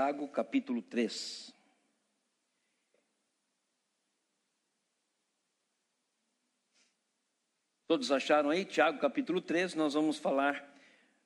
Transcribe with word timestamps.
Tiago 0.00 0.26
capítulo 0.28 0.80
3. 0.80 1.52
Todos 7.86 8.10
acharam 8.10 8.48
aí? 8.48 8.64
Tiago 8.64 8.98
capítulo 8.98 9.42
3, 9.42 9.74
nós 9.74 9.92
vamos 9.92 10.16
falar 10.16 10.74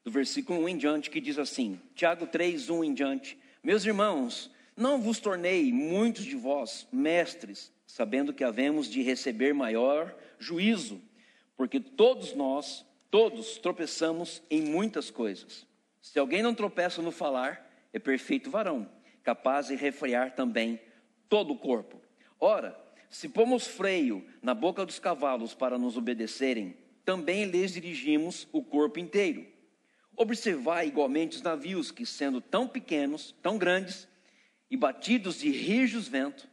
do 0.02 0.10
versículo 0.10 0.58
1 0.64 0.68
em 0.70 0.76
diante, 0.76 1.08
que 1.08 1.20
diz 1.20 1.38
assim: 1.38 1.80
Tiago 1.94 2.26
3, 2.26 2.68
1 2.68 2.82
em 2.82 2.92
diante. 2.92 3.38
Meus 3.62 3.84
irmãos, 3.84 4.50
não 4.76 5.00
vos 5.00 5.20
tornei 5.20 5.72
muitos 5.72 6.24
de 6.24 6.34
vós 6.34 6.88
mestres, 6.90 7.72
sabendo 7.86 8.34
que 8.34 8.42
havemos 8.42 8.90
de 8.90 9.02
receber 9.02 9.54
maior 9.54 10.12
juízo, 10.36 11.00
porque 11.56 11.78
todos 11.78 12.34
nós, 12.34 12.84
todos 13.08 13.56
tropeçamos 13.56 14.42
em 14.50 14.62
muitas 14.62 15.12
coisas. 15.12 15.64
Se 16.02 16.18
alguém 16.18 16.42
não 16.42 16.56
tropeça 16.56 17.00
no 17.00 17.12
falar, 17.12 17.63
é 17.94 17.98
perfeito 18.00 18.50
varão, 18.50 18.90
capaz 19.22 19.68
de 19.68 19.76
refrear 19.76 20.34
também 20.34 20.80
todo 21.28 21.52
o 21.52 21.58
corpo. 21.58 22.02
Ora, 22.40 22.76
se 23.08 23.28
pomos 23.28 23.68
freio 23.68 24.26
na 24.42 24.52
boca 24.52 24.84
dos 24.84 24.98
cavalos 24.98 25.54
para 25.54 25.78
nos 25.78 25.96
obedecerem, 25.96 26.76
também 27.04 27.44
lhes 27.44 27.72
dirigimos 27.72 28.48
o 28.52 28.64
corpo 28.64 28.98
inteiro. 28.98 29.46
Observai 30.16 30.88
igualmente 30.88 31.36
os 31.36 31.42
navios 31.42 31.92
que, 31.92 32.04
sendo 32.04 32.40
tão 32.40 32.66
pequenos, 32.66 33.32
tão 33.40 33.56
grandes 33.56 34.08
e 34.68 34.76
batidos 34.76 35.38
de 35.38 35.50
rijos 35.50 36.08
vento, 36.08 36.48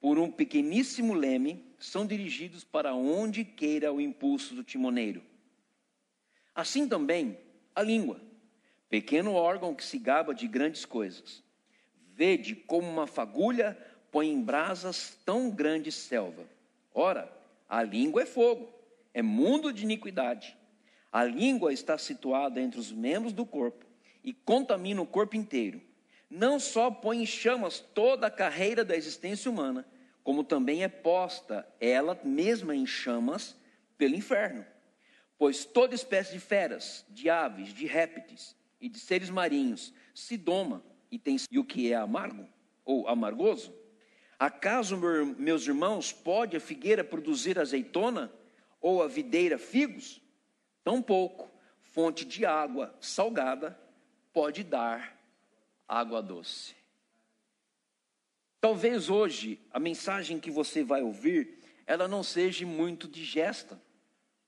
por 0.00 0.18
um 0.18 0.30
pequeníssimo 0.30 1.12
leme, 1.12 1.74
são 1.78 2.06
dirigidos 2.06 2.64
para 2.64 2.94
onde 2.94 3.44
queira 3.44 3.92
o 3.92 4.00
impulso 4.00 4.54
do 4.54 4.64
timoneiro. 4.64 5.22
Assim 6.54 6.88
também 6.88 7.38
a 7.74 7.82
língua, 7.82 8.20
pequeno 8.88 9.34
órgão 9.34 9.74
que 9.74 9.84
se 9.84 9.98
gaba 9.98 10.34
de 10.34 10.48
grandes 10.48 10.84
coisas. 10.84 11.42
Vede 12.14 12.54
como 12.54 12.88
uma 12.88 13.06
fagulha 13.06 13.76
põe 14.10 14.30
em 14.30 14.42
brasas 14.42 15.18
tão 15.24 15.50
grande 15.50 15.92
selva. 15.92 16.44
Ora, 16.94 17.30
a 17.68 17.82
língua 17.82 18.22
é 18.22 18.26
fogo, 18.26 18.72
é 19.12 19.22
mundo 19.22 19.72
de 19.72 19.84
iniquidade. 19.84 20.56
A 21.12 21.24
língua 21.24 21.72
está 21.72 21.96
situada 21.98 22.60
entre 22.60 22.80
os 22.80 22.90
membros 22.90 23.32
do 23.32 23.44
corpo 23.44 23.84
e 24.24 24.32
contamina 24.32 25.00
o 25.00 25.06
corpo 25.06 25.36
inteiro. 25.36 25.80
Não 26.30 26.58
só 26.58 26.90
põe 26.90 27.22
em 27.22 27.26
chamas 27.26 27.80
toda 27.80 28.26
a 28.26 28.30
carreira 28.30 28.84
da 28.84 28.96
existência 28.96 29.50
humana, 29.50 29.86
como 30.22 30.44
também 30.44 30.82
é 30.82 30.88
posta 30.88 31.66
ela 31.80 32.18
mesma 32.22 32.74
em 32.74 32.86
chamas 32.86 33.56
pelo 33.96 34.14
inferno. 34.14 34.64
Pois 35.38 35.64
toda 35.64 35.94
espécie 35.94 36.32
de 36.32 36.40
feras, 36.40 37.04
de 37.08 37.30
aves, 37.30 37.72
de 37.72 37.86
répteis 37.86 38.57
e 38.80 38.88
de 38.88 38.98
seres 38.98 39.30
marinhos 39.30 39.92
se 40.14 40.36
doma 40.36 40.82
e 41.10 41.18
tem 41.18 41.36
e 41.50 41.58
o 41.58 41.64
que 41.64 41.92
é 41.92 41.96
amargo 41.96 42.48
ou 42.84 43.08
amargoso. 43.08 43.74
Acaso, 44.38 44.96
meus 45.36 45.66
irmãos, 45.66 46.12
pode 46.12 46.56
a 46.56 46.60
figueira 46.60 47.02
produzir 47.02 47.58
azeitona 47.58 48.32
ou 48.80 49.02
a 49.02 49.08
videira 49.08 49.58
figos? 49.58 50.22
Tampouco 50.84 51.50
fonte 51.80 52.24
de 52.24 52.46
água 52.46 52.94
salgada 53.00 53.78
pode 54.32 54.62
dar 54.62 55.18
água 55.88 56.22
doce. 56.22 56.76
Talvez 58.60 59.08
hoje 59.08 59.60
a 59.72 59.80
mensagem 59.80 60.38
que 60.38 60.50
você 60.50 60.84
vai 60.84 61.02
ouvir, 61.02 61.58
ela 61.86 62.06
não 62.06 62.22
seja 62.22 62.66
muito 62.66 63.08
digesta. 63.08 63.80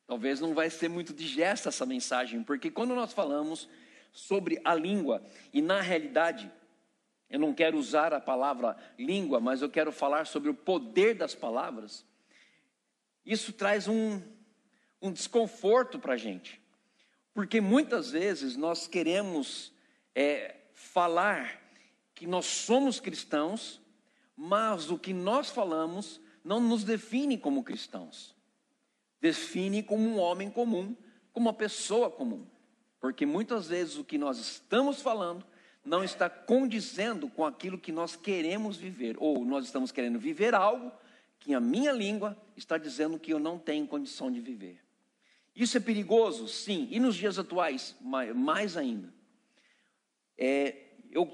Talvez 0.06 0.40
não 0.40 0.54
vai 0.54 0.70
ser 0.70 0.88
muito 0.88 1.12
digesta 1.12 1.68
essa 1.68 1.86
mensagem, 1.86 2.42
porque 2.42 2.70
quando 2.70 2.94
nós 2.94 3.12
falamos 3.12 3.68
sobre 4.12 4.60
a 4.64 4.74
língua, 4.74 5.22
e 5.52 5.62
na 5.62 5.80
realidade 5.80 6.50
eu 7.30 7.38
não 7.38 7.54
quero 7.54 7.78
usar 7.78 8.12
a 8.12 8.20
palavra 8.20 8.76
língua, 8.98 9.38
mas 9.40 9.62
eu 9.62 9.70
quero 9.70 9.92
falar 9.92 10.26
sobre 10.26 10.50
o 10.50 10.54
poder 10.54 11.14
das 11.14 11.34
palavras. 11.34 12.04
Isso 13.24 13.52
traz 13.52 13.86
um, 13.86 14.20
um 15.00 15.12
desconforto 15.12 15.98
para 15.98 16.14
a 16.14 16.16
gente, 16.16 16.60
porque 17.32 17.60
muitas 17.60 18.10
vezes 18.10 18.56
nós 18.56 18.88
queremos 18.88 19.72
é, 20.12 20.56
falar 20.74 21.60
que 22.14 22.26
nós 22.26 22.46
somos 22.46 22.98
cristãos, 22.98 23.80
mas 24.36 24.90
o 24.90 24.98
que 24.98 25.12
nós 25.12 25.50
falamos 25.50 26.20
não 26.42 26.58
nos 26.58 26.82
define 26.82 27.38
como 27.38 27.62
cristãos, 27.62 28.34
define 29.20 29.82
como 29.82 30.02
um 30.02 30.18
homem 30.18 30.50
comum, 30.50 30.96
como 31.32 31.46
uma 31.46 31.54
pessoa 31.54 32.10
comum, 32.10 32.44
porque 33.00 33.24
muitas 33.24 33.68
vezes 33.68 33.96
o 33.96 34.04
que 34.04 34.18
nós 34.18 34.38
estamos 34.38 35.00
falando 35.00 35.44
não 35.84 36.04
está 36.04 36.28
condizendo 36.28 37.28
com 37.28 37.44
aquilo 37.44 37.78
que 37.78 37.90
nós 37.90 38.14
queremos 38.14 38.76
viver, 38.76 39.16
ou 39.18 39.44
nós 39.44 39.64
estamos 39.64 39.90
querendo 39.90 40.18
viver 40.18 40.54
algo 40.54 40.92
que 41.38 41.54
a 41.54 41.60
minha 41.60 41.90
língua 41.90 42.36
está 42.54 42.76
dizendo 42.76 43.18
que 43.18 43.32
eu 43.32 43.38
não 43.38 43.58
tenho 43.58 43.86
condição 43.86 44.30
de 44.30 44.40
viver. 44.40 44.78
Isso 45.56 45.76
é 45.76 45.80
perigoso? 45.80 46.46
Sim, 46.46 46.86
e 46.90 47.00
nos 47.00 47.16
dias 47.16 47.38
atuais, 47.38 47.96
mais 48.00 48.76
ainda. 48.76 49.12
É, 50.36 50.76
eu, 51.10 51.30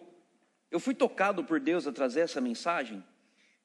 eu 0.71 0.79
fui 0.79 0.95
tocado 0.95 1.45
por 1.45 1.59
Deus 1.59 1.87
a 1.87 1.93
trazer 1.93 2.21
essa 2.21 2.41
mensagem, 2.41 3.05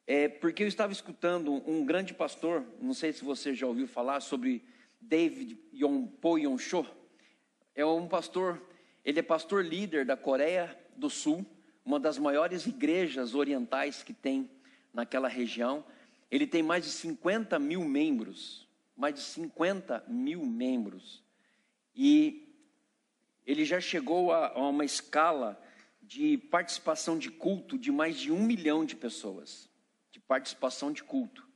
é, 0.08 0.28
porque 0.28 0.64
eu 0.64 0.68
estava 0.68 0.92
escutando 0.92 1.54
um 1.70 1.86
grande 1.86 2.14
pastor, 2.14 2.66
não 2.82 2.94
sei 2.94 3.14
se 3.14 3.24
você 3.24 3.54
já 3.54 3.68
ouviu 3.68 3.88
falar 3.88 4.20
sobre 4.20 4.64
David 5.00 5.60
Yonpo 5.74 6.38
Yonsho, 6.40 6.86
é 7.76 7.86
um 7.86 8.08
pastor 8.08 8.62
ele 9.04 9.20
é 9.20 9.24
pastor 9.24 9.66
líder 9.66 10.06
da 10.06 10.16
Coreia 10.16 10.78
do 10.96 11.10
Sul, 11.10 11.46
uma 11.84 12.00
das 12.00 12.20
maiores 12.20 12.68
igrejas 12.68 13.34
orientais 13.34 14.04
que 14.04 14.14
tem 14.14 14.50
naquela 14.94 15.28
região. 15.28 15.84
Ele 16.30 16.46
tem 16.46 16.62
mais 16.62 16.86
de 16.86 16.92
50 16.92 17.58
mil 17.58 17.84
membros, 17.84 18.68
mais 18.96 19.16
de 19.16 19.22
50 19.22 20.04
mil 20.08 20.46
membros. 20.46 21.24
E 21.96 22.48
ele 23.46 23.66
já 23.66 23.80
chegou 23.80 24.32
a, 24.32 24.50
a 24.50 24.70
uma 24.70 24.86
escala 24.86 25.60
de 26.04 26.38
participação 26.38 27.18
de 27.18 27.32
culto 27.32 27.78
de 27.78 27.92
mais 27.92 28.20
de 28.20 28.32
um 28.32 28.44
milhão 28.44 28.86
de 28.86 28.96
pessoas, 28.96 29.68
de 30.12 30.20
participação 30.20 30.92
de 30.92 31.04
culto. 31.04 31.48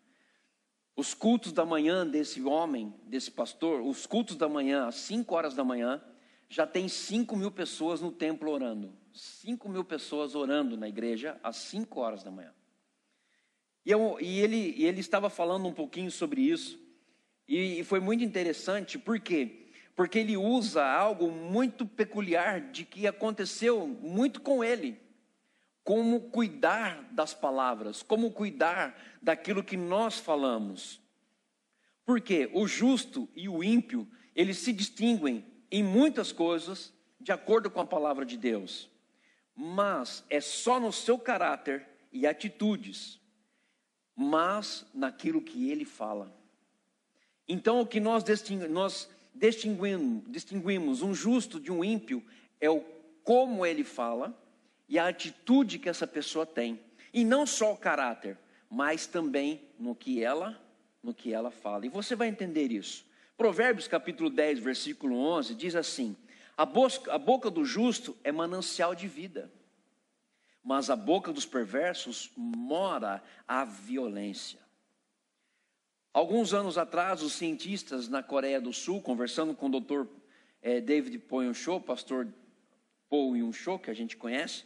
Os 0.96 1.14
cultos 1.14 1.52
da 1.52 1.66
manhã 1.66 2.08
desse 2.08 2.42
homem, 2.42 2.94
desse 3.06 3.30
pastor, 3.30 3.82
os 3.82 4.06
cultos 4.06 4.38
da 4.38 4.48
manhã, 4.48 4.88
às 4.88 4.96
5 4.96 5.36
horas 5.36 5.54
da 5.54 5.64
manhã, 5.64 6.02
já 6.48 6.66
tem 6.66 6.88
5 6.88 7.36
mil 7.36 7.52
pessoas 7.52 8.00
no 8.00 8.12
templo 8.12 8.50
orando. 8.50 8.94
5 9.12 9.68
mil 9.68 9.84
pessoas 9.84 10.36
orando 10.36 10.78
na 10.78 10.88
igreja 10.88 11.38
às 11.44 11.58
5 11.58 12.00
horas 12.00 12.24
da 12.24 12.32
manhã. 12.32 12.54
E, 13.86 13.92
eu, 13.92 14.18
e, 14.22 14.40
ele, 14.40 14.74
e 14.78 14.86
ele 14.86 15.02
estava 15.02 15.30
falando 15.30 15.68
um 15.68 15.74
pouquinho 15.74 16.10
sobre 16.10 16.42
isso. 16.42 16.80
E, 17.48 17.80
e 17.80 17.84
foi 17.84 18.00
muito 18.00 18.24
interessante, 18.24 18.98
por 18.98 19.20
quê? 19.20 19.70
Porque 19.96 20.20
ele 20.20 20.36
usa 20.36 20.84
algo 20.84 21.30
muito 21.30 21.86
peculiar 21.86 22.72
de 22.72 22.86
que 22.86 23.06
aconteceu 23.06 23.86
muito 23.86 24.42
com 24.42 24.64
ele. 24.64 25.00
Como 25.86 26.20
cuidar 26.32 27.04
das 27.14 27.34
palavras, 27.34 28.04
como 28.04 28.32
cuidar 28.32 29.00
daquilo 29.22 29.64
que 29.64 29.78
nós 29.78 30.20
falamos. 30.20 31.00
Porque 32.04 32.50
o 32.54 32.68
justo 32.68 33.30
e 33.34 33.48
o 33.48 33.64
ímpio, 33.64 34.06
eles 34.36 34.58
se 34.58 34.74
distinguem 34.74 35.46
em 35.72 35.84
muitas 35.84 36.34
coisas 36.34 36.94
de 37.20 37.32
acordo 37.32 37.70
com 37.70 37.80
a 37.80 37.86
palavra 37.86 38.26
de 38.26 38.36
Deus, 38.36 38.90
mas 39.56 40.26
é 40.30 40.42
só 40.42 40.80
no 40.80 40.92
seu 40.92 41.18
caráter 41.18 41.88
e 42.12 42.28
atitudes, 42.28 43.22
mas 44.16 44.86
naquilo 44.94 45.42
que 45.42 45.70
ele 45.70 45.86
fala. 45.86 46.36
Então, 47.48 47.80
o 47.80 47.86
que 47.86 48.00
nós, 48.00 48.24
distinguimos, 48.24 48.74
nós 48.74 49.10
distinguimos, 49.36 50.24
distinguimos 50.28 51.02
um 51.04 51.14
justo 51.14 51.60
de 51.60 51.72
um 51.72 51.84
ímpio 51.84 52.26
é 52.60 52.70
o 52.70 52.84
como 53.24 53.66
ele 53.66 53.84
fala 53.84 54.36
e 54.88 55.00
a 55.00 55.08
atitude 55.08 55.80
que 55.80 55.90
essa 55.90 56.06
pessoa 56.06 56.46
tem, 56.46 56.80
e 57.14 57.24
não 57.24 57.46
só 57.46 57.74
o 57.74 57.78
caráter, 57.78 58.38
mas 58.70 59.08
também 59.08 59.62
no 59.80 59.96
que 59.96 60.24
ela, 60.24 60.62
no 61.02 61.14
que 61.14 61.34
ela 61.34 61.52
fala. 61.52 61.86
E 61.86 61.90
você 61.90 62.16
vai 62.16 62.28
entender 62.28 62.72
isso. 62.72 63.06
Provérbios 63.38 63.88
capítulo 63.88 64.30
10, 64.30 64.60
versículo 64.60 65.18
11 65.18 65.56
diz 65.56 65.76
assim: 65.76 66.16
a, 66.58 66.64
a 66.64 67.18
boca 67.18 67.50
do 67.50 67.66
justo 67.66 68.18
é 68.24 68.32
manancial 68.32 68.96
de 68.96 69.08
vida, 69.08 69.52
mas 70.64 70.90
a 70.90 70.96
boca 70.96 71.34
dos 71.34 71.46
perversos 71.46 72.32
mora 72.36 73.24
a 73.48 73.66
violência. 73.66 74.60
Alguns 76.14 76.54
anos 76.54 76.78
atrás, 76.78 77.22
os 77.22 77.34
cientistas 77.34 78.08
na 78.08 78.24
Coreia 78.24 78.62
do 78.62 78.72
Sul, 78.72 79.02
conversando 79.02 79.54
com 79.54 79.68
o 79.68 79.82
Dr. 79.82 80.08
Eh, 80.62 80.80
David 80.80 81.20
Poyoncho, 81.20 81.82
pastor 81.82 82.28
Paul 83.10 83.34
que 83.84 83.92
a 83.92 83.94
gente 83.94 84.16
conhece, 84.16 84.64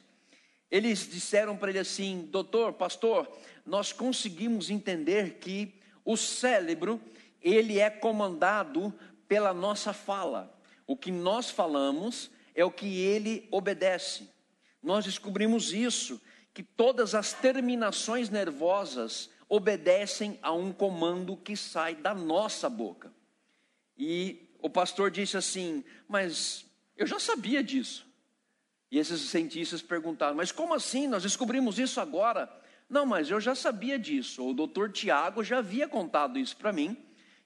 eles 0.71 1.10
disseram 1.10 1.57
para 1.57 1.69
ele 1.69 1.80
assim: 1.80 2.27
Doutor, 2.31 2.74
pastor, 2.74 3.30
nós 3.66 3.92
conseguimos 3.92 4.69
entender 4.69 5.36
que 5.39 5.74
o 6.06 6.16
cérebro 6.16 7.01
ele 7.42 7.80
é 7.80 7.89
comandado 7.89 8.94
pela 9.27 9.54
nossa 9.54 9.94
fala. 9.94 10.56
O 10.86 10.98
que 10.98 11.12
nós 11.12 11.50
falamos 11.50 12.31
é 12.56 12.66
o 12.66 12.71
que 12.71 13.00
ele 13.00 13.48
obedece. 13.51 14.30
nós 14.81 15.06
descobrimos 15.06 15.74
isso, 15.74 16.21
que 16.54 16.63
todas 16.63 17.13
as 17.13 17.33
terminações 17.33 18.30
nervosas 18.30 19.30
obedecem 19.48 20.39
a 20.42 20.51
um 20.51 20.71
comando 20.71 21.38
que 21.38 21.56
sai 21.56 21.95
da 21.95 22.13
nossa 22.13 22.69
boca. 22.69 23.13
E 23.98 24.50
o 24.60 24.69
pastor 24.69 25.12
disse 25.12 25.38
assim: 25.38 25.83
Mas 26.07 26.66
eu 26.98 27.06
já 27.06 27.19
sabia 27.19 27.63
disso. 27.63 28.08
E 28.91 28.97
esses 28.97 29.21
cientistas 29.21 29.81
perguntaram: 29.81 30.36
Mas 30.36 30.51
como 30.51 30.74
assim? 30.74 31.07
Nós 31.07 31.24
descobrimos 31.24 31.77
isso 31.77 32.00
agora? 32.01 32.50
Não, 32.89 33.06
mas 33.06 33.30
eu 33.30 33.39
já 33.39 33.53
sabia 33.53 34.00
disso. 34.00 34.47
O 34.47 34.53
doutor 34.53 34.91
Tiago 34.91 35.44
já 35.44 35.59
havia 35.59 35.88
contado 35.88 36.39
isso 36.39 36.57
para 36.57 36.74
mim. 36.74 36.97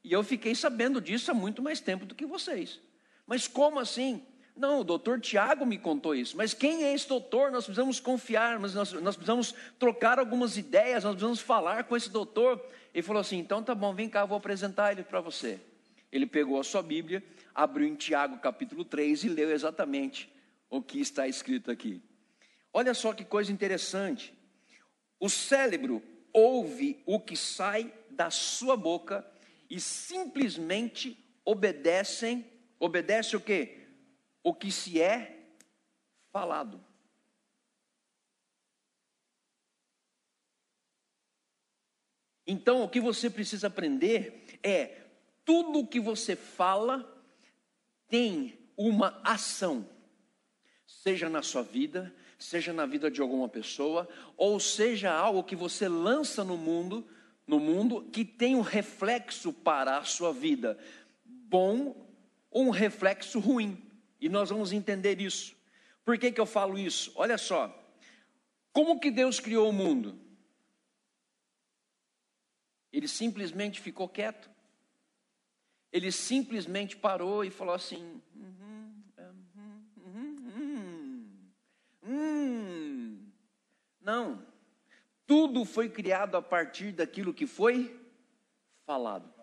E 0.04 0.12
eu 0.12 0.24
fiquei 0.24 0.56
sabendo 0.56 1.02
disso 1.02 1.32
há 1.32 1.34
muito 1.34 1.62
mais 1.62 1.80
tempo 1.80 2.06
do 2.06 2.16
que 2.16 2.26
vocês. 2.26 2.80
Mas 3.28 3.48
como 3.48 3.80
assim? 3.80 4.24
Não, 4.56 4.82
o 4.82 4.84
doutor 4.84 5.20
Tiago 5.20 5.66
me 5.66 5.78
contou 5.78 6.14
isso. 6.14 6.38
Mas 6.38 6.54
quem 6.54 6.84
é 6.84 6.94
esse 6.94 7.08
doutor? 7.08 7.52
Nós 7.52 7.66
precisamos 7.66 8.00
confiar, 8.00 8.60
mas 8.60 8.74
nós, 8.74 8.92
nós 8.94 9.16
precisamos 9.16 9.54
trocar 9.80 10.20
algumas 10.20 10.58
ideias, 10.58 11.04
nós 11.04 11.14
precisamos 11.14 11.40
falar 11.40 11.86
com 11.86 11.98
esse 11.98 12.10
doutor. 12.10 12.64
Ele 12.94 13.04
falou 13.04 13.20
assim: 13.20 13.38
então 13.38 13.62
tá 13.62 13.76
bom, 13.76 13.94
vem 13.94 14.08
cá, 14.08 14.24
vou 14.26 14.38
apresentar 14.38 14.92
ele 14.92 15.04
para 15.04 15.20
você. 15.20 15.60
Ele 16.12 16.26
pegou 16.26 16.60
a 16.60 16.64
sua 16.64 16.84
Bíblia, 16.84 17.24
abriu 17.54 17.88
em 17.88 17.96
Tiago 17.96 18.38
capítulo 18.38 18.86
3 18.86 19.24
e 19.24 19.30
leu 19.30 19.52
exatamente 19.52 20.33
o 20.76 20.82
que 20.82 21.00
está 21.00 21.28
escrito 21.28 21.70
aqui. 21.70 22.02
Olha 22.74 22.94
só 22.94 23.14
que 23.14 23.24
coisa 23.24 23.52
interessante. 23.52 24.34
O 25.20 25.30
cérebro 25.30 26.02
ouve 26.34 27.02
o 27.06 27.20
que 27.20 27.38
sai 27.38 27.94
da 28.10 28.30
sua 28.30 28.76
boca 28.76 29.26
e 29.70 29.80
simplesmente 29.80 31.18
obedecem, 31.46 32.46
obedece 32.80 33.36
o 33.36 33.42
quê? 33.42 33.84
o 34.44 34.54
que 34.54 34.72
se 34.72 35.02
é 35.02 35.56
falado. 36.32 36.84
Então, 42.46 42.84
o 42.84 42.90
que 42.90 43.00
você 43.00 43.30
precisa 43.30 43.68
aprender 43.68 44.60
é: 44.62 45.08
tudo 45.46 45.80
o 45.80 45.88
que 45.88 46.00
você 46.00 46.36
fala 46.36 47.10
tem 48.10 48.70
uma 48.76 49.22
ação, 49.24 49.90
seja 51.04 51.28
na 51.28 51.42
sua 51.42 51.62
vida, 51.62 52.16
seja 52.40 52.72
na 52.72 52.86
vida 52.86 53.12
de 53.12 53.20
alguma 53.20 53.50
pessoa, 53.50 54.08
ou 54.38 54.58
seja 54.58 55.12
algo 55.12 55.44
que 55.44 55.54
você 55.54 55.90
lança 55.90 56.46
no 56.46 56.56
mundo, 56.56 57.06
no 57.46 57.60
mundo 57.60 58.04
que 58.10 58.24
tem 58.24 58.56
um 58.56 58.62
reflexo 58.62 59.52
para 59.52 59.98
a 59.98 60.06
sua 60.06 60.32
vida, 60.32 60.80
bom 61.26 62.10
ou 62.50 62.68
um 62.68 62.70
reflexo 62.70 63.38
ruim. 63.38 63.78
E 64.22 64.30
nós 64.30 64.50
vamos 64.50 64.72
entender 64.72 65.20
isso. 65.20 65.54
Por 66.06 66.18
que, 66.18 66.32
que 66.32 66.40
eu 66.40 66.46
falo 66.46 66.80
isso? 66.80 67.12
Olha 67.16 67.38
só. 67.38 67.68
Como 68.72 68.98
que 68.98 69.12
Deus 69.12 69.42
criou 69.42 69.70
o 69.70 69.74
mundo? 69.74 70.18
Ele 72.94 73.10
simplesmente 73.10 73.82
ficou 73.82 74.08
quieto. 74.08 74.50
Ele 75.92 76.14
simplesmente 76.14 76.96
parou 76.96 77.44
e 77.44 77.50
falou 77.52 77.76
assim: 77.76 78.22
hum, 78.34 78.54
hum, 78.62 78.74
hum, 82.06 83.32
não. 84.02 84.46
Tudo 85.26 85.66
foi 85.66 85.90
criado 85.90 86.36
a 86.36 86.42
partir 86.42 86.92
daquilo 86.92 87.34
que 87.34 87.48
foi 87.48 88.00
falado. 88.86 89.34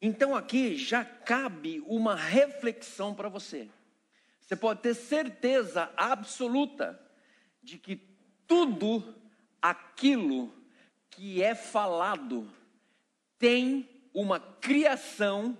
Então 0.00 0.34
aqui 0.34 0.76
já 0.76 1.04
cabe 1.04 1.82
uma 1.86 2.16
reflexão 2.16 3.14
para 3.14 3.28
você. 3.28 3.68
Você 4.40 4.56
pode 4.56 4.80
ter 4.80 4.94
certeza 4.94 5.92
absoluta 5.96 7.00
de 7.62 7.78
que 7.78 7.96
tudo 8.46 9.14
aquilo 9.60 10.52
que 11.10 11.42
é 11.42 11.54
falado 11.54 12.50
tem 13.38 13.88
uma 14.12 14.40
criação 14.40 15.56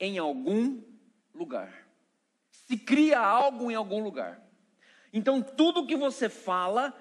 em 0.00 0.18
algum 0.18 0.82
lugar. 1.34 1.86
Se 2.50 2.76
cria 2.76 3.20
algo 3.20 3.70
em 3.70 3.74
algum 3.74 4.02
lugar. 4.02 4.42
Então 5.12 5.42
tudo 5.42 5.86
que 5.86 5.96
você 5.96 6.28
fala 6.28 6.96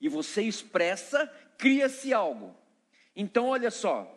e 0.00 0.08
você 0.08 0.42
expressa, 0.42 1.26
cria-se 1.58 2.12
algo. 2.12 2.56
Então 3.14 3.48
olha 3.48 3.70
só, 3.70 4.10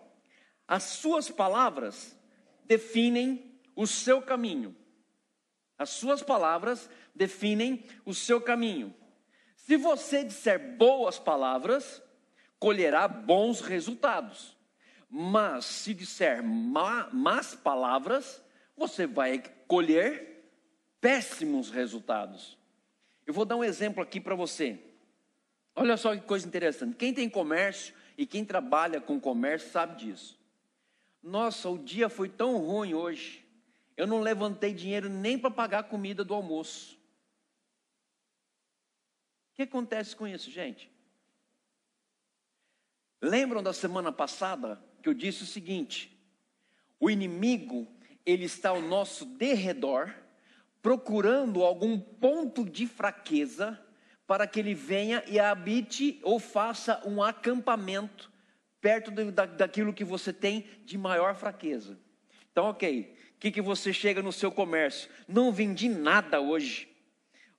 as 0.67 0.83
suas 0.83 1.29
palavras 1.29 2.17
definem 2.65 3.59
o 3.75 3.85
seu 3.85 4.21
caminho. 4.21 4.75
As 5.77 5.91
suas 5.91 6.23
palavras 6.23 6.89
definem 7.15 7.85
o 8.05 8.13
seu 8.13 8.41
caminho. 8.41 8.93
Se 9.55 9.77
você 9.77 10.23
disser 10.23 10.75
boas 10.77 11.19
palavras, 11.19 12.01
colherá 12.59 13.07
bons 13.07 13.61
resultados. 13.61 14.57
Mas 15.09 15.65
se 15.65 15.93
disser 15.93 16.43
má, 16.43 17.09
más 17.13 17.55
palavras, 17.55 18.43
você 18.75 19.05
vai 19.05 19.41
colher 19.67 20.43
péssimos 20.99 21.69
resultados. 21.69 22.57
Eu 23.27 23.33
vou 23.33 23.43
dar 23.43 23.57
um 23.57 23.63
exemplo 23.63 24.01
aqui 24.01 24.21
para 24.21 24.33
você. 24.33 24.79
Olha 25.75 25.97
só 25.97 26.15
que 26.15 26.21
coisa 26.21 26.47
interessante. 26.47 26.95
Quem 26.95 27.13
tem 27.13 27.29
comércio 27.29 27.93
e 28.17 28.25
quem 28.25 28.45
trabalha 28.45 29.01
com 29.01 29.19
comércio 29.19 29.69
sabe 29.69 29.97
disso. 29.97 30.39
Nossa, 31.21 31.69
o 31.69 31.77
dia 31.77 32.07
foi 32.07 32.29
tão 32.29 32.57
ruim 32.57 32.93
hoje. 32.93 33.45
Eu 33.97 34.07
não 34.07 34.21
levantei 34.21 34.73
dinheiro 34.73 35.09
nem 35.09 35.37
para 35.37 35.51
pagar 35.51 35.79
a 35.79 35.83
comida 35.83 36.23
do 36.23 36.33
almoço. 36.33 36.95
O 39.51 39.55
que 39.55 39.63
acontece 39.63 40.15
com 40.15 40.25
isso, 40.25 40.49
gente? 40.49 40.89
Lembram 43.21 43.61
da 43.61 43.73
semana 43.73 44.11
passada 44.11 44.81
que 45.03 45.09
eu 45.09 45.13
disse 45.13 45.43
o 45.43 45.47
seguinte: 45.47 46.17
o 46.97 47.09
inimigo, 47.09 47.87
ele 48.25 48.45
está 48.45 48.69
ao 48.69 48.81
nosso 48.81 49.25
derredor, 49.25 50.15
procurando 50.81 51.63
algum 51.63 51.99
ponto 51.99 52.63
de 52.63 52.87
fraqueza 52.87 53.79
para 54.25 54.45
que 54.45 54.59
ele 54.59 54.73
venha 54.73 55.23
e 55.27 55.39
habite 55.39 56.19
ou 56.23 56.39
faça 56.39 57.01
um 57.05 57.23
acampamento 57.23 58.31
perto 58.81 59.11
da, 59.11 59.45
daquilo 59.45 59.93
que 59.93 60.03
você 60.03 60.31
tem 60.31 60.65
de 60.85 60.97
maior 60.97 61.35
fraqueza. 61.35 61.97
Então, 62.51 62.65
ok, 62.65 63.13
o 63.35 63.39
que, 63.39 63.51
que 63.51 63.61
você 63.61 63.93
chega 63.93 64.21
no 64.21 64.31
seu 64.31 64.51
comércio? 64.51 65.09
Não 65.27 65.51
vendi 65.51 65.87
nada 65.87 66.39
hoje. 66.41 66.89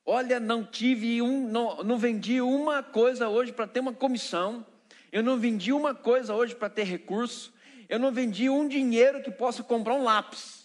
Olha, 0.04 0.40
não 0.40 0.64
tive 0.64 1.20
um, 1.20 1.46
não, 1.48 1.84
não 1.84 1.98
vendi 1.98 2.40
uma 2.40 2.82
coisa 2.82 3.28
hoje 3.28 3.52
para 3.52 3.66
ter 3.66 3.80
uma 3.80 3.92
comissão. 3.92 4.66
Eu 5.12 5.22
não 5.22 5.38
vendi 5.38 5.72
uma 5.72 5.94
coisa 5.94 6.34
hoje 6.34 6.54
para 6.54 6.68
ter 6.68 6.84
recurso. 6.84 7.52
Eu 7.88 7.98
não 7.98 8.10
vendi 8.10 8.48
um 8.50 8.66
dinheiro 8.66 9.22
que 9.22 9.30
possa 9.30 9.62
comprar 9.62 9.94
um 9.94 10.02
lápis. 10.02 10.57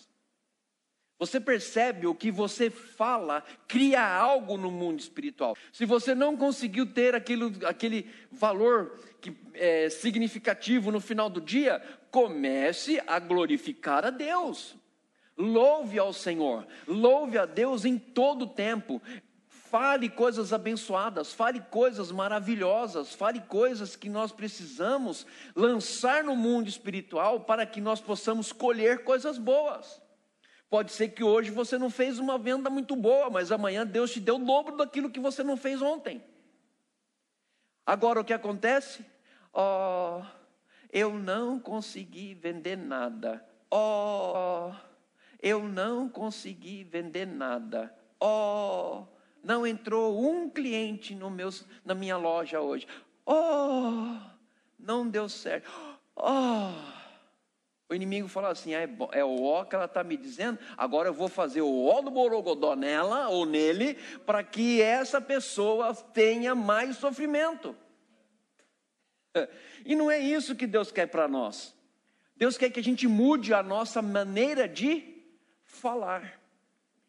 Você 1.24 1.40
percebe 1.40 2.06
o 2.06 2.14
que 2.14 2.30
você 2.30 2.70
fala 2.70 3.46
cria 3.66 4.06
algo 4.06 4.58
no 4.58 4.70
mundo 4.70 5.00
espiritual. 5.00 5.56
Se 5.72 5.86
você 5.86 6.14
não 6.14 6.36
conseguiu 6.36 6.86
ter 6.86 7.16
aquilo, 7.16 7.50
aquele 7.66 8.10
valor 8.30 9.00
que, 9.22 9.34
é, 9.54 9.90
significativo 9.90 10.92
no 10.92 11.00
final 11.00 11.30
do 11.30 11.40
dia, 11.40 11.82
comece 12.12 13.02
a 13.08 13.20
glorificar 13.20 14.06
a 14.06 14.10
Deus. 14.10 14.76
Louve 15.38 15.98
ao 15.98 16.12
Senhor, 16.12 16.68
louve 16.86 17.38
a 17.38 17.46
Deus 17.46 17.86
em 17.86 17.98
todo 17.98 18.42
o 18.42 18.50
tempo. 18.50 19.02
Fale 19.48 20.10
coisas 20.10 20.52
abençoadas, 20.52 21.32
fale 21.32 21.62
coisas 21.62 22.12
maravilhosas, 22.12 23.16
fale 23.16 23.40
coisas 23.40 23.96
que 23.96 24.10
nós 24.10 24.34
precisamos 24.34 25.26
lançar 25.56 26.22
no 26.22 26.36
mundo 26.36 26.68
espiritual 26.68 27.40
para 27.40 27.66
que 27.66 27.80
nós 27.80 28.02
possamos 28.02 28.52
colher 28.52 29.06
coisas 29.06 29.38
boas. 29.38 30.03
Pode 30.74 30.92
ser 30.92 31.10
que 31.10 31.24
hoje 31.24 31.52
você 31.52 31.78
não 31.78 31.92
fez 31.92 32.18
uma 32.18 32.36
venda 32.36 32.68
muito 32.68 32.96
boa, 32.96 33.30
mas 33.30 33.52
amanhã 33.52 33.86
Deus 33.86 34.12
te 34.12 34.20
deu 34.20 34.38
o 34.38 34.44
dobro 34.44 34.76
daquilo 34.76 35.12
que 35.12 35.20
você 35.20 35.44
não 35.44 35.56
fez 35.56 35.84
ontem. 35.84 36.20
Agora 37.86 38.20
o 38.20 38.26
que 38.26 38.34
acontece? 38.34 39.06
Oh, 39.54 40.24
eu 40.92 41.14
não 41.14 41.60
consegui 41.60 42.34
vender 42.34 42.76
nada. 42.76 43.48
Oh, 43.72 44.72
eu 45.40 45.62
não 45.62 46.10
consegui 46.10 46.84
vender 46.84 47.28
nada. 47.28 47.96
Oh, 48.20 49.04
não 49.44 49.68
entrou 49.68 50.28
um 50.28 50.50
cliente 50.50 51.14
no 51.14 51.30
meus, 51.30 51.68
na 51.86 51.94
minha 51.94 52.18
loja 52.18 52.62
hoje. 52.62 52.88
Oh, 53.28 54.18
não 54.80 55.08
deu 55.08 55.30
certo. 55.30 55.70
Oh, 56.16 57.03
o 57.94 57.96
inimigo 57.96 58.28
fala 58.28 58.50
assim: 58.50 58.74
é, 58.74 58.90
é 59.12 59.24
o 59.24 59.44
ó 59.44 59.64
que 59.64 59.76
ela 59.76 59.86
está 59.86 60.04
me 60.04 60.18
dizendo, 60.18 60.60
agora 60.76 61.10
eu 61.10 61.14
vou 61.14 61.30
fazer 61.30 61.62
o 61.62 61.86
ó 61.86 62.02
do 62.02 62.12
borogodó 62.12 62.76
nela 62.76 63.30
ou 63.30 63.46
nele, 63.46 63.96
para 64.26 64.44
que 64.44 64.82
essa 64.82 65.22
pessoa 65.22 65.94
tenha 65.94 66.54
mais 66.54 66.98
sofrimento. 66.98 67.76
E 69.86 69.96
não 69.98 70.10
é 70.10 70.18
isso 70.18 70.56
que 70.56 70.66
Deus 70.66 70.94
quer 70.94 71.08
para 71.08 71.28
nós. 71.28 71.76
Deus 72.38 72.58
quer 72.58 72.70
que 72.70 72.80
a 72.80 72.84
gente 72.84 73.06
mude 73.06 73.54
a 73.54 73.62
nossa 73.62 74.02
maneira 74.02 74.66
de 74.66 75.04
falar. 75.66 76.40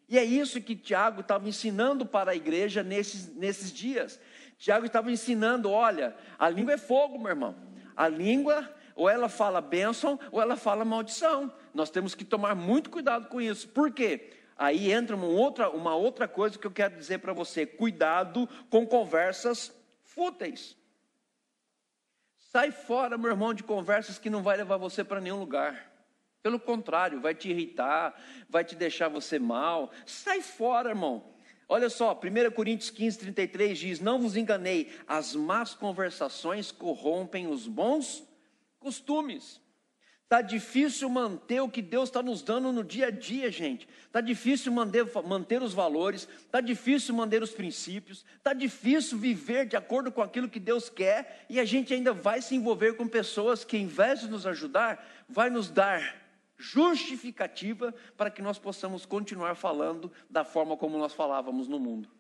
E 0.09 0.19
é 0.19 0.25
isso 0.25 0.61
que 0.61 0.75
Tiago 0.75 1.21
estava 1.21 1.49
ensinando 1.49 2.05
para 2.05 2.33
a 2.33 2.35
igreja 2.35 2.83
nesses, 2.83 3.33
nesses 3.37 3.73
dias. 3.73 4.21
Tiago 4.59 4.87
estava 4.87 5.13
ensinando: 5.13 5.71
olha, 5.71 6.17
a 6.39 6.49
língua 6.49 6.75
é 6.75 6.79
fogo, 6.79 7.19
meu 7.19 7.29
irmão. 7.29 7.55
A 7.97 8.09
língua, 8.09 8.69
ou 8.95 9.09
ela 9.09 9.29
fala 9.29 9.61
bênção, 9.61 10.19
ou 10.31 10.41
ela 10.41 10.57
fala 10.57 10.85
maldição. 10.85 11.53
Nós 11.73 11.91
temos 11.91 12.15
que 12.15 12.25
tomar 12.25 12.55
muito 12.55 12.91
cuidado 12.91 13.29
com 13.29 13.41
isso. 13.41 13.69
Por 13.69 13.93
quê? 13.93 14.31
Aí 14.57 14.93
entra 14.93 15.17
uma 15.17 15.27
outra, 15.27 15.69
uma 15.71 15.95
outra 15.97 16.29
coisa 16.29 16.59
que 16.59 16.67
eu 16.67 16.71
quero 16.71 16.97
dizer 16.97 17.19
para 17.19 17.33
você: 17.33 17.67
cuidado 17.67 18.49
com 18.71 18.87
conversas 18.87 19.75
fúteis. 20.03 20.77
Sai 22.37 22.71
fora, 22.71 23.19
meu 23.19 23.31
irmão, 23.31 23.53
de 23.53 23.65
conversas 23.65 24.19
que 24.19 24.31
não 24.31 24.43
vai 24.43 24.57
levar 24.57 24.77
você 24.77 25.03
para 25.03 25.21
nenhum 25.21 25.41
lugar. 25.41 25.93
Pelo 26.41 26.61
contrário, 26.61 27.21
vai 27.21 27.35
te 27.35 27.51
irritar, 27.51 28.15
vai 28.49 28.63
te 28.65 28.77
deixar 28.77 29.09
você 29.09 29.39
mal. 29.39 29.91
Sai 30.07 30.41
fora, 30.41 30.91
irmão. 30.91 31.35
Olha 31.69 31.89
só, 31.89 32.13
1 32.13 32.51
Coríntios 32.53 32.91
15, 32.91 33.19
33 33.19 33.79
diz: 33.79 34.01
Não 34.01 34.21
vos 34.21 34.37
enganei, 34.37 34.93
as 35.09 35.35
más 35.35 35.75
conversações 35.75 36.71
corrompem 36.71 37.49
os 37.49 37.67
bons 37.67 38.23
costumes. 38.85 39.65
Está 40.25 40.43
difícil 40.43 41.09
manter 41.09 41.61
o 41.61 41.69
que 41.69 41.81
Deus 41.81 42.09
está 42.09 42.23
nos 42.23 42.43
dando 42.43 42.73
no 42.73 42.83
dia 42.83 43.07
a 43.07 43.11
dia, 43.11 43.51
gente. 43.51 43.89
Está 44.07 44.21
difícil 44.21 44.73
manter, 44.73 45.05
manter 45.25 45.63
os 45.63 45.73
valores, 45.73 46.29
está 46.39 46.61
difícil 46.61 47.15
manter 47.15 47.43
os 47.43 47.53
princípios, 47.53 48.25
está 48.37 48.53
difícil 48.53 49.17
viver 49.17 49.67
de 49.67 49.77
acordo 49.77 50.11
com 50.11 50.23
aquilo 50.23 50.49
que 50.49 50.59
Deus 50.59 50.89
quer, 50.89 51.47
e 51.49 51.61
a 51.61 51.65
gente 51.65 51.95
ainda 51.95 52.13
vai 52.13 52.43
se 52.43 52.55
envolver 52.55 52.95
com 52.97 53.07
pessoas 53.07 53.65
que, 53.65 53.77
em 53.77 53.87
vez 53.87 54.21
de 54.21 54.29
nos 54.29 54.47
ajudar, 54.47 55.07
vai 55.29 55.51
nos 55.51 55.71
dar 55.71 56.23
justificativa 56.57 57.95
para 58.17 58.31
que 58.31 58.43
nós 58.43 58.59
possamos 58.59 59.07
continuar 59.07 59.55
falando 59.55 60.11
da 60.29 60.45
forma 60.45 60.77
como 60.77 60.99
nós 60.99 61.13
falávamos 61.13 61.69
no 61.69 61.79
mundo. 61.79 62.11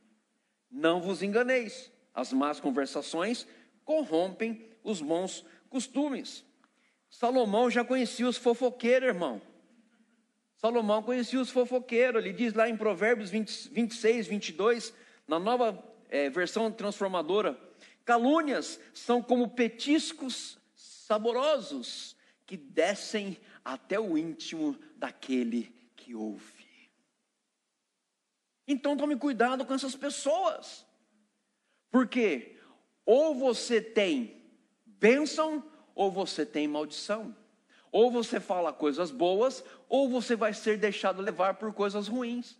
Não 0.70 1.00
vos 1.00 1.22
enganeis, 1.22 1.90
as 2.14 2.32
más 2.32 2.60
conversações 2.60 3.46
corrompem 3.84 4.68
os 4.82 5.00
bons 5.00 5.44
costumes. 5.68 6.44
Salomão 7.14 7.70
já 7.70 7.84
conhecia 7.84 8.28
os 8.28 8.36
fofoqueiros, 8.36 9.06
irmão. 9.06 9.40
Salomão 10.56 11.00
conhecia 11.00 11.40
os 11.40 11.48
fofoqueiros, 11.48 12.20
ele 12.20 12.32
diz 12.32 12.52
lá 12.54 12.68
em 12.68 12.76
Provérbios 12.76 13.30
20, 13.30 13.68
26, 13.68 14.26
22, 14.26 14.92
na 15.28 15.38
nova 15.38 15.80
é, 16.08 16.28
versão 16.28 16.72
transformadora: 16.72 17.56
calúnias 18.04 18.80
são 18.92 19.22
como 19.22 19.50
petiscos 19.50 20.58
saborosos 20.74 22.16
que 22.44 22.56
descem 22.56 23.38
até 23.64 23.98
o 23.98 24.18
íntimo 24.18 24.76
daquele 24.96 25.72
que 25.94 26.16
ouve. 26.16 26.90
Então 28.66 28.96
tome 28.96 29.14
cuidado 29.14 29.64
com 29.64 29.72
essas 29.72 29.94
pessoas, 29.94 30.84
porque 31.92 32.58
ou 33.06 33.36
você 33.36 33.80
tem 33.80 34.42
bênção 34.84 35.62
ou 35.94 36.10
você 36.10 36.44
tem 36.44 36.66
maldição. 36.66 37.34
Ou 37.92 38.10
você 38.10 38.40
fala 38.40 38.72
coisas 38.72 39.10
boas, 39.10 39.64
ou 39.88 40.08
você 40.08 40.34
vai 40.34 40.52
ser 40.52 40.76
deixado 40.76 41.22
levar 41.22 41.54
por 41.54 41.72
coisas 41.72 42.08
ruins. 42.08 42.56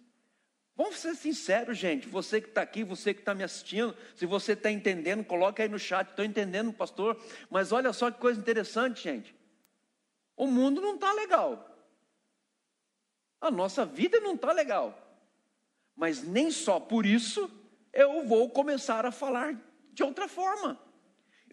Vamos 0.77 0.99
ser 0.99 1.15
sinceros, 1.15 1.79
gente. 1.79 2.09
Você 2.09 2.41
que 2.41 2.49
está 2.49 2.63
aqui, 2.63 2.83
você 2.83 3.15
que 3.15 3.21
está 3.21 3.35
me 3.35 3.45
assistindo, 3.45 3.97
se 4.15 4.27
você 4.27 4.53
está 4.53 4.71
entendendo, 4.71 5.25
coloque 5.25 5.63
aí 5.63 5.69
no 5.69 5.79
chat. 5.79 6.11
Estou 6.11 6.25
entendendo, 6.25 6.73
pastor. 6.73 7.21
Mas 7.49 7.73
olha 7.73 7.93
só 7.93 8.11
que 8.11 8.21
coisa 8.21 8.41
interessante, 8.41 9.03
gente. 9.03 9.35
O 10.37 10.47
mundo 10.47 10.81
não 10.81 10.97
está 10.97 11.13
legal. 11.13 11.71
A 13.41 13.51
nossa 13.51 13.85
vida 13.85 14.19
não 14.21 14.35
está 14.35 14.53
legal. 14.53 14.99
Mas 15.95 16.23
nem 16.23 16.51
só 16.51 16.81
por 16.81 17.07
isso 17.07 17.51
eu 17.93 18.27
vou 18.27 18.51
começar 18.51 19.07
a 19.07 19.13
falar 19.13 19.57
de 19.93 20.03
outra 20.03 20.27
forma. 20.27 20.79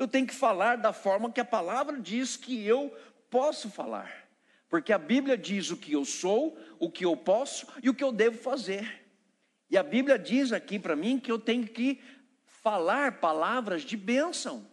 Eu 0.02 0.08
tenho 0.08 0.26
que 0.26 0.34
falar 0.34 0.78
da 0.78 0.92
forma 0.92 1.32
que 1.32 1.40
a 1.40 1.46
palavra 1.46 2.02
diz 2.02 2.36
que 2.36 2.66
eu 2.66 2.92
posso 3.30 3.70
falar. 3.70 4.12
Porque 4.68 4.92
a 4.92 4.98
Bíblia 4.98 5.38
diz 5.38 5.70
o 5.70 5.78
que 5.78 5.94
eu 5.94 6.04
sou, 6.04 6.58
o 6.80 6.90
que 6.90 7.06
eu 7.06 7.16
posso 7.16 7.68
e 7.84 7.88
o 7.88 7.94
que 7.94 8.04
eu 8.04 8.12
devo 8.12 8.40
fazer. 8.40 9.06
E 9.70 9.78
a 9.78 9.84
Bíblia 9.84 10.18
diz 10.18 10.52
aqui 10.52 10.80
para 10.80 10.96
mim 10.96 11.20
que 11.20 11.32
eu 11.32 11.38
tenho 11.38 11.68
que 11.68 12.02
falar 12.44 13.20
palavras 13.20 13.84
de 13.84 13.96
bênção. 13.96 14.66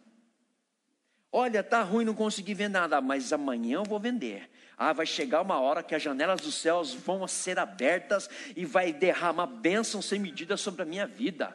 Olha, 1.31 1.63
tá 1.63 1.83
ruim, 1.83 2.07
não 2.07 2.15
consegui 2.15 2.55
ver 2.55 2.71
nada, 2.71 2.99
mas 3.03 3.31
amanhã 3.31 3.81
eu 3.81 3.85
vou 3.85 4.01
vender. 4.01 4.49
Ah, 4.79 4.95
vai 4.95 5.05
chegar 5.05 5.43
uma 5.43 5.61
hora 5.61 5.83
que 5.83 5.95
as 5.95 6.03
janelas 6.03 6.41
dos 6.41 6.55
céus 6.55 6.95
vão 6.95 7.29
ser 7.29 7.59
abertas 7.59 8.31
e 8.57 8.65
vai 8.65 8.95
derramar 8.95 9.47
bênção 9.47 10.01
sem 10.01 10.19
medida 10.19 10.57
sobre 10.57 10.81
a 10.81 10.87
minha 10.87 11.07
vida. 11.07 11.55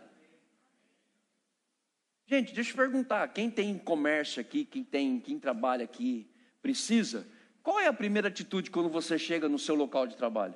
Gente, 2.26 2.54
deixa 2.54 2.72
eu 2.72 2.78
perguntar, 2.78 3.28
quem 3.30 3.50
tem 3.50 3.78
comércio 3.78 4.40
aqui, 4.40 4.64
quem 4.64 4.84
tem, 4.84 5.20
quem 5.20 5.38
trabalha 5.38 5.84
aqui, 5.84 6.30
precisa? 6.62 7.28
Qual 7.62 7.80
é 7.80 7.88
a 7.88 7.94
primeira 7.94 8.30
atitude 8.30 8.72
quando 8.72 8.90
você 8.90 9.20
chega 9.20 9.50
no 9.50 9.60
seu 9.60 9.76
local 9.76 10.08
de 10.08 10.16
trabalho? 10.16 10.56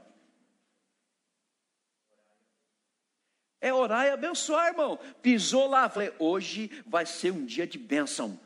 É 3.59 3.74
orar 3.74 4.05
e 4.05 4.12
abençoar, 4.12 4.67
irmão. 4.67 4.97
Pisou 5.21 5.67
lá, 5.67 5.89
falei, 5.89 6.13
hoje 6.19 6.71
vai 6.86 7.05
ser 7.05 7.33
um 7.33 7.45
dia 7.45 7.67
de 7.67 7.77
bênção. 7.77 8.39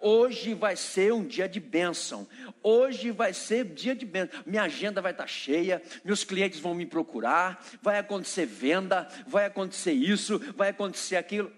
Hoje 0.00 0.52
vai 0.52 0.76
ser 0.76 1.12
um 1.14 1.24
dia 1.24 1.48
de 1.48 1.58
bênção. 1.58 2.28
Hoje 2.62 3.10
vai 3.10 3.32
ser 3.32 3.64
dia 3.64 3.94
de 3.94 4.04
bênção. 4.04 4.42
Minha 4.44 4.64
agenda 4.64 5.00
vai 5.00 5.12
estar 5.12 5.26
cheia, 5.26 5.82
meus 6.04 6.24
clientes 6.24 6.60
vão 6.60 6.74
me 6.74 6.84
procurar, 6.84 7.64
vai 7.80 7.98
acontecer 7.98 8.44
venda, 8.44 9.08
vai 9.26 9.46
acontecer 9.46 9.92
isso, 9.92 10.38
vai 10.54 10.68
acontecer 10.68 11.16
aquilo. 11.16 11.50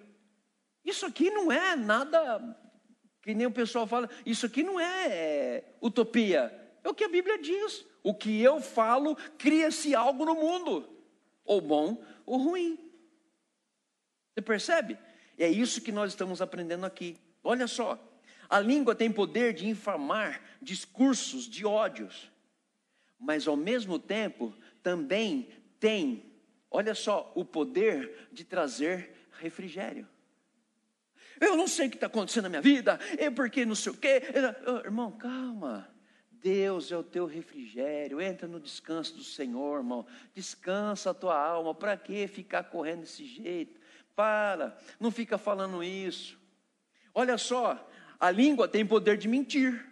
Isso 0.86 1.04
aqui 1.04 1.30
não 1.30 1.52
é 1.52 1.76
nada 1.76 2.56
que 3.26 3.34
nem 3.34 3.44
o 3.44 3.50
pessoal 3.50 3.88
fala, 3.88 4.08
isso 4.24 4.46
aqui 4.46 4.62
não 4.62 4.78
é, 4.78 5.08
é 5.08 5.64
utopia. 5.80 6.54
É 6.84 6.88
o 6.88 6.94
que 6.94 7.02
a 7.02 7.08
Bíblia 7.08 7.36
diz. 7.36 7.84
O 8.00 8.14
que 8.14 8.40
eu 8.40 8.60
falo, 8.60 9.16
cria-se 9.36 9.96
algo 9.96 10.24
no 10.24 10.36
mundo, 10.36 10.88
ou 11.44 11.60
bom 11.60 12.00
ou 12.24 12.38
ruim. 12.38 12.78
Você 14.32 14.40
percebe? 14.40 14.96
É 15.36 15.48
isso 15.48 15.80
que 15.80 15.90
nós 15.90 16.12
estamos 16.12 16.40
aprendendo 16.40 16.86
aqui. 16.86 17.16
Olha 17.42 17.66
só, 17.66 17.98
a 18.48 18.60
língua 18.60 18.94
tem 18.94 19.10
poder 19.10 19.54
de 19.54 19.66
infamar 19.68 20.40
discursos 20.62 21.48
de 21.48 21.66
ódios, 21.66 22.30
mas 23.18 23.48
ao 23.48 23.56
mesmo 23.56 23.98
tempo 23.98 24.54
também 24.84 25.48
tem, 25.80 26.32
olha 26.70 26.94
só, 26.94 27.32
o 27.34 27.44
poder 27.44 28.28
de 28.30 28.44
trazer 28.44 29.28
refrigério. 29.32 30.06
Eu 31.40 31.56
não 31.56 31.68
sei 31.68 31.86
o 31.86 31.90
que 31.90 31.96
está 31.96 32.06
acontecendo 32.06 32.44
na 32.44 32.48
minha 32.50 32.62
vida, 32.62 32.98
é 33.18 33.30
porque 33.30 33.64
não 33.64 33.74
sei 33.74 33.92
o 33.92 33.96
quê. 33.96 34.22
irmão, 34.84 35.12
calma. 35.12 35.88
Deus 36.30 36.92
é 36.92 36.96
o 36.96 37.02
teu 37.02 37.26
refrigério. 37.26 38.20
Entra 38.20 38.46
no 38.46 38.60
descanso 38.60 39.16
do 39.16 39.24
Senhor, 39.24 39.78
irmão. 39.78 40.06
Descansa 40.34 41.10
a 41.10 41.14
tua 41.14 41.36
alma. 41.36 41.74
Para 41.74 41.96
que 41.96 42.26
ficar 42.28 42.64
correndo 42.64 43.00
desse 43.00 43.24
jeito? 43.24 43.80
Para, 44.14 44.76
não 45.00 45.10
fica 45.10 45.36
falando 45.36 45.82
isso. 45.82 46.38
Olha 47.12 47.36
só, 47.36 47.88
a 48.20 48.30
língua 48.30 48.68
tem 48.68 48.86
poder 48.86 49.18
de 49.18 49.26
mentir, 49.26 49.86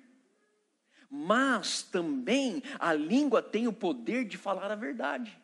mas 1.11 1.83
também 1.83 2.63
a 2.79 2.93
língua 2.93 3.43
tem 3.43 3.67
o 3.67 3.73
poder 3.73 4.25
de 4.25 4.37
falar 4.39 4.71
a 4.71 4.75
verdade. 4.75 5.37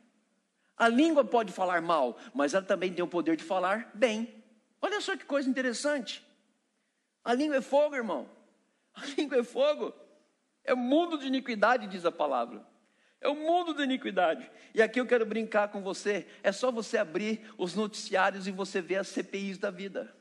A 0.77 0.89
língua 0.89 1.25
pode 1.25 1.53
falar 1.53 1.83
mal, 1.83 2.19
mas 2.35 2.55
ela 2.55 2.65
também 2.65 2.93
tem 2.93 3.05
o 3.05 3.09
poder 3.09 3.37
de 3.37 3.45
falar 3.45 3.91
bem. 3.95 4.40
Olha 4.81 5.01
só 5.01 5.17
que 5.17 5.25
coisa 5.25 5.49
interessante. 5.49 6.27
A 7.23 7.35
língua 7.35 7.57
é 7.57 7.61
fogo, 7.61 7.95
irmão. 7.95 8.29
A 8.95 9.05
língua 9.17 9.39
é 9.39 9.45
fogo. 9.45 9.95
É 10.65 10.75
mundo 10.75 11.19
de 11.19 11.27
iniquidade, 11.27 11.87
diz 11.87 12.05
a 12.05 12.13
palavra. 12.13 12.65
É 13.21 13.29
o 13.29 13.35
mundo 13.35 13.75
de 13.75 13.83
iniquidade. 13.83 14.51
E 14.75 14.81
aqui 14.81 15.01
eu 15.01 15.07
quero 15.07 15.27
brincar 15.27 15.69
com 15.69 15.83
você. 15.83 16.27
É 16.43 16.53
só 16.53 16.71
você 16.71 16.97
abrir 16.97 17.53
os 17.59 17.75
noticiários 17.75 18.47
e 18.47 18.51
você 18.51 18.81
ver 18.81 18.97
as 18.97 19.09
CPIs 19.09 19.59
da 19.59 19.71
vida. 19.71 20.15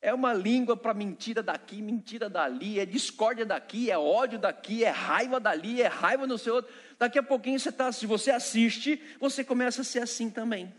É 0.00 0.14
uma 0.14 0.32
língua 0.32 0.76
para 0.76 0.94
mentira 0.94 1.42
daqui, 1.42 1.82
mentira 1.82 2.28
dali, 2.28 2.78
é 2.78 2.86
discórdia 2.86 3.44
daqui, 3.44 3.90
é 3.90 3.98
ódio 3.98 4.38
daqui, 4.38 4.84
é 4.84 4.90
raiva 4.90 5.40
dali, 5.40 5.82
é 5.82 5.88
raiva 5.88 6.26
no 6.26 6.38
seu 6.38 6.56
outro. 6.56 6.72
Daqui 6.96 7.18
a 7.18 7.22
pouquinho 7.22 7.58
você 7.58 7.70
está, 7.70 7.90
se 7.90 8.06
você 8.06 8.30
assiste, 8.30 9.02
você 9.18 9.42
começa 9.42 9.80
a 9.80 9.84
ser 9.84 10.00
assim 10.00 10.30
também. 10.30 10.72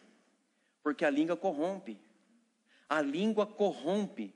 Porque 0.88 1.04
a 1.04 1.10
língua 1.10 1.36
corrompe. 1.36 2.00
A 2.88 3.02
língua 3.02 3.46
corrompe. 3.46 4.34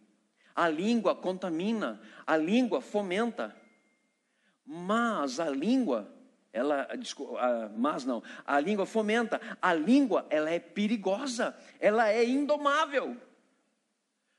A 0.53 0.67
língua 0.67 1.15
contamina, 1.15 2.01
a 2.27 2.35
língua 2.35 2.81
fomenta. 2.81 3.55
Mas 4.65 5.39
a 5.39 5.49
língua, 5.49 6.13
ela, 6.51 6.89
mas 7.77 8.03
não, 8.03 8.21
a 8.45 8.59
língua 8.59 8.85
fomenta. 8.85 9.39
A 9.61 9.73
língua, 9.73 10.27
ela 10.29 10.49
é 10.49 10.59
perigosa, 10.59 11.57
ela 11.79 12.09
é 12.09 12.25
indomável. 12.25 13.15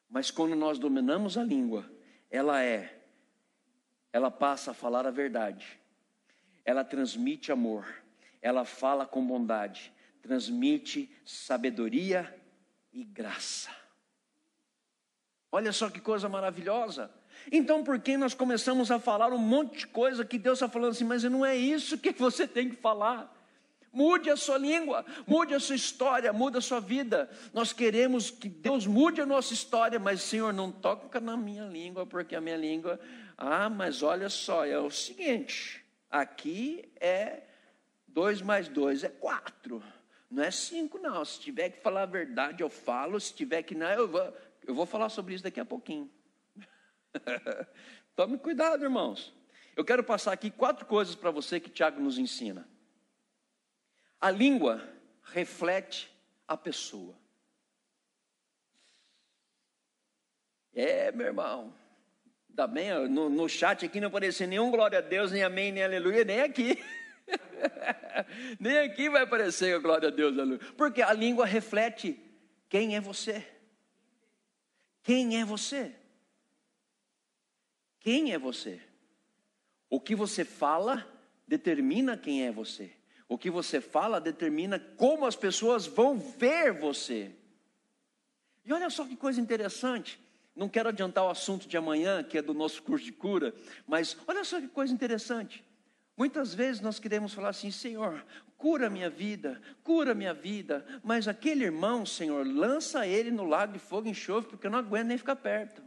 Mas 0.07 0.31
quando 0.31 0.55
nós 0.55 0.79
dominamos 0.79 1.39
a 1.39 1.43
língua, 1.43 1.91
ela 2.31 2.63
é, 2.63 2.95
ela 4.13 4.31
passa 4.31 4.73
a 4.73 4.75
falar 4.75 5.07
a 5.07 5.11
verdade, 5.11 5.81
ela 6.63 6.85
transmite 6.85 7.51
amor, 7.51 7.87
ela 8.43 8.67
fala 8.67 9.07
com 9.07 9.27
bondade, 9.27 9.91
transmite 10.23 11.11
sabedoria 11.27 12.35
e 12.93 13.05
graça. 13.05 13.71
Olha 15.51 15.73
só 15.73 15.91
que 15.91 16.01
coisa 16.01 16.29
maravilhosa. 16.29 17.11
Então, 17.51 17.83
por 17.83 17.99
que 17.99 18.17
nós 18.17 18.33
começamos 18.33 18.91
a 18.91 18.99
falar 18.99 19.33
um 19.33 19.39
monte 19.39 19.81
de 19.81 19.87
coisa 19.89 20.25
que 20.25 20.39
Deus 20.39 20.59
está 20.59 20.69
falando 20.69 20.93
assim, 20.93 21.05
mas 21.05 21.25
não 21.25 21.45
é 21.45 21.57
isso 21.57 21.99
que 21.99 22.13
você 22.17 22.47
tem 22.47 22.71
que 22.71 22.77
falar? 22.77 23.31
Mude 23.93 24.31
a 24.31 24.37
sua 24.37 24.57
língua, 24.57 25.05
mude 25.27 25.53
a 25.55 25.61
sua 25.61 25.77
história, 25.77 26.33
mude 26.33 26.57
a 26.57 26.63
sua 26.63 26.81
vida. 26.81 27.29
Nós 27.53 27.75
queremos 27.75 28.31
que 28.31 28.49
Deus 28.49 28.87
mude 28.87 29.21
a 29.21 29.27
nossa 29.27 29.53
história, 29.53 29.99
mas 29.99 30.23
Senhor, 30.23 30.51
não 30.51 30.73
toca 30.73 31.21
na 31.21 31.37
minha 31.37 31.67
língua, 31.67 32.07
porque 32.07 32.35
a 32.35 32.41
minha 32.41 32.57
língua. 32.57 32.99
Ah, 33.37 33.69
mas 33.69 34.03
olha 34.03 34.31
só, 34.31 34.65
é 34.65 34.79
o 34.79 34.91
seguinte: 34.91 35.85
aqui 36.11 36.91
é 36.99 37.43
dois 38.09 38.41
mais 38.41 38.67
dois 38.67 39.05
é 39.05 39.11
quatro, 39.11 39.83
não 40.33 40.43
é 40.43 40.51
cinco, 40.51 40.99
não. 40.99 41.23
Se 41.25 41.39
tiver 41.39 41.69
que 41.71 41.81
falar 41.81 42.03
a 42.03 42.07
verdade, 42.07 42.63
eu 42.63 42.71
falo, 42.71 43.21
se 43.21 43.35
tiver 43.35 43.63
que 43.63 43.75
não, 43.75 43.91
eu 43.91 44.09
vou, 44.09 44.37
eu 44.67 44.75
vou 44.75 44.87
falar 44.87 45.11
sobre 45.11 45.35
isso 45.35 45.45
daqui 45.45 45.61
a 45.61 45.65
pouquinho. 45.65 46.11
Tome 48.17 48.39
cuidado, 48.39 48.83
irmãos. 48.83 49.35
Eu 49.77 49.85
quero 49.85 50.03
passar 50.03 50.33
aqui 50.33 50.51
quatro 50.51 50.87
coisas 50.87 51.15
para 51.15 51.31
você 51.31 51.61
que 51.61 51.69
Tiago 51.69 52.01
nos 52.01 52.19
ensina. 52.19 52.67
A 54.19 54.31
língua 54.31 54.83
reflete 55.23 56.11
a 56.49 56.57
pessoa. 56.57 57.15
É, 60.75 61.13
meu 61.13 61.27
irmão. 61.27 61.75
Ainda 62.49 62.67
bem, 62.67 63.09
no, 63.09 63.29
no 63.29 63.49
chat 63.49 63.85
aqui 63.85 64.01
não 64.01 64.09
apareceu 64.09 64.49
nenhum 64.49 64.71
glória 64.71 64.99
a 64.99 65.03
Deus, 65.03 65.31
nem 65.31 65.43
amém, 65.43 65.73
nem 65.73 65.85
aleluia, 65.85 66.25
nem 66.25 66.41
aqui. 66.41 66.83
nem 68.59 68.79
aqui 68.79 69.09
vai 69.09 69.23
aparecer 69.23 69.75
a 69.75 69.79
glória 69.79 70.09
a 70.09 70.11
Deus. 70.13 70.35
Porque 70.77 71.03
a 71.03 71.13
língua 71.13 71.47
reflete 71.47 72.19
quem 72.69 72.97
é 72.97 73.01
você. 73.01 73.47
Quem 75.03 75.41
é 75.41 75.45
você? 75.45 75.95
Quem 78.01 78.33
é 78.33 78.39
você? 78.39 78.81
O 79.89 80.01
que 80.01 80.15
você 80.15 80.45
fala 80.45 81.07
determina 81.47 82.17
quem 82.17 82.47
é 82.47 82.53
você. 82.53 82.93
O 83.29 83.39
que 83.39 83.51
você 83.51 83.81
fala 83.81 84.21
determina 84.21 84.79
como 84.79 85.27
as 85.27 85.37
pessoas 85.37 85.87
vão 85.87 86.19
ver 86.19 86.73
você. 86.73 87.35
E 88.65 88.73
olha 88.73 88.91
só 88.91 89.05
que 89.05 89.17
coisa 89.17 89.41
interessante. 89.41 90.21
Não 90.55 90.69
quero 90.69 90.91
adiantar 90.91 91.25
o 91.25 91.31
assunto 91.31 91.67
de 91.67 91.77
amanhã, 91.77 92.23
que 92.23 92.37
é 92.37 92.43
do 92.43 92.53
nosso 92.53 92.83
curso 92.83 93.05
de 93.05 93.13
cura, 93.13 93.55
mas 93.87 94.17
olha 94.27 94.45
só 94.45 94.61
que 94.61 94.69
coisa 94.69 94.93
interessante. 94.93 95.65
Muitas 96.17 96.53
vezes 96.53 96.81
nós 96.81 96.99
queremos 96.99 97.33
falar 97.33 97.51
assim: 97.51 97.71
Senhor, 97.71 98.25
cura 98.57 98.91
minha 98.91 99.09
vida, 99.09 99.61
cura 99.83 100.15
minha 100.15 100.35
vida, 100.35 100.85
mas 101.03 101.27
aquele 101.27 101.65
irmão, 101.65 102.05
Senhor, 102.05 102.47
lança 102.47 103.07
ele 103.07 103.31
no 103.31 103.45
lago 103.45 103.73
de 103.73 103.79
fogo 103.79 104.07
e 104.07 104.11
enxofre, 104.11 104.51
porque 104.51 104.67
eu 104.67 104.71
não 104.71 104.79
aguento 104.79 105.09
nem 105.09 105.19
ficar 105.19 105.37
perto. 105.37 105.83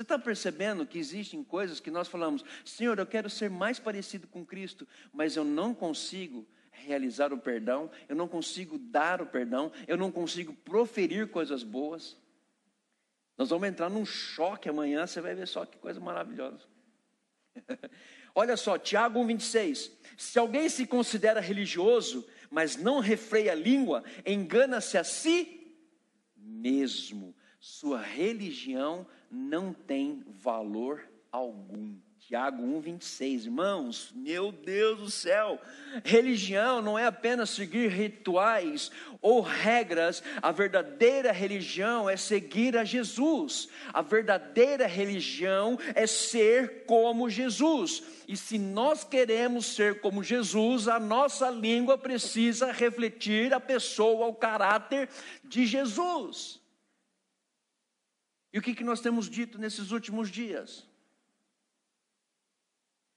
Você 0.00 0.02
está 0.02 0.18
percebendo 0.18 0.86
que 0.86 0.98
existem 0.98 1.44
coisas 1.44 1.78
que 1.78 1.90
nós 1.90 2.08
falamos, 2.08 2.42
Senhor, 2.64 2.98
eu 2.98 3.06
quero 3.06 3.28
ser 3.28 3.50
mais 3.50 3.78
parecido 3.78 4.26
com 4.26 4.46
Cristo, 4.46 4.88
mas 5.12 5.36
eu 5.36 5.44
não 5.44 5.74
consigo 5.74 6.46
realizar 6.70 7.34
o 7.34 7.38
perdão, 7.38 7.90
eu 8.08 8.16
não 8.16 8.26
consigo 8.26 8.78
dar 8.78 9.20
o 9.20 9.26
perdão, 9.26 9.70
eu 9.86 9.98
não 9.98 10.10
consigo 10.10 10.54
proferir 10.54 11.30
coisas 11.30 11.62
boas. 11.62 12.16
Nós 13.36 13.50
vamos 13.50 13.68
entrar 13.68 13.90
num 13.90 14.06
choque 14.06 14.68
amanhã, 14.68 15.06
você 15.06 15.20
vai 15.20 15.34
ver 15.34 15.46
só 15.46 15.66
que 15.66 15.76
coisa 15.76 16.00
maravilhosa. 16.00 16.69
Olha 18.34 18.56
só, 18.56 18.78
Tiago 18.78 19.20
1,26. 19.20 19.90
Se 20.16 20.38
alguém 20.38 20.68
se 20.68 20.86
considera 20.86 21.40
religioso, 21.40 22.26
mas 22.50 22.76
não 22.76 23.00
refreia 23.00 23.52
a 23.52 23.54
língua, 23.54 24.04
engana-se 24.26 24.98
a 24.98 25.04
si 25.04 25.74
mesmo. 26.36 27.34
Sua 27.58 28.00
religião 28.00 29.06
não 29.30 29.72
tem 29.72 30.24
valor 30.26 31.08
algum. 31.30 31.96
Tiago 32.30 32.62
1,26, 32.62 33.46
irmãos, 33.46 34.12
meu 34.14 34.52
Deus 34.52 35.00
do 35.00 35.10
céu, 35.10 35.60
religião 36.04 36.80
não 36.80 36.96
é 36.96 37.04
apenas 37.04 37.50
seguir 37.50 37.88
rituais 37.88 38.92
ou 39.20 39.40
regras, 39.40 40.22
a 40.40 40.52
verdadeira 40.52 41.32
religião 41.32 42.08
é 42.08 42.16
seguir 42.16 42.76
a 42.76 42.84
Jesus, 42.84 43.68
a 43.92 44.00
verdadeira 44.00 44.86
religião 44.86 45.76
é 45.92 46.06
ser 46.06 46.84
como 46.84 47.28
Jesus, 47.28 48.00
e 48.28 48.36
se 48.36 48.60
nós 48.60 49.02
queremos 49.02 49.66
ser 49.66 50.00
como 50.00 50.22
Jesus, 50.22 50.86
a 50.86 51.00
nossa 51.00 51.50
língua 51.50 51.98
precisa 51.98 52.70
refletir 52.70 53.52
a 53.52 53.58
pessoa, 53.58 54.28
o 54.28 54.34
caráter 54.36 55.08
de 55.42 55.66
Jesus. 55.66 56.60
E 58.52 58.58
o 58.60 58.62
que, 58.62 58.72
que 58.72 58.84
nós 58.84 59.00
temos 59.00 59.28
dito 59.28 59.58
nesses 59.58 59.90
últimos 59.90 60.30
dias? 60.30 60.88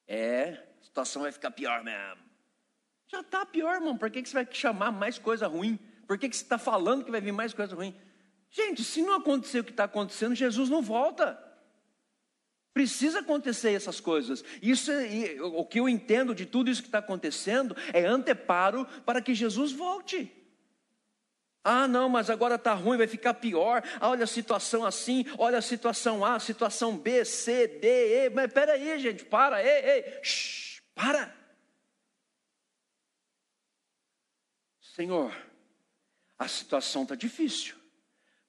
É, 0.08 0.64
a 0.82 0.84
situação 0.84 1.22
vai 1.22 1.32
ficar 1.32 1.52
pior 1.52 1.84
mesmo. 1.84 2.22
Já 3.08 3.22
está 3.22 3.46
pior, 3.46 3.76
irmão. 3.76 3.98
Por 3.98 4.10
que, 4.10 4.22
que 4.22 4.30
você 4.30 4.34
vai 4.34 4.48
chamar 4.52 4.92
mais 4.92 5.20
coisa 5.20 5.48
ruim? 5.48 5.80
Por 6.08 6.18
que, 6.18 6.28
que 6.28 6.36
você 6.36 6.44
está 6.44 6.58
falando 6.58 7.06
que 7.06 7.12
vai 7.12 7.22
vir 7.22 7.32
mais 7.32 7.54
coisa 7.54 7.76
ruim? 7.76 7.96
Gente, 8.50 8.84
se 8.84 9.02
não 9.02 9.16
acontecer 9.16 9.60
o 9.60 9.64
que 9.64 9.72
está 9.72 9.86
acontecendo, 9.86 10.36
Jesus 10.36 10.70
não 10.70 10.82
volta. 10.82 11.42
Precisa 12.74 13.20
acontecer 13.20 13.72
essas 13.72 14.00
coisas. 14.00 14.44
Isso 14.62 14.92
é, 14.92 15.42
o 15.42 15.64
que 15.64 15.80
eu 15.80 15.88
entendo 15.88 16.34
de 16.34 16.46
tudo 16.46 16.72
isso 16.72 16.82
que 16.82 16.88
está 16.88 17.00
acontecendo 17.00 17.76
é 17.94 18.06
anteparo 18.06 18.86
para 19.06 19.22
que 19.22 19.34
Jesus 19.34 19.72
volte. 19.72 20.32
Ah, 21.64 21.88
não, 21.88 22.10
mas 22.10 22.30
agora 22.30 22.56
está 22.56 22.74
ruim, 22.74 22.98
vai 22.98 23.08
ficar 23.08 23.34
pior. 23.36 23.82
Ah, 24.00 24.10
olha 24.10 24.26
a 24.26 24.28
situação 24.28 24.86
assim, 24.86 25.26
olha 25.38 25.60
a 25.60 25.62
situação 25.62 26.26
A, 26.26 26.38
situação 26.40 26.98
B, 26.98 27.24
C, 27.24 27.68
D, 27.68 28.26
E. 28.26 28.30
Mas 28.30 28.52
peraí, 28.52 29.00
gente, 29.00 29.24
para, 29.24 29.64
ei, 29.64 30.04
ei, 30.04 30.24
shh, 30.24 30.82
para. 30.94 31.34
Senhor, 34.82 35.34
a 36.38 36.48
situação 36.50 37.04
está 37.04 37.16
difícil. 37.16 37.76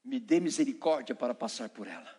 Me 0.05 0.19
dê 0.19 0.41
misericórdia 0.41 1.15
para 1.15 1.35
passar 1.35 1.69
por 1.69 1.87
ela. 1.87 2.13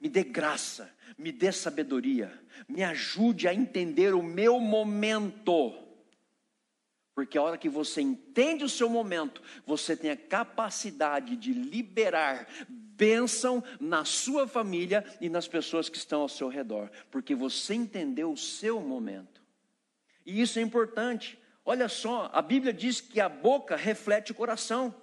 Me 0.00 0.08
dê 0.08 0.24
graça, 0.24 0.92
me 1.16 1.30
dê 1.30 1.52
sabedoria, 1.52 2.36
me 2.68 2.82
ajude 2.82 3.46
a 3.46 3.54
entender 3.54 4.12
o 4.12 4.22
meu 4.22 4.58
momento 4.58 5.81
porque 7.14 7.36
a 7.36 7.42
hora 7.42 7.58
que 7.58 7.68
você 7.68 8.00
entende 8.00 8.64
o 8.64 8.68
seu 8.68 8.88
momento, 8.88 9.42
você 9.66 9.96
tem 9.96 10.10
a 10.10 10.16
capacidade 10.16 11.36
de 11.36 11.52
liberar 11.52 12.48
bênção 12.68 13.62
na 13.80 14.04
sua 14.04 14.46
família 14.46 15.04
e 15.20 15.28
nas 15.28 15.46
pessoas 15.46 15.88
que 15.88 15.96
estão 15.96 16.22
ao 16.22 16.28
seu 16.28 16.48
redor, 16.48 16.90
porque 17.10 17.34
você 17.34 17.74
entendeu 17.74 18.32
o 18.32 18.36
seu 18.36 18.80
momento. 18.80 19.42
E 20.24 20.40
isso 20.40 20.58
é 20.58 20.62
importante. 20.62 21.38
Olha 21.64 21.88
só, 21.88 22.30
a 22.32 22.40
Bíblia 22.40 22.72
diz 22.72 23.00
que 23.00 23.20
a 23.20 23.28
boca 23.28 23.76
reflete 23.76 24.32
o 24.32 24.34
coração. 24.34 24.94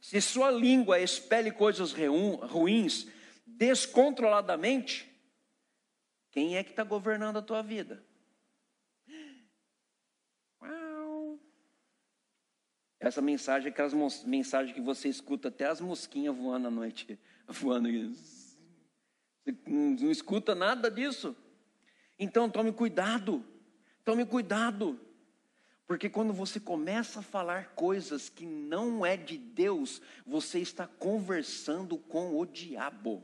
Se 0.00 0.20
sua 0.20 0.50
língua 0.50 1.00
expele 1.00 1.50
coisas 1.50 1.94
ruins 2.42 3.06
descontroladamente, 3.46 5.10
quem 6.30 6.56
é 6.56 6.64
que 6.64 6.70
está 6.70 6.82
governando 6.82 7.38
a 7.38 7.42
tua 7.42 7.62
vida? 7.62 8.04
Essa 13.04 13.20
mensagem 13.20 13.68
é 13.68 13.70
aquelas 13.70 14.24
mensagens 14.24 14.74
que 14.74 14.80
você 14.80 15.10
escuta 15.10 15.48
até 15.48 15.66
as 15.66 15.78
mosquinhas 15.78 16.34
voando 16.34 16.68
à 16.68 16.70
noite, 16.70 17.18
voando. 17.46 17.88
Você 19.44 19.54
não 19.66 20.10
escuta 20.10 20.54
nada 20.54 20.90
disso. 20.90 21.36
Então 22.18 22.48
tome 22.48 22.72
cuidado, 22.72 23.44
tome 24.04 24.24
cuidado. 24.24 24.98
Porque 25.86 26.08
quando 26.08 26.32
você 26.32 26.58
começa 26.58 27.20
a 27.20 27.22
falar 27.22 27.74
coisas 27.74 28.30
que 28.30 28.46
não 28.46 29.04
é 29.04 29.18
de 29.18 29.36
Deus, 29.36 30.00
você 30.26 30.58
está 30.60 30.86
conversando 30.86 31.98
com 31.98 32.38
o 32.38 32.46
diabo. 32.46 33.22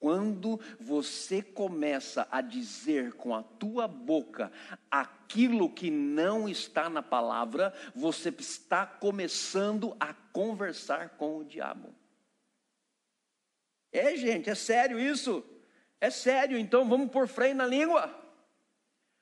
Quando 0.00 0.58
você 0.80 1.42
começa 1.42 2.26
a 2.30 2.40
dizer 2.40 3.12
com 3.12 3.34
a 3.34 3.42
tua 3.42 3.86
boca 3.86 4.50
aquilo 4.90 5.68
que 5.68 5.90
não 5.90 6.48
está 6.48 6.88
na 6.88 7.02
palavra, 7.02 7.74
você 7.94 8.30
está 8.30 8.86
começando 8.86 9.94
a 10.00 10.14
conversar 10.14 11.10
com 11.10 11.36
o 11.36 11.44
diabo. 11.44 11.94
É, 13.92 14.16
gente, 14.16 14.48
é 14.48 14.54
sério 14.54 14.98
isso. 14.98 15.44
É 16.00 16.08
sério, 16.08 16.56
então 16.56 16.88
vamos 16.88 17.10
pôr 17.10 17.28
freio 17.28 17.54
na 17.54 17.66
língua. 17.66 18.10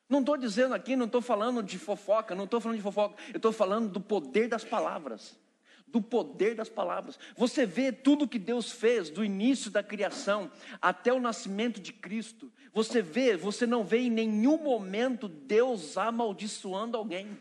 Não 0.08 0.20
estou 0.20 0.36
dizendo 0.36 0.76
aqui, 0.76 0.94
não 0.94 1.06
estou 1.06 1.20
falando 1.20 1.60
de 1.60 1.76
fofoca, 1.76 2.36
não 2.36 2.44
estou 2.44 2.60
falando 2.60 2.76
de 2.76 2.84
fofoca, 2.84 3.20
eu 3.30 3.38
estou 3.38 3.52
falando 3.52 3.90
do 3.90 4.00
poder 4.00 4.46
das 4.46 4.62
palavras 4.64 5.36
do 5.90 6.00
poder 6.00 6.54
das 6.54 6.68
palavras. 6.68 7.18
Você 7.36 7.64
vê 7.64 7.92
tudo 7.92 8.28
que 8.28 8.38
Deus 8.38 8.70
fez 8.70 9.10
do 9.10 9.24
início 9.24 9.70
da 9.70 9.82
criação 9.82 10.50
até 10.80 11.12
o 11.12 11.20
nascimento 11.20 11.80
de 11.80 11.92
Cristo. 11.92 12.52
Você 12.72 13.02
vê, 13.02 13.36
você 13.36 13.66
não 13.66 13.84
vê 13.84 13.98
em 13.98 14.10
nenhum 14.10 14.58
momento 14.58 15.28
Deus 15.28 15.96
amaldiçoando 15.96 16.96
alguém. 16.96 17.38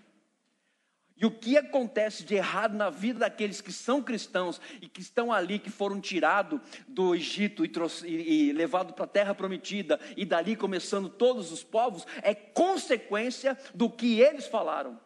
E 1.20 1.26
o 1.26 1.32
que 1.32 1.58
acontece 1.58 2.24
de 2.24 2.36
errado 2.36 2.76
na 2.76 2.92
vida 2.92 3.20
daqueles 3.20 3.60
que 3.60 3.72
são 3.72 4.04
cristãos 4.04 4.62
e 4.80 4.88
que 4.88 5.02
estão 5.02 5.34
ali, 5.34 5.58
que 5.58 5.72
foram 5.72 6.00
tirados 6.00 6.62
do 6.88 7.16
Egito 7.16 7.66
e, 7.66 7.72
e, 8.06 8.50
e 8.50 8.54
levados 8.54 8.94
para 8.94 9.06
a 9.06 9.08
terra 9.08 9.34
prometida, 9.34 10.00
e 10.16 10.24
dali 10.24 10.56
começando 10.56 11.10
todos 11.10 11.52
os 11.52 11.64
povos, 11.64 12.06
é 12.22 12.36
consequência 12.36 13.58
do 13.74 13.90
que 13.90 14.22
eles 14.22 14.46
falaram. 14.46 15.00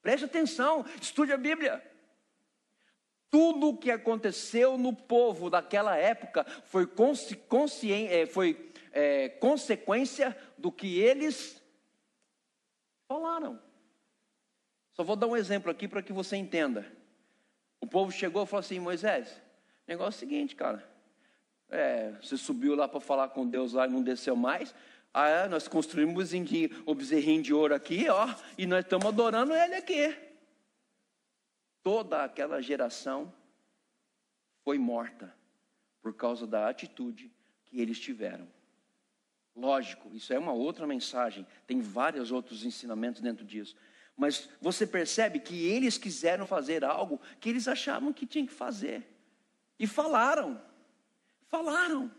Preste 0.00 0.26
atenção, 0.26 0.84
estude 1.00 1.32
a 1.32 1.36
Bíblia. 1.36 1.82
Tudo 3.34 3.70
o 3.70 3.76
que 3.76 3.90
aconteceu 3.90 4.78
no 4.78 4.92
povo 4.94 5.50
daquela 5.50 5.96
época 5.96 6.46
foi, 6.66 6.86
consci, 6.86 7.92
é, 7.92 8.26
foi 8.26 8.72
é, 8.92 9.28
consequência 9.28 10.38
do 10.56 10.70
que 10.70 11.00
eles 11.00 11.60
falaram. 13.08 13.58
Só 14.92 15.02
vou 15.02 15.16
dar 15.16 15.26
um 15.26 15.36
exemplo 15.36 15.68
aqui 15.68 15.88
para 15.88 16.00
que 16.00 16.12
você 16.12 16.36
entenda. 16.36 16.86
O 17.80 17.88
povo 17.88 18.12
chegou 18.12 18.44
e 18.44 18.46
falou 18.46 18.60
assim: 18.60 18.78
Moisés, 18.78 19.42
negócio 19.84 20.22
é 20.22 20.26
o 20.26 20.30
seguinte, 20.30 20.54
cara. 20.54 20.88
É, 21.68 22.12
você 22.22 22.36
subiu 22.36 22.76
lá 22.76 22.86
para 22.86 23.00
falar 23.00 23.30
com 23.30 23.44
Deus 23.44 23.72
lá 23.72 23.88
e 23.88 23.90
não 23.90 24.00
desceu 24.00 24.36
mais. 24.36 24.72
Ah, 25.12 25.28
é, 25.28 25.48
nós 25.48 25.66
construímos 25.66 26.30
o 26.86 26.94
bezerrinho 26.94 27.42
de 27.42 27.52
ouro 27.52 27.74
aqui, 27.74 28.08
ó, 28.08 28.32
e 28.56 28.64
nós 28.64 28.84
estamos 28.84 29.06
adorando 29.06 29.52
ele 29.52 29.74
aqui. 29.74 30.33
Toda 31.84 32.24
aquela 32.24 32.62
geração 32.62 33.32
foi 34.64 34.78
morta 34.78 35.36
por 36.00 36.14
causa 36.14 36.46
da 36.46 36.66
atitude 36.68 37.30
que 37.66 37.78
eles 37.78 38.00
tiveram. 38.00 38.48
Lógico, 39.54 40.10
isso 40.16 40.32
é 40.32 40.38
uma 40.38 40.54
outra 40.54 40.86
mensagem, 40.86 41.46
tem 41.66 41.82
vários 41.82 42.32
outros 42.32 42.64
ensinamentos 42.64 43.20
dentro 43.20 43.44
disso. 43.44 43.76
Mas 44.16 44.48
você 44.62 44.86
percebe 44.86 45.38
que 45.38 45.66
eles 45.66 45.98
quiseram 45.98 46.46
fazer 46.46 46.84
algo 46.84 47.20
que 47.38 47.50
eles 47.50 47.68
achavam 47.68 48.14
que 48.14 48.26
tinham 48.26 48.46
que 48.46 48.52
fazer. 48.54 49.06
E 49.78 49.86
falaram. 49.86 50.60
Falaram. 51.48 52.10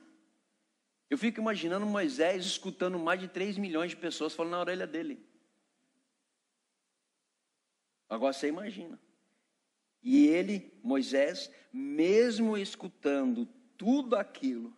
Eu 1.10 1.18
fico 1.18 1.40
imaginando 1.40 1.88
Moisés 1.88 2.46
escutando 2.46 3.00
mais 3.00 3.20
de 3.20 3.28
3 3.28 3.58
milhões 3.58 3.90
de 3.90 3.98
pessoas 3.98 4.36
falando 4.36 4.52
na 4.52 4.60
orelha 4.60 4.86
dele. 4.86 5.26
Agora 8.08 8.32
você 8.32 8.48
imagina. 8.48 9.00
E 10.06 10.28
ele, 10.28 10.72
Moisés, 10.84 11.52
mesmo 11.74 12.56
escutando 12.56 13.48
tudo 13.76 14.16
aquilo, 14.16 14.72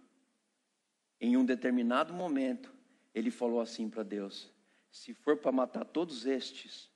em 1.20 1.36
um 1.36 1.44
determinado 1.44 2.14
momento, 2.14 2.74
ele 3.14 3.30
falou 3.30 3.60
assim 3.60 3.90
para 3.90 4.04
Deus: 4.04 4.50
Se 4.90 5.14
for 5.14 5.36
para 5.36 5.52
matar 5.52 5.84
todos 5.84 6.26
estes, 6.26 6.90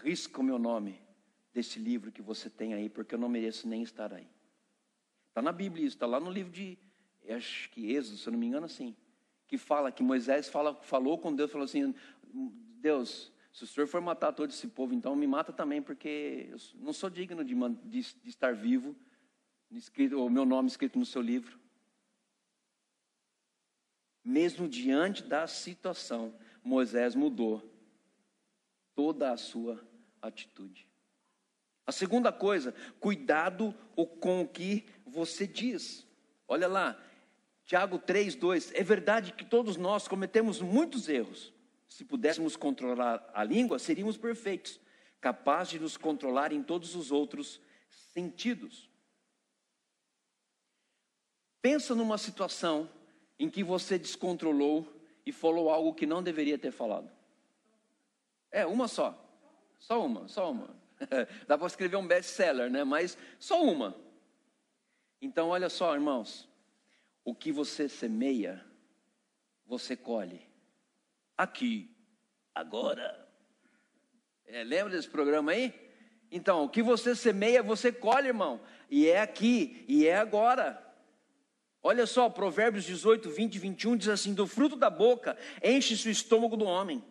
risca 0.00 0.40
o 0.40 0.44
meu 0.44 0.60
nome 0.60 1.02
desse 1.52 1.80
livro 1.80 2.12
que 2.12 2.22
você 2.22 2.48
tem 2.48 2.72
aí, 2.72 2.88
porque 2.88 3.16
eu 3.16 3.18
não 3.18 3.28
mereço 3.28 3.66
nem 3.66 3.82
estar 3.82 4.12
aí. 4.12 4.28
Está 5.26 5.42
na 5.42 5.50
Bíblia 5.50 5.84
isso, 5.86 5.96
está 5.96 6.06
lá 6.06 6.20
no 6.20 6.30
livro 6.30 6.52
de, 6.52 6.78
acho 7.28 7.68
que 7.70 7.92
Êxodo, 7.92 8.16
se 8.16 8.28
eu 8.28 8.32
não 8.32 8.38
me 8.38 8.46
engano, 8.46 8.66
assim, 8.66 8.94
que 9.48 9.58
fala 9.58 9.90
que 9.90 10.04
Moisés 10.04 10.48
fala, 10.48 10.72
falou 10.82 11.18
com 11.18 11.34
Deus, 11.34 11.50
falou 11.50 11.64
assim: 11.64 11.92
Deus, 12.80 13.32
se 13.56 13.64
o 13.64 13.66
senhor 13.66 13.86
for 13.86 14.02
matar 14.02 14.34
todo 14.34 14.50
esse 14.50 14.68
povo, 14.68 14.92
então 14.92 15.16
me 15.16 15.26
mata 15.26 15.50
também, 15.50 15.80
porque 15.80 16.46
eu 16.50 16.58
não 16.74 16.92
sou 16.92 17.08
digno 17.08 17.42
de, 17.42 17.54
de, 17.84 18.14
de 18.22 18.28
estar 18.28 18.54
vivo, 18.54 18.94
escrito, 19.70 20.22
o 20.22 20.28
meu 20.28 20.44
nome 20.44 20.68
escrito 20.68 20.98
no 20.98 21.06
seu 21.06 21.22
livro. 21.22 21.58
Mesmo 24.22 24.68
diante 24.68 25.22
da 25.22 25.46
situação, 25.46 26.38
Moisés 26.62 27.14
mudou 27.14 27.62
toda 28.94 29.32
a 29.32 29.38
sua 29.38 29.82
atitude. 30.20 30.86
A 31.86 31.92
segunda 31.92 32.30
coisa, 32.30 32.74
cuidado 33.00 33.74
com 34.20 34.42
o 34.42 34.48
que 34.48 34.84
você 35.06 35.46
diz. 35.46 36.06
Olha 36.46 36.68
lá, 36.68 37.02
Tiago 37.64 37.98
3:2. 37.98 38.72
É 38.74 38.82
verdade 38.82 39.32
que 39.32 39.46
todos 39.46 39.78
nós 39.78 40.06
cometemos 40.06 40.60
muitos 40.60 41.08
erros. 41.08 41.55
Se 41.88 42.04
pudéssemos 42.04 42.56
controlar 42.56 43.30
a 43.32 43.44
língua, 43.44 43.78
seríamos 43.78 44.16
perfeitos, 44.16 44.80
capazes 45.20 45.72
de 45.72 45.80
nos 45.80 45.96
controlar 45.96 46.52
em 46.52 46.62
todos 46.62 46.94
os 46.94 47.12
outros 47.12 47.60
sentidos. 48.12 48.90
Pensa 51.62 51.94
numa 51.94 52.18
situação 52.18 52.90
em 53.38 53.50
que 53.50 53.62
você 53.64 53.98
descontrolou 53.98 54.86
e 55.24 55.32
falou 55.32 55.70
algo 55.70 55.94
que 55.94 56.06
não 56.06 56.22
deveria 56.22 56.58
ter 56.58 56.70
falado. 56.70 57.10
É, 58.50 58.64
uma 58.64 58.88
só. 58.88 59.22
Só 59.78 60.04
uma, 60.04 60.28
só 60.28 60.50
uma. 60.50 60.74
Dá 61.46 61.58
para 61.58 61.66
escrever 61.66 61.96
um 61.96 62.06
best-seller, 62.06 62.70
né? 62.70 62.84
Mas 62.84 63.18
só 63.38 63.62
uma. 63.62 63.96
Então, 65.20 65.48
olha 65.48 65.68
só, 65.68 65.94
irmãos. 65.94 66.48
O 67.24 67.34
que 67.34 67.50
você 67.50 67.88
semeia, 67.88 68.64
você 69.66 69.96
colhe. 69.96 70.45
Aqui, 71.36 71.94
agora. 72.54 73.28
É, 74.46 74.64
lembra 74.64 74.90
desse 74.90 75.08
programa 75.08 75.52
aí? 75.52 75.74
Então, 76.30 76.64
o 76.64 76.68
que 76.68 76.82
você 76.82 77.14
semeia, 77.14 77.62
você 77.62 77.92
colhe, 77.92 78.28
irmão. 78.28 78.60
E 78.90 79.08
é 79.08 79.20
aqui, 79.20 79.84
e 79.88 80.06
é 80.06 80.16
agora. 80.16 80.82
Olha 81.82 82.06
só, 82.06 82.28
Provérbios 82.28 82.84
18, 82.84 83.30
20 83.30 83.54
e 83.54 83.58
21 83.58 83.96
diz 83.96 84.08
assim: 84.08 84.34
Do 84.34 84.46
fruto 84.46 84.76
da 84.76 84.90
boca 84.90 85.36
enche-se 85.62 86.08
o 86.08 86.10
estômago 86.10 86.56
do 86.56 86.64
homem 86.64 87.04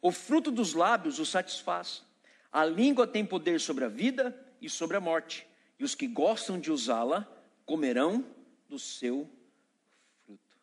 o 0.00 0.10
fruto 0.10 0.50
dos 0.50 0.74
lábios 0.74 1.18
o 1.18 1.26
satisfaz. 1.26 2.04
A 2.50 2.64
língua 2.64 3.06
tem 3.06 3.24
poder 3.24 3.60
sobre 3.60 3.84
a 3.84 3.88
vida 3.88 4.36
e 4.60 4.68
sobre 4.68 4.96
a 4.96 5.00
morte, 5.00 5.46
e 5.78 5.84
os 5.84 5.94
que 5.94 6.06
gostam 6.06 6.58
de 6.58 6.72
usá-la 6.72 7.28
comerão 7.64 8.24
do 8.68 8.78
seu 8.78 9.28
fruto. 10.24 10.56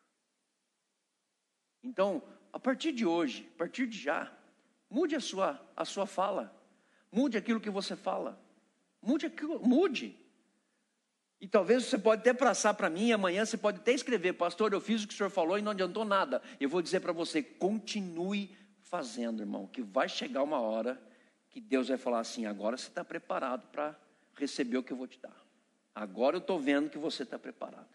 Então, 1.82 2.22
a 2.56 2.58
partir 2.58 2.90
de 2.90 3.04
hoje, 3.04 3.46
a 3.54 3.58
partir 3.58 3.86
de 3.86 3.98
já, 3.98 4.32
mude 4.88 5.14
a 5.14 5.20
sua, 5.20 5.60
a 5.76 5.84
sua 5.84 6.06
fala, 6.06 6.58
mude 7.12 7.36
aquilo 7.36 7.60
que 7.60 7.68
você 7.68 7.94
fala, 7.94 8.40
mude 9.02 9.26
aquilo, 9.26 9.60
mude. 9.60 10.16
E 11.38 11.46
talvez 11.46 11.84
você 11.84 11.98
pode 11.98 12.22
até 12.22 12.32
passar 12.32 12.72
para 12.72 12.88
mim, 12.88 13.12
amanhã 13.12 13.44
você 13.44 13.58
pode 13.58 13.80
até 13.80 13.92
escrever, 13.92 14.32
pastor, 14.32 14.72
eu 14.72 14.80
fiz 14.80 15.04
o 15.04 15.06
que 15.06 15.12
o 15.12 15.16
senhor 15.18 15.28
falou 15.28 15.58
e 15.58 15.62
não 15.62 15.72
adiantou 15.72 16.02
nada. 16.02 16.40
Eu 16.58 16.70
vou 16.70 16.80
dizer 16.80 17.00
para 17.00 17.12
você, 17.12 17.42
continue 17.42 18.56
fazendo, 18.80 19.42
irmão, 19.42 19.66
que 19.66 19.82
vai 19.82 20.08
chegar 20.08 20.42
uma 20.42 20.58
hora 20.58 20.98
que 21.50 21.60
Deus 21.60 21.88
vai 21.88 21.98
falar 21.98 22.20
assim: 22.20 22.46
agora 22.46 22.78
você 22.78 22.88
está 22.88 23.04
preparado 23.04 23.68
para 23.68 23.94
receber 24.34 24.78
o 24.78 24.82
que 24.82 24.94
eu 24.94 24.96
vou 24.96 25.06
te 25.06 25.20
dar. 25.20 25.36
Agora 25.94 26.36
eu 26.36 26.40
estou 26.40 26.58
vendo 26.58 26.88
que 26.88 26.96
você 26.96 27.22
está 27.22 27.38
preparado. 27.38 27.94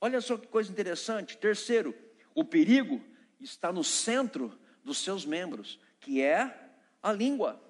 Olha 0.00 0.20
só 0.20 0.36
que 0.36 0.48
coisa 0.48 0.68
interessante. 0.68 1.38
Terceiro, 1.38 1.94
o 2.34 2.44
perigo 2.44 3.00
está 3.40 3.72
no 3.72 3.82
centro 3.82 4.58
dos 4.84 4.98
seus 4.98 5.24
membros, 5.24 5.78
que 5.98 6.20
é 6.22 6.70
a 7.02 7.12
língua. 7.12 7.60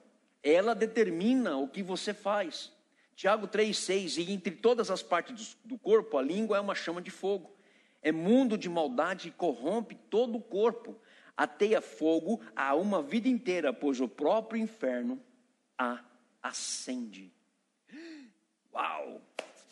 Ela 0.42 0.74
determina 0.74 1.56
o 1.56 1.68
que 1.68 1.83
você 1.83 2.12
faz. 2.12 2.72
Tiago 3.14 3.46
3,6: 3.46 4.18
E 4.18 4.33
entre 4.33 4.52
todas 4.52 4.90
as 4.90 5.02
partes 5.02 5.56
do 5.64 5.78
corpo, 5.78 6.18
a 6.18 6.22
língua 6.22 6.56
é 6.56 6.61
uma 6.61 6.74
chama 6.74 7.00
de 7.00 7.11
fogo. 7.11 7.54
É 8.02 8.11
mundo 8.11 8.56
de 8.56 8.68
maldade 8.68 9.28
e 9.28 9.33
corrompe 9.33 9.94
todo 9.94 10.38
o 10.38 10.42
corpo 10.42 10.98
ateia 11.40 11.80
fogo 11.80 12.38
a 12.54 12.74
uma 12.74 13.02
vida 13.02 13.26
inteira, 13.26 13.72
pois 13.72 13.98
o 13.98 14.06
próprio 14.06 14.61
inferno 14.61 15.18
a 15.78 16.04
acende. 16.42 17.33
Uau! 18.74 19.22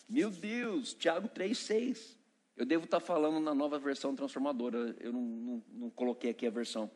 Meu 0.09 0.31
Deus, 0.31 0.95
Tiago 0.95 1.29
3,6. 1.29 2.17
Eu 2.59 2.67
devo 2.67 2.87
estar 2.87 2.99
falando 2.99 3.39
na 3.39 3.55
nova 3.55 3.79
versão 3.79 4.17
transformadora, 4.17 4.97
eu 4.99 5.13
não, 5.13 5.21
não, 5.21 5.63
não 5.71 5.91
coloquei 5.91 6.31
aqui 6.31 6.45
a 6.45 6.51
versão. 6.51 6.91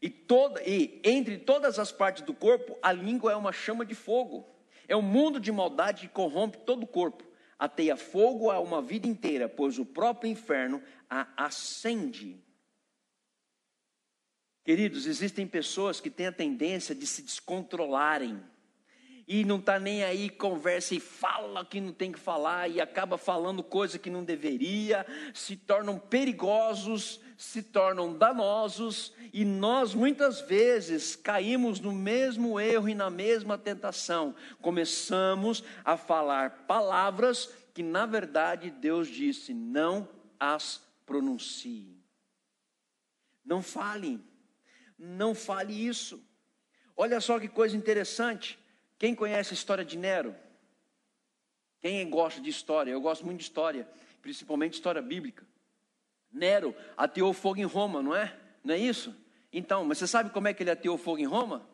E, 0.00 0.08
toda, 0.08 0.62
e 0.62 1.00
entre 1.02 1.38
todas 1.38 1.76
as 1.80 1.90
partes 1.90 2.22
do 2.22 2.32
corpo, 2.32 2.78
a 2.80 2.92
língua 2.92 3.32
é 3.32 3.36
uma 3.36 3.52
chama 3.52 3.84
de 3.84 3.96
fogo. 3.96 4.48
É 4.86 4.96
um 4.96 5.02
mundo 5.02 5.40
de 5.40 5.50
maldade 5.50 6.02
que 6.02 6.14
corrompe 6.14 6.58
todo 6.58 6.84
o 6.84 6.86
corpo. 6.86 7.24
Ateia 7.58 7.96
fogo 7.96 8.48
a 8.48 8.60
uma 8.60 8.80
vida 8.80 9.08
inteira, 9.08 9.48
pois 9.48 9.76
o 9.76 9.84
próprio 9.84 10.30
inferno 10.30 10.80
a 11.10 11.26
acende. 11.36 12.40
Queridos, 14.64 15.06
existem 15.06 15.48
pessoas 15.48 16.00
que 16.00 16.10
têm 16.10 16.28
a 16.28 16.32
tendência 16.32 16.94
de 16.94 17.08
se 17.08 17.22
descontrolarem 17.22 18.40
e 19.26 19.44
não 19.44 19.58
está 19.58 19.78
nem 19.78 20.02
aí, 20.02 20.28
conversa 20.28 20.94
e 20.94 21.00
fala 21.00 21.64
que 21.64 21.80
não 21.80 21.92
tem 21.92 22.12
que 22.12 22.18
falar 22.18 22.68
e 22.68 22.80
acaba 22.80 23.16
falando 23.16 23.62
coisa 23.62 23.98
que 23.98 24.10
não 24.10 24.24
deveria, 24.24 25.06
se 25.32 25.56
tornam 25.56 25.98
perigosos, 25.98 27.20
se 27.36 27.62
tornam 27.62 28.16
danosos 28.16 29.12
e 29.32 29.44
nós 29.44 29.94
muitas 29.94 30.40
vezes 30.40 31.16
caímos 31.16 31.80
no 31.80 31.92
mesmo 31.92 32.58
erro 32.60 32.88
e 32.88 32.94
na 32.94 33.10
mesma 33.10 33.56
tentação. 33.56 34.34
Começamos 34.60 35.62
a 35.84 35.96
falar 35.96 36.66
palavras 36.66 37.48
que 37.74 37.82
na 37.82 38.06
verdade 38.06 38.70
Deus 38.70 39.08
disse: 39.08 39.54
não 39.54 40.08
as 40.38 40.82
pronuncie. 41.06 42.00
Não 43.44 43.62
fale, 43.62 44.20
não 44.98 45.34
fale 45.34 45.86
isso. 45.86 46.22
Olha 46.96 47.20
só 47.20 47.40
que 47.40 47.48
coisa 47.48 47.76
interessante. 47.76 48.61
Quem 49.02 49.16
conhece 49.16 49.52
a 49.52 49.54
história 49.54 49.84
de 49.84 49.98
Nero? 49.98 50.32
Quem 51.80 52.08
gosta 52.08 52.40
de 52.40 52.48
história? 52.48 52.92
Eu 52.92 53.00
gosto 53.00 53.26
muito 53.26 53.38
de 53.38 53.42
história, 53.42 53.84
principalmente 54.20 54.74
história 54.74 55.02
bíblica. 55.02 55.44
Nero 56.30 56.72
ateou 56.96 57.32
fogo 57.32 57.58
em 57.58 57.64
Roma, 57.64 58.00
não 58.00 58.14
é? 58.14 58.38
Não 58.62 58.72
é 58.72 58.78
isso? 58.78 59.12
Então, 59.52 59.84
mas 59.84 59.98
você 59.98 60.06
sabe 60.06 60.30
como 60.30 60.46
é 60.46 60.54
que 60.54 60.62
ele 60.62 60.70
ateou 60.70 60.96
fogo 60.96 61.18
em 61.18 61.26
Roma? 61.26 61.68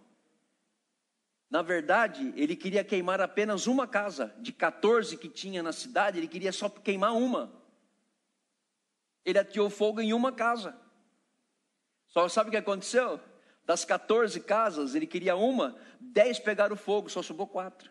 Na 1.50 1.60
verdade, 1.60 2.32
ele 2.34 2.56
queria 2.56 2.82
queimar 2.82 3.20
apenas 3.20 3.66
uma 3.66 3.86
casa, 3.86 4.34
de 4.38 4.50
14 4.50 5.18
que 5.18 5.28
tinha 5.28 5.62
na 5.62 5.70
cidade, 5.70 6.16
ele 6.16 6.28
queria 6.28 6.50
só 6.50 6.70
queimar 6.70 7.12
uma. 7.12 7.52
Ele 9.22 9.38
ateou 9.38 9.68
fogo 9.68 10.00
em 10.00 10.14
uma 10.14 10.32
casa. 10.32 10.74
Só 12.06 12.26
sabe 12.26 12.48
o 12.48 12.50
que 12.52 12.56
aconteceu? 12.56 13.20
Das 13.68 13.84
14 13.84 14.40
casas, 14.40 14.94
ele 14.94 15.06
queria 15.06 15.36
uma, 15.36 15.76
10 16.00 16.38
pegaram 16.38 16.74
fogo, 16.74 17.10
só 17.10 17.20
sobrou 17.20 17.46
quatro. 17.46 17.90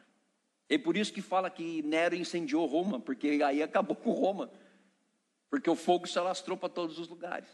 É 0.67 0.75
por 0.75 0.97
isso 0.97 1.13
que 1.13 1.21
fala 1.21 1.51
que 1.51 1.83
Nero 1.83 2.15
incendiou 2.15 2.65
Roma, 2.65 2.99
porque 2.99 3.43
aí 3.45 3.61
acabou 3.61 3.95
com 3.95 4.09
Roma. 4.09 4.49
Porque 5.51 5.69
o 5.69 5.75
fogo 5.75 6.07
se 6.07 6.17
alastrou 6.17 6.57
para 6.57 6.67
todos 6.67 6.97
os 6.97 7.07
lugares. 7.07 7.47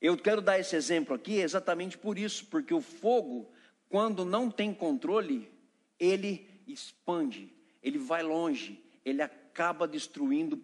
Eu 0.00 0.16
quero 0.16 0.40
dar 0.40 0.56
esse 0.60 0.76
exemplo 0.76 1.16
aqui 1.16 1.40
exatamente 1.40 1.98
por 1.98 2.16
isso, 2.16 2.46
porque 2.46 2.72
o 2.72 2.80
fogo 2.80 3.52
quando 3.88 4.24
não 4.24 4.48
tem 4.48 4.72
controle, 4.72 5.50
ele 5.98 6.62
expande, 6.64 7.52
ele 7.82 7.98
vai 7.98 8.22
longe, 8.22 8.80
ele 9.04 9.20
acaba 9.20 9.88
destruindo 9.88 10.56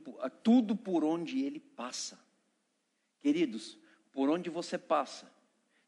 tudo 0.44 0.76
por 0.76 1.02
onde 1.02 1.44
ele 1.44 1.59
passa. 1.59 2.24
Queridos, 3.20 3.76
por 4.12 4.30
onde 4.30 4.48
você 4.48 4.78
passa 4.78 5.34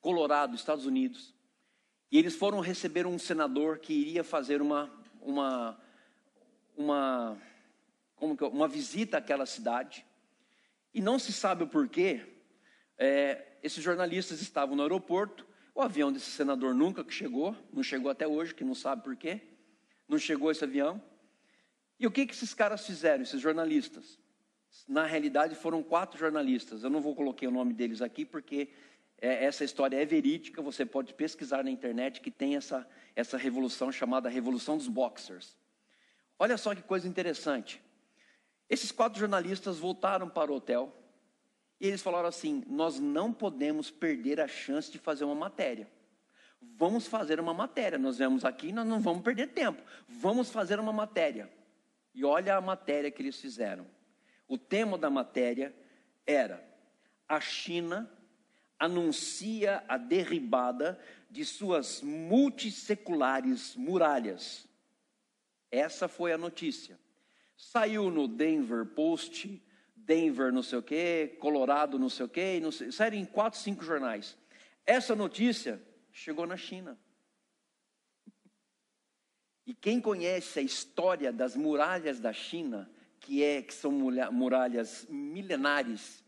Colorado, 0.00 0.56
Estados 0.56 0.86
Unidos, 0.86 1.34
e 2.10 2.16
eles 2.18 2.34
foram 2.34 2.60
receber 2.60 3.06
um 3.06 3.18
senador 3.18 3.78
que 3.78 3.92
iria 3.92 4.24
fazer 4.24 4.62
uma, 4.62 4.90
uma, 5.20 5.78
uma 6.74 7.38
como 8.14 8.34
que, 8.34 8.44
uma 8.44 8.66
visita 8.66 9.18
àquela 9.18 9.44
cidade, 9.44 10.06
e 10.94 11.02
não 11.02 11.18
se 11.18 11.30
sabe 11.30 11.62
o 11.62 11.66
porquê, 11.66 12.22
é, 12.96 13.58
esses 13.62 13.84
jornalistas 13.84 14.40
estavam 14.40 14.74
no 14.74 14.82
aeroporto, 14.82 15.46
o 15.74 15.82
avião 15.82 16.10
desse 16.10 16.30
senador 16.30 16.74
nunca 16.74 17.04
chegou, 17.10 17.54
não 17.70 17.82
chegou 17.82 18.10
até 18.10 18.26
hoje, 18.26 18.54
que 18.54 18.64
não 18.64 18.74
sabe 18.74 19.04
porquê, 19.04 19.42
não 20.08 20.18
chegou 20.18 20.50
esse 20.50 20.64
avião. 20.64 21.02
E 22.00 22.06
o 22.06 22.10
que, 22.10 22.24
que 22.24 22.32
esses 22.32 22.54
caras 22.54 22.86
fizeram, 22.86 23.24
esses 23.24 23.42
jornalistas? 23.42 24.18
Na 24.88 25.04
realidade 25.04 25.54
foram 25.54 25.82
quatro 25.82 26.18
jornalistas, 26.18 26.82
eu 26.82 26.90
não 26.90 27.00
vou 27.00 27.14
colocar 27.14 27.46
o 27.46 27.50
nome 27.50 27.72
deles 27.72 28.02
aqui, 28.02 28.24
porque 28.24 28.68
é, 29.18 29.44
essa 29.44 29.64
história 29.64 30.00
é 30.00 30.04
verídica, 30.04 30.60
você 30.60 30.84
pode 30.84 31.14
pesquisar 31.14 31.64
na 31.64 31.70
internet 31.70 32.20
que 32.20 32.30
tem 32.30 32.56
essa, 32.56 32.86
essa 33.14 33.36
revolução 33.36 33.90
chamada 33.90 34.28
Revolução 34.28 34.76
dos 34.76 34.88
Boxers. 34.88 35.56
Olha 36.38 36.56
só 36.56 36.74
que 36.74 36.82
coisa 36.82 37.08
interessante. 37.08 37.82
Esses 38.68 38.92
quatro 38.92 39.18
jornalistas 39.18 39.78
voltaram 39.78 40.28
para 40.28 40.52
o 40.52 40.56
hotel 40.56 40.92
e 41.80 41.86
eles 41.86 42.02
falaram 42.02 42.28
assim: 42.28 42.62
Nós 42.66 42.98
não 42.98 43.32
podemos 43.32 43.90
perder 43.90 44.40
a 44.40 44.48
chance 44.48 44.90
de 44.90 44.98
fazer 44.98 45.24
uma 45.24 45.34
matéria. 45.34 45.88
Vamos 46.60 47.06
fazer 47.06 47.38
uma 47.38 47.54
matéria. 47.54 47.98
Nós 47.98 48.18
viemos 48.18 48.44
aqui, 48.44 48.72
nós 48.72 48.86
não 48.86 49.00
vamos 49.00 49.22
perder 49.22 49.48
tempo. 49.48 49.80
Vamos 50.08 50.50
fazer 50.50 50.80
uma 50.80 50.92
matéria. 50.92 51.50
E 52.14 52.24
olha 52.24 52.56
a 52.56 52.60
matéria 52.60 53.10
que 53.10 53.22
eles 53.22 53.40
fizeram. 53.40 53.86
O 54.48 54.56
tema 54.56 54.96
da 54.96 55.10
matéria 55.10 55.74
era: 56.26 56.62
A 57.28 57.40
China 57.40 58.10
anuncia 58.78 59.84
a 59.88 59.96
derribada 59.96 61.00
de 61.30 61.44
suas 61.44 62.02
multisseculares 62.02 63.74
muralhas. 63.74 64.66
Essa 65.70 66.08
foi 66.08 66.32
a 66.32 66.38
notícia. 66.38 66.98
Saiu 67.56 68.10
no 68.10 68.28
Denver 68.28 68.84
Post, 68.84 69.62
Denver 69.94 70.52
não 70.52 70.62
sei 70.62 70.78
o 70.78 70.82
quê, 70.82 71.36
Colorado 71.40 71.98
não 71.98 72.08
sei 72.08 72.26
o 72.26 72.28
quê, 72.28 72.60
não 72.62 72.70
sei, 72.70 72.92
saíram 72.92 73.16
em 73.16 73.24
quatro, 73.24 73.58
cinco 73.58 73.82
jornais. 73.82 74.36
Essa 74.84 75.16
notícia 75.16 75.82
chegou 76.12 76.46
na 76.46 76.56
China. 76.56 76.98
E 79.66 79.74
quem 79.74 80.00
conhece 80.00 80.60
a 80.60 80.62
história 80.62 81.32
das 81.32 81.56
muralhas 81.56 82.20
da 82.20 82.32
China, 82.32 82.88
que 83.26 83.42
é 83.42 83.60
que 83.60 83.74
são 83.74 83.90
muralhas 84.30 85.06
milenares, 85.08 86.24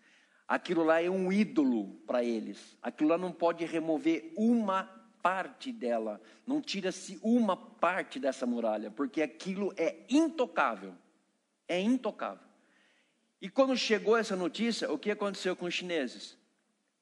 aquilo 0.47 0.83
lá 0.83 1.01
é 1.01 1.09
um 1.09 1.33
ídolo 1.33 1.95
para 2.07 2.25
eles. 2.25 2.77
Aquilo 2.83 3.11
lá 3.11 3.19
não 3.19 3.33
pode 3.33 3.65
remover 3.65 4.33
uma 4.37 4.85
parte 5.23 5.73
dela, 5.73 6.21
não 6.47 6.61
tira-se 6.61 7.19
uma 7.23 7.57
parte 7.57 8.19
dessa 8.19 8.47
muralha, 8.47 8.91
porque 8.91 9.23
aquilo 9.23 9.73
é 9.77 10.05
intocável 10.09 10.95
é 11.69 11.79
intocável. 11.79 12.49
E 13.41 13.49
quando 13.49 13.77
chegou 13.77 14.17
essa 14.17 14.35
notícia, 14.35 14.91
o 14.91 14.99
que 14.99 15.11
aconteceu 15.11 15.55
com 15.55 15.67
os 15.67 15.75
chineses? 15.75 16.37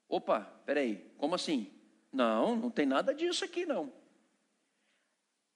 Opa, 0.08 0.40
peraí, 0.66 0.96
como 1.16 1.36
assim? 1.36 1.72
Não, 2.12 2.56
não 2.56 2.70
tem 2.70 2.84
nada 2.84 3.14
disso 3.14 3.44
aqui 3.44 3.64
não. 3.64 3.92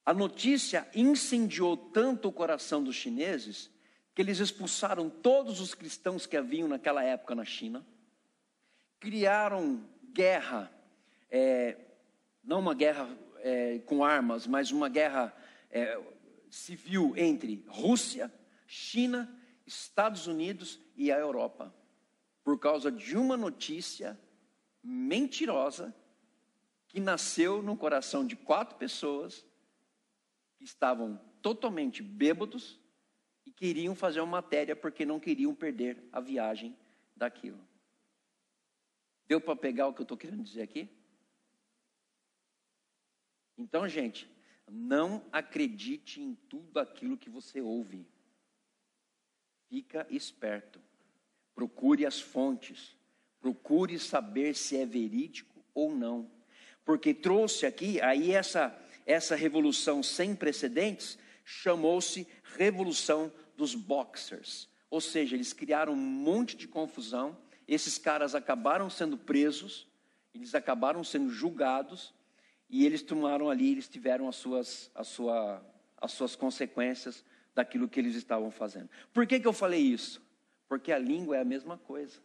A 0.06 0.14
notícia 0.14 0.88
incendiou 0.94 1.76
tanto 1.76 2.28
o 2.28 2.32
coração 2.32 2.82
dos 2.82 2.96
chineses 2.96 3.70
que 4.14 4.22
eles 4.22 4.38
expulsaram 4.38 5.08
todos 5.08 5.60
os 5.60 5.74
cristãos 5.74 6.26
que 6.26 6.36
haviam 6.36 6.68
naquela 6.68 7.02
época 7.02 7.34
na 7.34 7.44
China, 7.44 7.86
criaram 8.98 9.82
guerra, 10.12 10.70
é, 11.30 11.76
não 12.42 12.60
uma 12.60 12.74
guerra 12.74 13.08
é, 13.38 13.78
com 13.80 14.04
armas, 14.04 14.46
mas 14.46 14.70
uma 14.70 14.88
guerra 14.88 15.34
é, 15.70 15.98
civil 16.50 17.14
entre 17.16 17.64
Rússia 17.68 18.32
China, 18.72 19.28
Estados 19.66 20.28
Unidos 20.28 20.78
e 20.96 21.10
a 21.10 21.18
Europa, 21.18 21.74
por 22.44 22.56
causa 22.56 22.90
de 22.90 23.16
uma 23.16 23.36
notícia 23.36 24.16
mentirosa 24.80 25.92
que 26.86 27.00
nasceu 27.00 27.62
no 27.62 27.76
coração 27.76 28.24
de 28.24 28.36
quatro 28.36 28.76
pessoas 28.76 29.44
que 30.56 30.62
estavam 30.62 31.20
totalmente 31.42 32.00
bêbados 32.00 32.79
e 33.50 33.52
queriam 33.52 33.96
fazer 33.96 34.20
uma 34.20 34.40
matéria 34.40 34.76
porque 34.76 35.04
não 35.04 35.18
queriam 35.18 35.52
perder 35.52 36.00
a 36.12 36.20
viagem 36.20 36.76
daquilo. 37.16 37.58
Deu 39.26 39.40
para 39.40 39.56
pegar 39.56 39.88
o 39.88 39.92
que 39.92 40.00
eu 40.00 40.04
estou 40.04 40.16
querendo 40.16 40.44
dizer 40.44 40.62
aqui? 40.62 40.88
Então, 43.58 43.88
gente, 43.88 44.30
não 44.70 45.26
acredite 45.32 46.20
em 46.20 46.34
tudo 46.48 46.78
aquilo 46.78 47.18
que 47.18 47.28
você 47.28 47.60
ouve. 47.60 48.06
Fica 49.68 50.06
esperto. 50.10 50.80
Procure 51.52 52.06
as 52.06 52.20
fontes. 52.20 52.96
Procure 53.40 53.98
saber 53.98 54.54
se 54.54 54.76
é 54.76 54.86
verídico 54.86 55.64
ou 55.74 55.94
não. 55.94 56.30
Porque 56.84 57.12
trouxe 57.12 57.66
aqui, 57.66 58.00
aí 58.00 58.30
essa, 58.32 58.76
essa 59.04 59.34
revolução 59.34 60.02
sem 60.02 60.36
precedentes 60.36 61.18
chamou-se 61.50 62.28
Revolução 62.56 63.32
dos 63.56 63.74
Boxers. 63.74 64.68
Ou 64.88 65.00
seja, 65.00 65.34
eles 65.34 65.52
criaram 65.52 65.92
um 65.92 65.96
monte 65.96 66.56
de 66.56 66.68
confusão. 66.68 67.36
Esses 67.66 67.98
caras 67.98 68.34
acabaram 68.34 68.88
sendo 68.88 69.18
presos, 69.18 69.88
eles 70.32 70.54
acabaram 70.54 71.02
sendo 71.02 71.30
julgados 71.30 72.14
e 72.68 72.86
eles 72.86 73.02
tomaram 73.02 73.50
ali, 73.50 73.72
eles 73.72 73.88
tiveram 73.88 74.28
as 74.28 74.36
suas, 74.36 74.90
as 74.94 75.08
sua, 75.08 75.64
as 75.96 76.12
suas 76.12 76.36
consequências 76.36 77.24
daquilo 77.54 77.88
que 77.88 77.98
eles 77.98 78.14
estavam 78.14 78.50
fazendo. 78.50 78.88
Por 79.12 79.26
que, 79.26 79.40
que 79.40 79.46
eu 79.46 79.52
falei 79.52 79.80
isso? 79.80 80.22
Porque 80.68 80.92
a 80.92 80.98
língua 80.98 81.36
é 81.36 81.40
a 81.40 81.44
mesma 81.44 81.76
coisa. 81.76 82.20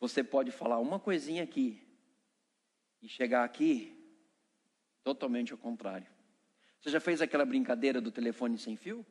Você 0.00 0.24
pode 0.24 0.50
falar 0.50 0.78
uma 0.78 0.98
coisinha 0.98 1.44
aqui 1.44 1.80
e 3.00 3.08
chegar 3.08 3.44
aqui 3.44 3.96
totalmente 5.04 5.52
ao 5.52 5.58
contrário. 5.58 6.17
Você 6.80 6.90
já 6.90 7.00
fez 7.00 7.20
aquela 7.20 7.44
brincadeira 7.44 8.00
do 8.00 8.10
telefone 8.10 8.58
sem 8.58 8.76
fio? 8.76 9.04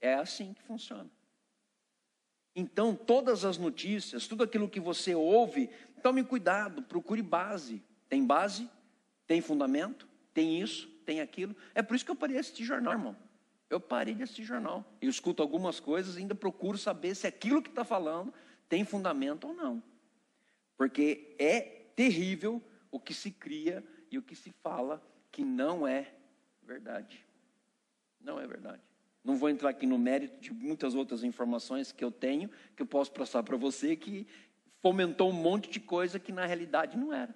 É 0.00 0.14
assim 0.14 0.52
que 0.52 0.62
funciona. 0.62 1.10
Então, 2.54 2.94
todas 2.94 3.44
as 3.44 3.56
notícias, 3.56 4.26
tudo 4.26 4.44
aquilo 4.44 4.68
que 4.68 4.80
você 4.80 5.14
ouve, 5.14 5.70
tome 6.02 6.22
cuidado, 6.22 6.82
procure 6.82 7.22
base. 7.22 7.82
Tem 8.08 8.26
base? 8.26 8.68
Tem 9.26 9.40
fundamento? 9.40 10.06
Tem 10.34 10.60
isso? 10.60 10.88
Tem 11.06 11.20
aquilo? 11.20 11.56
É 11.74 11.82
por 11.82 11.94
isso 11.94 12.04
que 12.04 12.10
eu 12.10 12.16
parei 12.16 12.34
de 12.34 12.40
assistir 12.40 12.64
jornal, 12.64 12.92
irmão. 12.92 13.16
Eu 13.70 13.80
parei 13.80 14.14
de 14.14 14.22
assistir 14.22 14.44
jornal. 14.44 14.84
Eu 15.00 15.08
escuto 15.08 15.42
algumas 15.42 15.80
coisas 15.80 16.16
e 16.16 16.18
ainda 16.18 16.34
procuro 16.34 16.76
saber 16.76 17.14
se 17.14 17.26
aquilo 17.26 17.62
que 17.62 17.70
está 17.70 17.84
falando 17.84 18.34
tem 18.68 18.84
fundamento 18.84 19.48
ou 19.48 19.54
não. 19.54 19.82
Porque 20.76 21.34
é 21.38 21.60
terrível 21.96 22.62
o 22.90 23.00
que 23.00 23.14
se 23.14 23.30
cria 23.30 23.82
e 24.10 24.18
o 24.18 24.22
que 24.22 24.36
se 24.36 24.52
fala 24.62 25.02
que 25.30 25.42
não 25.42 25.88
é 25.88 26.12
verdade. 26.62 27.24
Não 28.20 28.38
é 28.40 28.46
verdade. 28.46 28.82
Não 29.24 29.36
vou 29.36 29.48
entrar 29.48 29.70
aqui 29.70 29.86
no 29.86 29.98
mérito 29.98 30.40
de 30.40 30.52
muitas 30.52 30.94
outras 30.94 31.22
informações 31.22 31.92
que 31.92 32.02
eu 32.02 32.10
tenho, 32.10 32.50
que 32.76 32.82
eu 32.82 32.86
posso 32.86 33.12
passar 33.12 33.42
para 33.42 33.56
você, 33.56 33.94
que 33.94 34.26
fomentou 34.80 35.30
um 35.30 35.34
monte 35.34 35.70
de 35.70 35.78
coisa 35.78 36.18
que 36.18 36.32
na 36.32 36.44
realidade 36.44 36.96
não 36.96 37.12
era. 37.12 37.34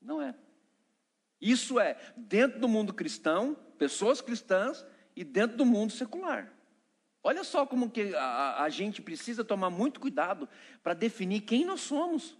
Não 0.00 0.22
é. 0.22 0.34
Isso 1.40 1.80
é 1.80 1.98
dentro 2.16 2.60
do 2.60 2.68
mundo 2.68 2.94
cristão, 2.94 3.56
pessoas 3.76 4.20
cristãs, 4.20 4.86
e 5.16 5.24
dentro 5.24 5.56
do 5.56 5.64
mundo 5.64 5.92
secular. 5.92 6.52
Olha 7.22 7.42
só 7.42 7.64
como 7.64 7.90
que 7.90 8.14
a, 8.14 8.62
a 8.62 8.68
gente 8.68 9.00
precisa 9.00 9.44
tomar 9.44 9.70
muito 9.70 9.98
cuidado 9.98 10.48
para 10.82 10.94
definir 10.94 11.40
quem 11.40 11.64
nós 11.64 11.80
somos. 11.80 12.36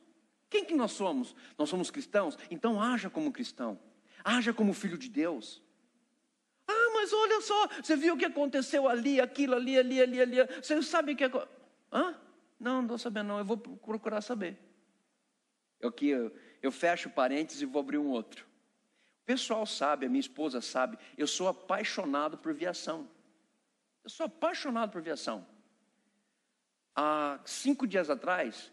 Quem 0.51 0.65
que 0.65 0.75
nós 0.75 0.93
somos? 0.93 1.35
Nós 1.57 1.69
somos 1.69 1.91
cristãos? 1.91 2.37
Então 2.51 2.81
haja 2.81 3.09
como 3.09 3.33
cristão. 3.33 3.79
Haja 4.23 4.53
como 4.53 4.75
filho 4.75 4.99
de 4.99 5.09
Deus. 5.09 5.63
Mas 7.05 7.13
olha 7.13 7.41
só, 7.43 7.69
você 7.83 7.97
viu 7.97 8.15
o 8.15 8.17
que 8.17 8.25
aconteceu 8.25 8.89
ali, 8.89 9.21
aquilo 9.21 9.55
ali, 9.55 9.79
ali, 9.79 10.01
ali, 10.01 10.21
ali. 10.23 10.37
Você 10.63 10.81
sabe 10.81 11.13
o 11.13 11.17
que. 11.17 11.25
Hã? 11.93 12.19
Não, 12.59 12.77
não 12.77 12.83
estou 12.85 12.97
sabendo, 12.97 13.27
não. 13.27 13.39
Eu 13.39 13.45
vou 13.45 13.59
procurar 13.59 14.23
saber. 14.23 14.57
Aqui, 15.83 16.09
eu, 16.09 16.35
eu 16.63 16.73
fecho 16.73 17.11
parênteses 17.11 17.61
e 17.61 17.67
vou 17.67 17.81
abrir 17.81 17.99
um 17.99 18.09
outro. 18.09 18.47
O 19.23 19.27
pessoal 19.27 19.67
sabe, 19.67 20.07
a 20.07 20.09
minha 20.09 20.21
esposa 20.21 20.63
sabe, 20.63 20.99
eu 21.19 21.27
sou 21.27 21.47
apaixonado 21.47 22.39
por 22.39 22.55
viação. 22.55 23.07
Eu 24.03 24.09
sou 24.09 24.25
apaixonado 24.25 24.91
por 24.91 25.03
viação. 25.03 25.47
Há 26.97 27.39
cinco 27.45 27.87
dias 27.87 28.09
atrás, 28.09 28.73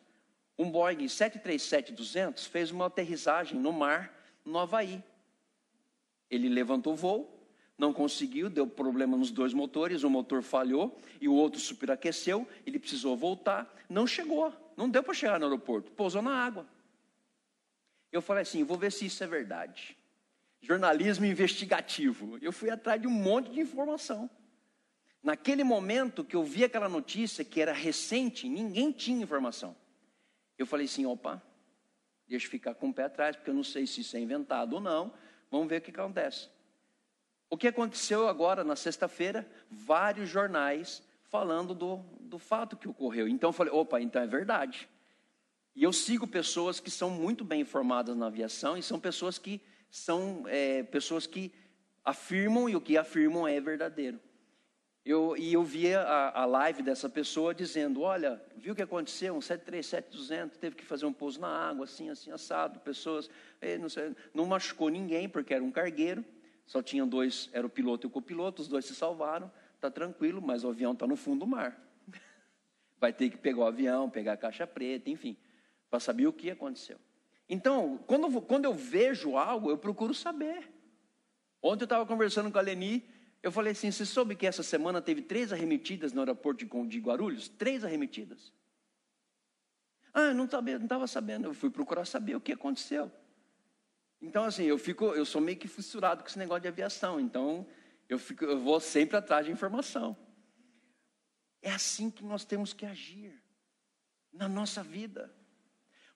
um 0.58 0.72
Boeing 0.72 1.06
737-200 1.06 2.48
fez 2.48 2.72
uma 2.72 2.86
aterrissagem 2.86 3.60
no 3.60 3.74
mar, 3.74 4.14
no 4.46 4.58
Havaí. 4.58 5.04
Ele 6.30 6.48
levantou 6.48 6.94
o 6.94 6.96
voo, 6.96 7.41
não 7.82 7.92
conseguiu, 7.92 8.50
deu 8.50 8.66
problema 8.66 9.18
nos 9.18 9.32
dois 9.32 9.54
motores, 9.54 10.04
um 10.04 10.10
motor 10.10 10.42
falhou 10.42 10.98
e 11.20 11.28
o 11.28 11.34
outro 11.34 11.60
superaqueceu, 11.60 12.48
ele 12.66 12.80
precisou 12.80 13.18
voltar, 13.18 13.74
não 13.90 14.06
chegou, 14.06 14.54
não 14.78 14.90
deu 14.90 15.04
para 15.04 15.14
chegar 15.14 15.40
no 15.40 15.46
aeroporto, 15.48 15.92
pousou 15.92 16.22
na 16.22 16.34
água. 16.34 16.66
Eu 18.12 18.22
falei 18.22 18.44
assim, 18.44 18.64
vou 18.64 18.78
ver 18.78 18.92
se 18.92 19.06
isso 19.06 19.24
é 19.24 19.28
verdade 19.28 19.98
jornalismo 20.62 21.26
investigativo. 21.26 22.38
Eu 22.42 22.52
fui 22.52 22.70
atrás 22.70 23.02
de 23.02 23.08
um 23.08 23.12
monte 23.12 23.52
de 23.52 23.60
informação. 23.60 24.30
Naquele 25.22 25.64
momento 25.64 26.24
que 26.24 26.36
eu 26.36 26.44
vi 26.44 26.64
aquela 26.64 26.88
notícia 26.88 27.44
que 27.44 27.60
era 27.60 27.74
recente, 27.74 28.48
ninguém 28.48 28.92
tinha 28.92 29.24
informação. 29.24 29.76
Eu 30.58 30.66
falei 30.66 30.86
assim: 30.86 31.06
opa, 31.06 31.42
deixa 32.28 32.46
eu 32.46 32.52
ficar 32.52 32.76
com 32.76 32.90
o 32.90 32.94
pé 32.94 33.04
atrás, 33.06 33.36
porque 33.36 33.50
eu 33.50 33.54
não 33.54 33.64
sei 33.64 33.86
se 33.86 34.02
isso 34.02 34.16
é 34.16 34.20
inventado 34.20 34.74
ou 34.74 34.82
não. 34.82 35.14
Vamos 35.50 35.68
ver 35.68 35.78
o 35.78 35.82
que 35.82 35.92
acontece. 35.92 36.50
O 37.52 37.58
que 37.58 37.68
aconteceu 37.68 38.30
agora, 38.30 38.64
na 38.64 38.78
sexta-feira, 38.78 39.46
vários 39.70 40.30
jornais 40.30 41.04
falando 41.30 41.76
do, 41.76 41.98
do 42.22 42.40
fato 42.40 42.78
que 42.78 42.88
ocorreu. 42.88 43.28
Então 43.28 43.50
eu 43.50 43.54
falei: 43.54 43.74
opa, 43.74 44.00
então 44.00 44.22
é 44.22 44.26
verdade. 44.26 44.88
E 45.76 45.84
eu 45.84 45.92
sigo 45.92 46.26
pessoas 46.26 46.80
que 46.80 46.90
são 46.90 47.10
muito 47.10 47.44
bem 47.44 47.60
informadas 47.60 48.16
na 48.16 48.28
aviação 48.28 48.78
e 48.78 48.82
são 48.82 48.98
pessoas 48.98 49.38
que 49.38 49.62
são 49.90 50.46
é, 50.48 50.84
pessoas 50.84 51.28
que 51.28 51.52
afirmam 52.06 52.70
e 52.70 52.76
o 52.76 52.82
que 52.82 52.98
afirmam 52.98 53.46
é 53.46 53.60
verdadeiro. 53.60 54.18
Eu, 55.04 55.36
e 55.36 55.52
eu 55.52 55.64
via 55.64 56.00
a, 56.00 56.44
a, 56.44 56.46
live 56.46 56.82
dessa 56.82 57.10
pessoa 57.10 57.54
dizendo: 57.54 58.02
Olha, 58.02 58.42
viu 58.56 58.72
o 58.72 58.76
que 58.76 58.82
aconteceu? 58.82 59.36
Um 59.36 59.40
737-200 59.40 60.52
teve 60.52 60.78
que 60.78 60.86
fazer 60.86 61.06
um 61.06 61.12
pouso 61.12 61.42
na 61.42 61.50
água, 61.50 61.84
assim, 61.84 62.10
assim, 62.10 62.32
assado. 62.32 62.80
Pessoas, 62.80 63.30
é, 63.60 63.78
não, 63.78 63.90
sei, 63.90 64.16
não 64.34 64.46
machucou 64.46 64.88
ninguém, 64.88 65.28
porque 65.28 65.54
era 65.54 65.62
um 65.62 65.72
cargueiro. 65.72 66.24
Só 66.72 66.82
tinham 66.82 67.06
dois, 67.06 67.50
era 67.52 67.68
o 67.68 67.70
piloto 67.70 68.06
e 68.06 68.08
o 68.08 68.10
copiloto, 68.10 68.62
os 68.62 68.68
dois 68.70 68.86
se 68.86 68.96
salvaram. 68.96 69.52
Está 69.76 69.92
tranquilo, 69.92 70.42
mas 70.42 70.64
o 70.64 70.70
avião 70.70 70.94
está 70.94 71.06
no 71.06 71.18
fundo 71.18 71.42
do 71.42 71.46
mar. 71.46 71.78
Vai 72.98 73.12
ter 73.12 73.30
que 73.30 73.36
pegar 73.36 73.60
o 73.60 73.66
avião, 73.66 74.10
pegar 74.10 74.32
a 74.32 74.38
caixa 74.38 74.66
preta, 74.66 75.10
enfim, 75.10 75.36
para 75.90 76.00
saber 76.00 76.28
o 76.28 76.32
que 76.32 76.50
aconteceu. 76.50 76.98
Então, 77.50 78.00
quando, 78.08 78.42
quando 78.44 78.64
eu 78.64 78.74
vejo 78.74 79.36
algo, 79.36 79.70
eu 79.70 79.78
procuro 79.78 80.14
saber. 80.14 80.72
Ontem 81.62 81.84
eu 81.84 81.88
estava 81.88 82.06
conversando 82.06 82.50
com 82.50 82.58
a 82.58 82.62
Leni, 82.62 83.04
eu 83.44 83.52
falei 83.52 83.74
assim: 83.74 83.92
você 83.92 84.06
soube 84.06 84.34
que 84.34 84.48
essa 84.48 84.64
semana 84.64 85.02
teve 85.02 85.22
três 85.22 85.52
arremetidas 85.52 86.14
no 86.14 86.22
aeroporto 86.22 86.66
de 86.88 87.00
Guarulhos? 87.02 87.50
Três 87.50 87.84
arremetidas. 87.84 88.54
Ah, 90.14 90.28
eu 90.28 90.34
não 90.34 90.46
estava 90.46 91.06
sabendo, 91.06 91.50
eu 91.50 91.54
fui 91.54 91.70
procurar 91.70 92.06
saber 92.06 92.34
o 92.34 92.40
que 92.40 92.54
aconteceu. 92.54 93.12
Então, 94.22 94.44
assim, 94.44 94.64
eu 94.64 94.78
fico, 94.78 95.06
eu 95.06 95.26
sou 95.26 95.42
meio 95.42 95.58
que 95.58 95.68
fissurado 95.68 96.22
com 96.22 96.30
esse 96.30 96.38
negócio 96.38 96.62
de 96.62 96.68
aviação, 96.68 97.20
então 97.20 97.66
eu, 98.08 98.20
fico, 98.20 98.46
eu 98.46 98.60
vou 98.60 98.80
sempre 98.80 99.18
atrás 99.18 99.46
de 99.46 99.52
informação. 99.52 100.16
É 101.62 101.72
assim 101.72 102.10
que 102.12 102.24
nós 102.24 102.46
temos 102.46 102.74
que 102.74 102.86
agir 102.86 103.42
na 104.32 104.48
nossa 104.48 104.84
vida. 104.84 105.34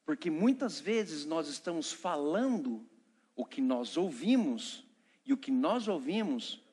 Porque 0.06 0.30
muitas 0.30 0.80
vezes 0.80 1.26
nós 1.26 1.48
estamos 1.48 1.92
falando 1.92 2.88
o 3.36 3.44
que 3.44 3.60
nós 3.60 3.98
ouvimos, 3.98 4.86
e 5.26 5.34
o 5.34 5.38
que 5.38 5.52
nós 5.52 5.88
ouvimos 5.88 6.64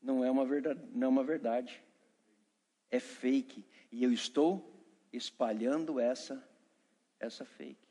não 0.00 0.22
é 0.22 0.30
uma 0.30 0.44
verdade, 0.44 0.80
não 0.92 1.06
é 1.06 1.08
uma 1.08 1.24
verdade. 1.24 1.82
É 2.90 3.00
fake. 3.00 3.64
E 3.90 4.04
eu 4.04 4.12
estou 4.12 4.84
espalhando 5.12 5.98
essa 5.98 6.46
essa 7.18 7.44
fake. 7.44 7.88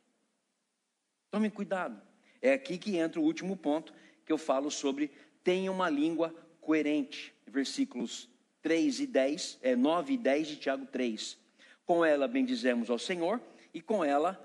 Tome 1.29 1.51
cuidado. 1.51 2.08
É 2.41 2.53
aqui 2.53 2.77
que 2.77 2.97
entra 2.97 3.19
o 3.19 3.23
último 3.23 3.55
ponto 3.57 3.93
que 4.25 4.31
eu 4.31 4.37
falo 4.37 4.69
sobre 4.69 5.11
tenha 5.43 5.71
uma 5.71 5.89
língua 5.89 6.33
coerente. 6.61 7.33
Versículos 7.47 8.29
3 8.61 8.99
e 8.99 9.07
10, 9.07 9.59
é 9.61 9.75
9 9.75 10.13
e 10.13 10.17
10 10.17 10.47
de 10.47 10.55
Tiago 10.57 10.85
3. 10.85 11.37
Com 11.85 12.05
ela 12.05 12.27
bendizemos 12.27 12.89
ao 12.89 12.99
Senhor 12.99 13.41
e 13.73 13.81
com 13.81 14.03
ela 14.03 14.39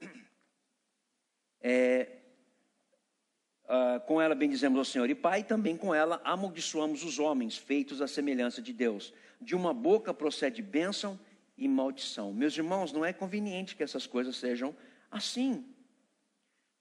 é, 1.60 2.08
uh, 3.64 4.00
com 4.06 4.20
ela 4.20 4.34
bendizemos 4.34 4.78
ao 4.78 4.84
Senhor 4.84 5.08
e 5.10 5.14
Pai, 5.14 5.40
e 5.40 5.44
também 5.44 5.76
com 5.76 5.94
ela 5.94 6.20
amaldiçoamos 6.24 7.02
os 7.04 7.18
homens, 7.18 7.56
feitos 7.56 8.00
à 8.00 8.06
semelhança 8.06 8.62
de 8.62 8.72
Deus. 8.72 9.12
De 9.40 9.54
uma 9.54 9.72
boca 9.72 10.12
procede 10.12 10.62
bênção 10.62 11.18
e 11.56 11.66
maldição. 11.66 12.32
Meus 12.32 12.56
irmãos, 12.56 12.92
não 12.92 13.04
é 13.04 13.12
conveniente 13.12 13.76
que 13.76 13.82
essas 13.82 14.06
coisas 14.06 14.36
sejam 14.36 14.74
assim. 15.10 15.64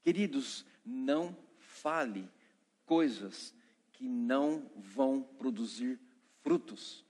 Queridos, 0.02 0.66
não 0.86 1.36
fale 1.58 2.30
coisas 2.86 3.54
que 3.91 4.08
não 4.08 4.72
vão 4.76 5.22
produzir 5.22 6.00
frutos. 6.41 7.06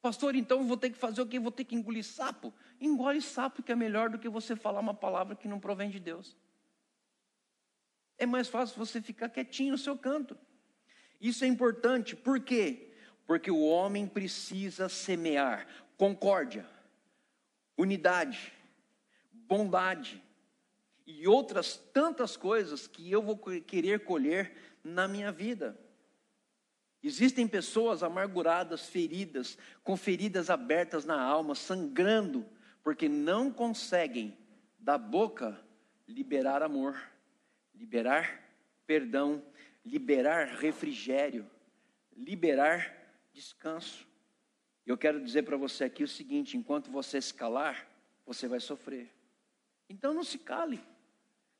Pastor, 0.00 0.36
então 0.36 0.66
vou 0.66 0.76
ter 0.76 0.90
que 0.90 0.98
fazer 0.98 1.20
o 1.20 1.26
quê? 1.26 1.38
Vou 1.38 1.50
ter 1.50 1.64
que 1.64 1.74
engolir 1.74 2.04
sapo? 2.04 2.54
Engole 2.80 3.20
sapo, 3.20 3.62
que 3.62 3.72
é 3.72 3.74
melhor 3.74 4.08
do 4.10 4.18
que 4.18 4.28
você 4.28 4.54
falar 4.54 4.80
uma 4.80 4.94
palavra 4.94 5.34
que 5.34 5.48
não 5.48 5.58
provém 5.58 5.90
de 5.90 5.98
Deus. 5.98 6.36
É 8.18 8.24
mais 8.24 8.46
fácil 8.48 8.78
você 8.78 9.02
ficar 9.02 9.28
quietinho 9.28 9.72
no 9.72 9.78
seu 9.78 9.98
canto. 9.98 10.38
Isso 11.20 11.44
é 11.44 11.48
importante, 11.48 12.14
por 12.14 12.38
quê? 12.40 12.92
Porque 13.26 13.50
o 13.50 13.64
homem 13.64 14.06
precisa 14.06 14.88
semear 14.88 15.66
concórdia, 15.96 16.68
unidade, 17.76 18.52
bondade 19.32 20.22
e 21.06 21.28
outras 21.28 21.76
tantas 21.76 22.36
coisas 22.36 22.86
que 22.86 23.10
eu 23.10 23.22
vou 23.22 23.38
querer 23.38 24.04
colher 24.04 24.54
na 24.82 25.06
minha 25.06 25.30
vida. 25.30 25.78
Existem 27.02 27.46
pessoas 27.46 28.02
amarguradas, 28.02 28.88
feridas, 28.88 29.56
com 29.84 29.96
feridas 29.96 30.50
abertas 30.50 31.04
na 31.04 31.20
alma, 31.20 31.54
sangrando, 31.54 32.44
porque 32.82 33.08
não 33.08 33.52
conseguem 33.52 34.36
da 34.78 34.98
boca 34.98 35.60
liberar 36.08 36.62
amor, 36.62 37.00
liberar 37.74 38.42
perdão, 38.86 39.44
liberar 39.84 40.46
refrigério, 40.58 41.48
liberar 42.16 42.92
descanso. 43.32 44.06
Eu 44.84 44.96
quero 44.96 45.22
dizer 45.22 45.42
para 45.42 45.56
você 45.56 45.84
aqui 45.84 46.02
o 46.02 46.08
seguinte: 46.08 46.56
enquanto 46.56 46.90
você 46.90 47.20
se 47.20 47.34
calar, 47.34 47.88
você 48.24 48.48
vai 48.48 48.60
sofrer. 48.60 49.12
Então 49.88 50.14
não 50.14 50.24
se 50.24 50.38
cale. 50.38 50.80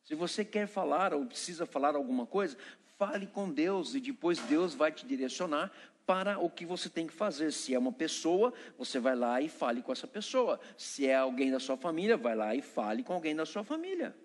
Se 0.06 0.14
você 0.14 0.44
quer 0.44 0.68
falar 0.68 1.12
ou 1.12 1.26
precisa 1.26 1.66
falar 1.66 1.96
alguma 1.96 2.26
coisa, 2.26 2.56
fale 2.96 3.26
com 3.26 3.52
Deus 3.52 3.92
e 3.92 4.00
depois 4.00 4.38
Deus 4.38 4.72
vai 4.72 4.92
te 4.92 5.04
direcionar 5.04 5.72
para 6.06 6.38
o 6.38 6.48
que 6.48 6.64
você 6.64 6.88
tem 6.88 7.08
que 7.08 7.12
fazer. 7.12 7.52
Se 7.52 7.74
é 7.74 7.78
uma 7.78 7.92
pessoa, 7.92 8.54
você 8.78 9.00
vai 9.00 9.16
lá 9.16 9.40
e 9.42 9.48
fale 9.48 9.82
com 9.82 9.90
essa 9.90 10.06
pessoa. 10.06 10.60
Se 10.78 11.08
é 11.08 11.16
alguém 11.16 11.50
da 11.50 11.58
sua 11.58 11.76
família, 11.76 12.16
vai 12.16 12.36
lá 12.36 12.54
e 12.54 12.62
fale 12.62 13.02
com 13.02 13.14
alguém 13.14 13.34
da 13.34 13.44
sua 13.44 13.64
família. 13.64 14.16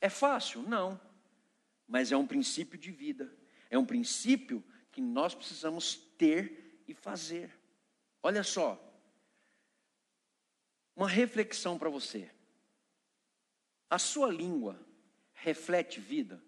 É 0.00 0.08
fácil? 0.08 0.62
Não. 0.62 1.00
Mas 1.86 2.10
é 2.10 2.16
um 2.16 2.26
princípio 2.26 2.76
de 2.76 2.90
vida. 2.90 3.32
É 3.70 3.78
um 3.78 3.86
princípio 3.86 4.64
que 4.90 5.00
nós 5.00 5.32
precisamos 5.32 5.94
ter 6.18 6.82
e 6.88 6.92
fazer. 6.92 7.56
Olha 8.20 8.42
só. 8.42 8.82
Uma 10.96 11.08
reflexão 11.08 11.78
para 11.78 11.88
você. 11.88 12.28
A 13.88 13.98
sua 13.98 14.30
língua 14.32 14.84
reflete 15.32 16.00
vida? 16.00 16.42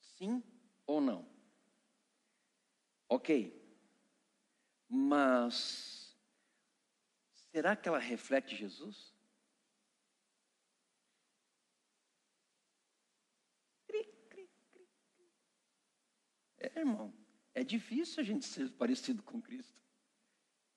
Sim 0.00 0.42
ou 0.86 1.00
não? 1.00 1.28
Ok. 3.08 3.54
Mas 4.88 6.16
será 7.52 7.76
que 7.76 7.88
ela 7.88 7.98
reflete 7.98 8.56
Jesus? 8.56 9.16
É, 16.58 16.80
irmão, 16.80 17.14
é 17.54 17.62
difícil 17.62 18.20
a 18.20 18.24
gente 18.24 18.44
ser 18.44 18.70
parecido 18.72 19.22
com 19.22 19.40
Cristo. 19.40 19.85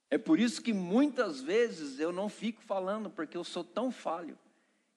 É 0.10 0.18
por 0.18 0.40
isso 0.40 0.62
que 0.62 0.74
muitas 0.74 1.40
vezes 1.40 2.00
eu 2.00 2.12
não 2.12 2.30
fico 2.30 2.62
falando, 2.62 3.10
porque 3.10 3.38
eu 3.38 3.44
sou 3.44 3.64
tão 3.64 3.92
falho. 3.92 4.38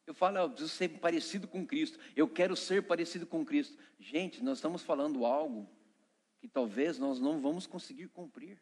Eu 0.07 0.15
falo, 0.15 0.39
eu 0.39 0.49
preciso 0.49 0.71
ser 0.71 0.89
parecido 0.89 1.47
com 1.47 1.67
Cristo. 1.67 1.99
Eu 2.17 2.29
quero 2.29 2.57
ser 2.57 2.83
parecido 2.87 3.27
com 3.27 3.45
Cristo. 3.45 3.77
Gente, 4.01 4.43
nós 4.43 4.59
estamos 4.59 4.83
falando 4.83 5.25
algo 5.25 5.69
que 6.41 6.49
talvez 6.49 6.99
nós 6.99 7.21
não 7.21 7.41
vamos 7.41 7.67
conseguir 7.67 8.09
cumprir. 8.09 8.61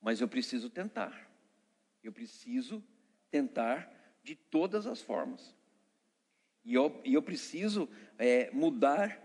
Mas 0.00 0.20
eu 0.20 0.26
preciso 0.26 0.70
tentar. 0.70 1.30
Eu 2.02 2.12
preciso 2.12 2.82
tentar 3.30 3.92
de 4.22 4.34
todas 4.34 4.86
as 4.86 5.00
formas. 5.00 5.54
E 6.64 6.74
eu, 6.74 7.00
eu 7.04 7.22
preciso 7.22 7.88
é, 8.18 8.50
mudar 8.50 9.22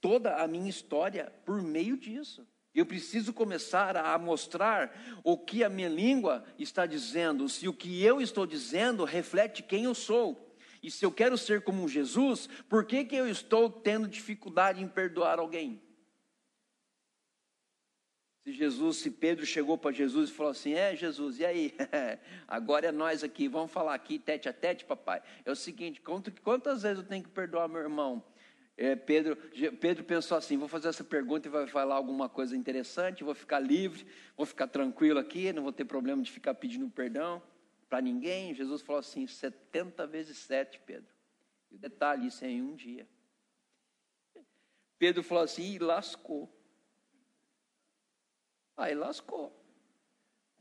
toda 0.00 0.36
a 0.36 0.46
minha 0.46 0.68
história 0.68 1.32
por 1.44 1.60
meio 1.60 1.96
disso. 1.96 2.46
Eu 2.78 2.86
preciso 2.86 3.32
começar 3.32 3.96
a 3.96 4.16
mostrar 4.16 5.20
o 5.24 5.36
que 5.36 5.64
a 5.64 5.68
minha 5.68 5.88
língua 5.88 6.44
está 6.56 6.86
dizendo, 6.86 7.48
se 7.48 7.66
o 7.66 7.72
que 7.72 8.04
eu 8.04 8.20
estou 8.20 8.46
dizendo 8.46 9.04
reflete 9.04 9.64
quem 9.64 9.82
eu 9.82 9.94
sou. 9.96 10.56
E 10.80 10.88
se 10.88 11.04
eu 11.04 11.10
quero 11.10 11.36
ser 11.36 11.62
como 11.62 11.88
Jesus, 11.88 12.48
por 12.68 12.84
que, 12.84 13.04
que 13.04 13.16
eu 13.16 13.28
estou 13.28 13.68
tendo 13.68 14.06
dificuldade 14.06 14.80
em 14.80 14.86
perdoar 14.86 15.40
alguém? 15.40 15.82
Se 18.44 18.52
Jesus, 18.52 18.98
se 18.98 19.10
Pedro 19.10 19.44
chegou 19.44 19.76
para 19.76 19.90
Jesus 19.90 20.30
e 20.30 20.32
falou 20.32 20.52
assim: 20.52 20.74
É, 20.74 20.94
Jesus, 20.94 21.40
e 21.40 21.44
aí? 21.44 21.74
Agora 22.46 22.86
é 22.86 22.92
nós 22.92 23.24
aqui, 23.24 23.48
vamos 23.48 23.72
falar 23.72 23.94
aqui 23.94 24.20
tete 24.20 24.48
a 24.48 24.52
tete, 24.52 24.84
papai. 24.84 25.20
É 25.44 25.50
o 25.50 25.56
seguinte: 25.56 26.00
quantas 26.00 26.82
vezes 26.82 26.98
eu 26.98 27.04
tenho 27.04 27.24
que 27.24 27.30
perdoar 27.30 27.68
meu 27.68 27.80
irmão? 27.80 28.22
É, 28.80 28.94
Pedro, 28.94 29.36
Pedro 29.80 30.04
pensou 30.04 30.38
assim: 30.38 30.56
vou 30.56 30.68
fazer 30.68 30.86
essa 30.86 31.02
pergunta 31.02 31.48
e 31.48 31.50
vai 31.50 31.66
falar 31.66 31.96
alguma 31.96 32.28
coisa 32.28 32.56
interessante, 32.56 33.24
vou 33.24 33.34
ficar 33.34 33.58
livre, 33.58 34.06
vou 34.36 34.46
ficar 34.46 34.68
tranquilo 34.68 35.18
aqui, 35.18 35.52
não 35.52 35.64
vou 35.64 35.72
ter 35.72 35.84
problema 35.84 36.22
de 36.22 36.30
ficar 36.30 36.54
pedindo 36.54 36.88
perdão 36.88 37.42
para 37.88 38.00
ninguém. 38.00 38.54
Jesus 38.54 38.80
falou 38.80 39.00
assim: 39.00 39.26
70 39.26 40.06
vezes 40.06 40.38
7, 40.38 40.78
Pedro. 40.86 41.12
E 41.72 41.74
o 41.74 41.78
detalhe, 41.78 42.28
isso 42.28 42.44
é 42.44 42.50
em 42.50 42.62
um 42.62 42.76
dia. 42.76 43.08
Pedro 44.96 45.24
falou 45.24 45.42
assim: 45.42 45.74
e 45.74 45.78
lascou. 45.80 46.48
Aí 48.76 48.94
lascou. 48.94 49.52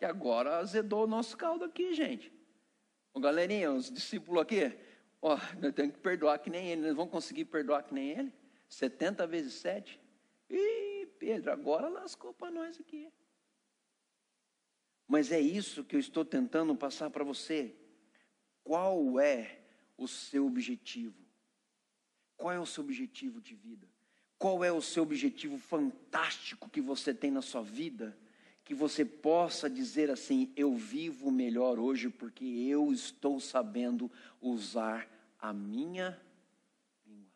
E 0.02 0.06
agora 0.06 0.58
azedou 0.58 1.04
o 1.04 1.08
nosso 1.08 1.38
caldo 1.38 1.66
aqui, 1.66 1.94
gente. 1.94 2.34
Galerinha, 3.16 3.72
os 3.72 3.92
discípulos 3.92 4.42
aqui, 4.42 4.76
Ó, 5.28 5.36
oh, 5.36 5.74
que 5.74 6.00
perdoar 6.00 6.40
que 6.40 6.50
nem 6.50 6.70
ele. 6.70 6.84
Nós 6.84 6.96
vamos 6.96 7.12
conseguir 7.12 7.44
perdoar 7.44 7.84
que 7.84 7.94
nem 7.94 8.12
ele? 8.12 8.34
70 8.70 9.28
vezes 9.28 9.56
7? 9.56 10.00
Ih, 10.50 11.06
Pedro, 11.20 11.52
agora 11.52 11.90
lascou 11.90 12.34
para 12.34 12.50
nós 12.50 12.80
aqui. 12.80 13.12
Mas 15.06 15.30
é 15.34 15.40
isso 15.40 15.84
que 15.84 15.98
eu 15.98 16.00
estou 16.00 16.24
tentando 16.24 16.74
passar 16.78 17.10
para 17.10 17.26
você. 17.26 17.76
Qual 18.64 19.20
é 19.20 19.60
o 19.98 20.08
seu 20.08 20.48
objetivo? 20.48 21.22
Qual 22.38 22.54
é 22.54 22.60
o 22.60 22.66
seu 22.66 22.82
objetivo 22.82 23.42
de 23.42 23.54
vida? 23.54 23.86
Qual 24.38 24.64
é 24.64 24.72
o 24.72 24.82
seu 24.82 25.04
objetivo 25.04 25.58
fantástico 25.58 26.70
que 26.70 26.80
você 26.80 27.14
tem 27.14 27.32
na 27.32 27.42
sua 27.42 27.64
vida? 27.64 28.18
Que 28.64 28.74
você 28.74 29.04
possa 29.04 29.70
dizer 29.70 30.10
assim: 30.10 30.54
eu 30.56 30.74
vivo 30.74 31.30
melhor 31.32 31.80
hoje 31.80 32.10
porque 32.10 32.46
eu 32.46 32.94
estou 32.94 33.42
sabendo 33.42 34.10
usar 34.42 35.17
a 35.40 35.54
minha 35.54 36.20
língua. 37.06 37.32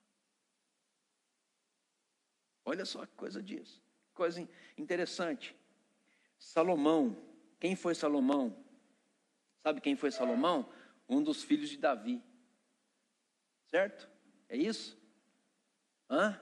Olha 2.65 2.85
só 2.85 3.05
que 3.05 3.15
coisa 3.15 3.41
disso, 3.41 3.81
coisa 4.13 4.47
interessante. 4.77 5.55
Salomão, 6.37 7.15
quem 7.59 7.75
foi 7.75 7.93
Salomão? 7.93 8.55
Sabe 9.61 9.81
quem 9.81 9.95
foi 9.95 10.11
Salomão? 10.11 10.71
Um 11.07 11.21
dos 11.21 11.43
filhos 11.43 11.69
de 11.69 11.77
Davi. 11.77 12.23
Certo? 13.67 14.09
É 14.49 14.57
isso? 14.57 14.97
Hã? 16.09 16.39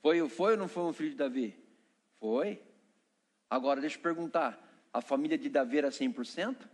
Foi, 0.00 0.26
foi 0.28 0.52
ou 0.52 0.58
não 0.58 0.68
foi 0.68 0.84
um 0.84 0.92
filho 0.92 1.10
de 1.10 1.16
Davi? 1.16 1.56
Foi. 2.18 2.62
Agora, 3.48 3.80
deixa 3.80 3.98
eu 3.98 4.02
perguntar: 4.02 4.58
a 4.92 5.00
família 5.00 5.36
de 5.36 5.48
Davi 5.48 5.78
era 5.78 5.90
100%? 5.90 6.68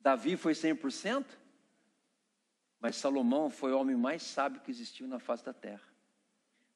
Davi 0.00 0.36
foi 0.36 0.52
100%? 0.52 1.24
Mas 2.80 2.96
Salomão 2.96 3.50
foi 3.50 3.72
o 3.72 3.78
homem 3.78 3.94
mais 3.94 4.22
sábio 4.22 4.60
que 4.62 4.70
existiu 4.70 5.06
na 5.06 5.18
face 5.18 5.44
da 5.44 5.52
terra. 5.52 5.86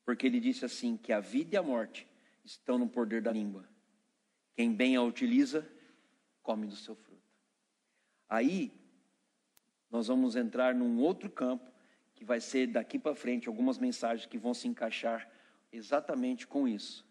Porque 0.04 0.26
ele 0.26 0.38
disse 0.38 0.64
assim: 0.64 0.96
que 0.96 1.12
a 1.12 1.18
vida 1.18 1.54
e 1.54 1.58
a 1.58 1.62
morte 1.62 2.06
estão 2.44 2.78
no 2.78 2.88
poder 2.88 3.22
da 3.22 3.32
língua. 3.32 3.66
Quem 4.54 4.72
bem 4.72 4.94
a 4.94 5.02
utiliza, 5.02 5.66
come 6.42 6.66
do 6.66 6.76
seu 6.76 6.94
fruto. 6.94 7.22
Aí, 8.28 8.70
nós 9.90 10.08
vamos 10.08 10.36
entrar 10.36 10.74
num 10.74 10.98
outro 10.98 11.30
campo, 11.30 11.72
que 12.14 12.24
vai 12.24 12.40
ser 12.40 12.68
daqui 12.68 12.98
para 12.98 13.14
frente 13.14 13.48
algumas 13.48 13.78
mensagens 13.78 14.26
que 14.26 14.38
vão 14.38 14.52
se 14.52 14.68
encaixar 14.68 15.28
exatamente 15.72 16.46
com 16.46 16.68
isso. 16.68 17.04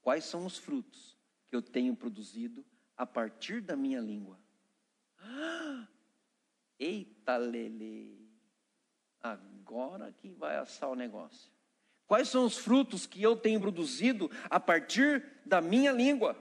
Quais 0.00 0.24
são 0.24 0.46
os 0.46 0.58
frutos 0.58 1.16
que 1.46 1.56
eu 1.56 1.62
tenho 1.62 1.96
produzido 1.96 2.64
a 2.96 3.04
partir 3.04 3.60
da 3.60 3.74
minha 3.74 4.00
língua? 4.00 4.38
Eita, 6.78 7.36
Lele! 7.36 8.25
Agora 9.22 10.12
que 10.12 10.28
vai 10.28 10.56
assar 10.56 10.88
o 10.88 10.94
negócio. 10.94 11.50
Quais 12.06 12.28
são 12.28 12.44
os 12.44 12.56
frutos 12.56 13.06
que 13.06 13.22
eu 13.22 13.36
tenho 13.36 13.60
produzido 13.60 14.30
a 14.48 14.60
partir 14.60 15.24
da 15.44 15.60
minha 15.60 15.90
língua? 15.90 16.36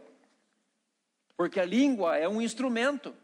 Porque 1.35 1.59
a 1.59 1.65
língua 1.65 2.17
é 2.17 2.29
um 2.29 2.41
instrumento. 2.41 3.15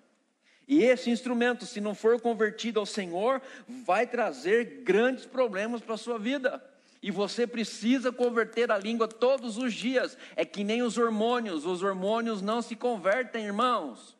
E 0.68 0.84
esse 0.84 1.10
instrumento, 1.10 1.66
se 1.66 1.80
não 1.80 1.93
for 1.93 2.20
convertido 2.20 2.80
ao 2.80 2.86
Senhor, 2.86 3.41
vai 3.86 4.08
trazer 4.08 4.84
grandes 4.84 5.26
problemas 5.26 5.82
para 5.82 5.95
a 5.95 5.97
sua 5.97 6.18
vida. 6.18 6.64
E 7.02 7.10
você 7.12 7.47
precisa 7.47 8.12
converter 8.12 8.72
a 8.72 8.78
língua 8.78 9.08
todos 9.08 9.58
os 9.58 9.74
dias. 9.74 10.18
É 10.36 10.45
que 10.45 10.64
nem 10.64 10.82
os 10.82 10.97
hormônios, 10.97 11.66
os 11.66 11.82
hormônios 11.82 12.41
não 12.41 12.62
se 12.62 12.76
convertem, 12.76 13.45
irmãos. 13.45 14.16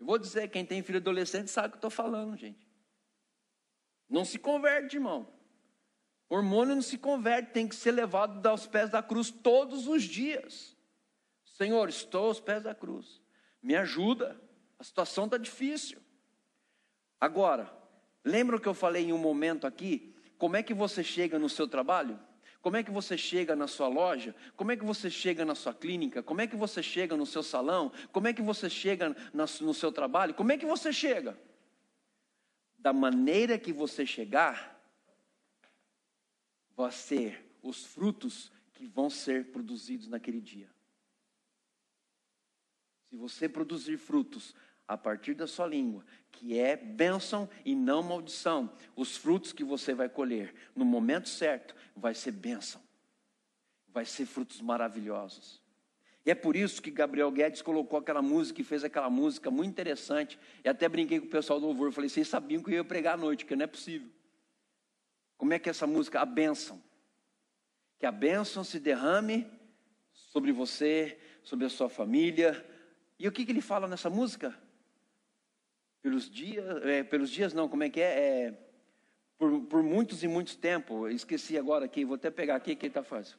Eu 0.00 0.06
vou 0.06 0.18
dizer, 0.18 0.48
quem 0.48 0.64
tem 0.64 0.82
filho 0.82 0.98
adolescente 0.98 1.50
sabe 1.50 1.68
o 1.68 1.70
que 1.72 1.76
eu 1.76 1.88
estou 1.88 1.90
falando, 1.90 2.36
gente. 2.36 2.66
Não 4.08 4.24
se 4.24 4.38
converte, 4.38 4.96
irmão. 4.96 5.30
O 6.28 6.36
hormônio 6.36 6.74
não 6.74 6.82
se 6.82 6.96
converte, 6.96 7.52
tem 7.52 7.68
que 7.68 7.76
ser 7.76 7.92
levado 7.92 8.44
aos 8.46 8.66
pés 8.66 8.90
da 8.90 9.02
cruz 9.02 9.30
todos 9.30 9.86
os 9.86 10.02
dias. 10.02 10.76
Senhor, 11.44 11.88
estou 11.88 12.26
aos 12.26 12.40
pés 12.40 12.62
da 12.62 12.74
cruz. 12.74 13.20
Me 13.62 13.76
ajuda. 13.76 14.40
A 14.78 14.84
situação 14.84 15.26
está 15.26 15.36
difícil. 15.36 16.00
Agora, 17.20 17.70
lembra 18.24 18.58
que 18.58 18.66
eu 18.66 18.72
falei 18.72 19.04
em 19.04 19.12
um 19.12 19.18
momento 19.18 19.66
aqui? 19.66 20.16
Como 20.38 20.56
é 20.56 20.62
que 20.62 20.72
você 20.72 21.04
chega 21.04 21.38
no 21.38 21.50
seu 21.50 21.68
trabalho? 21.68 22.18
Como 22.60 22.76
é 22.76 22.82
que 22.82 22.90
você 22.90 23.16
chega 23.16 23.56
na 23.56 23.66
sua 23.66 23.88
loja? 23.88 24.34
Como 24.54 24.70
é 24.70 24.76
que 24.76 24.84
você 24.84 25.10
chega 25.10 25.44
na 25.44 25.54
sua 25.54 25.72
clínica? 25.72 26.22
Como 26.22 26.40
é 26.40 26.46
que 26.46 26.56
você 26.56 26.82
chega 26.82 27.16
no 27.16 27.24
seu 27.24 27.42
salão? 27.42 27.90
Como 28.12 28.28
é 28.28 28.34
que 28.34 28.42
você 28.42 28.68
chega 28.68 29.16
no 29.32 29.72
seu 29.72 29.90
trabalho? 29.90 30.34
Como 30.34 30.52
é 30.52 30.58
que 30.58 30.66
você 30.66 30.92
chega? 30.92 31.38
Da 32.78 32.92
maneira 32.92 33.58
que 33.58 33.72
você 33.72 34.04
chegar, 34.04 34.78
vai 36.76 36.92
ser 36.92 37.50
os 37.62 37.84
frutos 37.86 38.52
que 38.74 38.86
vão 38.86 39.08
ser 39.08 39.52
produzidos 39.52 40.08
naquele 40.08 40.40
dia. 40.40 40.70
Se 43.08 43.16
você 43.16 43.48
produzir 43.48 43.96
frutos 43.96 44.54
a 44.90 44.98
partir 44.98 45.34
da 45.34 45.46
sua 45.46 45.68
língua, 45.68 46.04
que 46.32 46.58
é 46.58 46.76
bênção 46.76 47.48
e 47.64 47.76
não 47.76 48.02
maldição. 48.02 48.68
Os 48.96 49.16
frutos 49.16 49.52
que 49.52 49.62
você 49.62 49.94
vai 49.94 50.08
colher 50.08 50.52
no 50.74 50.84
momento 50.84 51.28
certo 51.28 51.76
vai 51.94 52.12
ser 52.12 52.32
bênção, 52.32 52.82
vai 53.86 54.04
ser 54.04 54.26
frutos 54.26 54.60
maravilhosos. 54.60 55.62
E 56.26 56.30
é 56.32 56.34
por 56.34 56.56
isso 56.56 56.82
que 56.82 56.90
Gabriel 56.90 57.30
Guedes 57.30 57.62
colocou 57.62 58.00
aquela 58.00 58.20
música 58.20 58.60
e 58.60 58.64
fez 58.64 58.82
aquela 58.82 59.08
música 59.08 59.48
muito 59.48 59.70
interessante. 59.70 60.36
E 60.64 60.68
até 60.68 60.88
brinquei 60.88 61.20
com 61.20 61.26
o 61.26 61.30
pessoal 61.30 61.60
do 61.60 61.66
louvor, 61.66 61.92
falei: 61.92 62.10
vocês 62.10 62.26
sabiam 62.26 62.60
que 62.60 62.70
eu 62.70 62.74
ia 62.74 62.84
pregar 62.84 63.14
à 63.14 63.16
noite, 63.16 63.46
que 63.46 63.54
não 63.54 63.62
é 63.62 63.68
possível. 63.68 64.10
Como 65.38 65.54
é 65.54 65.58
que 65.60 65.68
é 65.68 65.70
essa 65.70 65.86
música? 65.86 66.20
A 66.20 66.26
bênção. 66.26 66.82
Que 67.96 68.06
a 68.06 68.12
bênção 68.12 68.64
se 68.64 68.80
derrame 68.80 69.46
sobre 70.12 70.50
você, 70.50 71.16
sobre 71.44 71.64
a 71.64 71.70
sua 71.70 71.88
família. 71.88 72.66
E 73.20 73.28
o 73.28 73.32
que, 73.32 73.46
que 73.46 73.52
ele 73.52 73.62
fala 73.62 73.86
nessa 73.86 74.10
música? 74.10 74.52
Pelos 76.02 76.28
dias, 76.28 76.64
é, 76.84 77.02
pelos 77.02 77.30
dias 77.30 77.52
não, 77.52 77.68
como 77.68 77.82
é 77.82 77.90
que 77.90 78.00
é? 78.00 78.04
é 78.04 78.58
por, 79.38 79.62
por, 79.62 79.82
muitos 79.82 80.22
e 80.22 80.28
muitos 80.28 80.54
tempos, 80.54 81.12
esqueci 81.12 81.56
agora 81.56 81.84
aqui, 81.86 82.04
vou 82.04 82.16
até 82.16 82.30
pegar 82.30 82.56
aqui 82.56 82.76
que 82.76 82.86
está 82.86 83.02
fácil. 83.02 83.38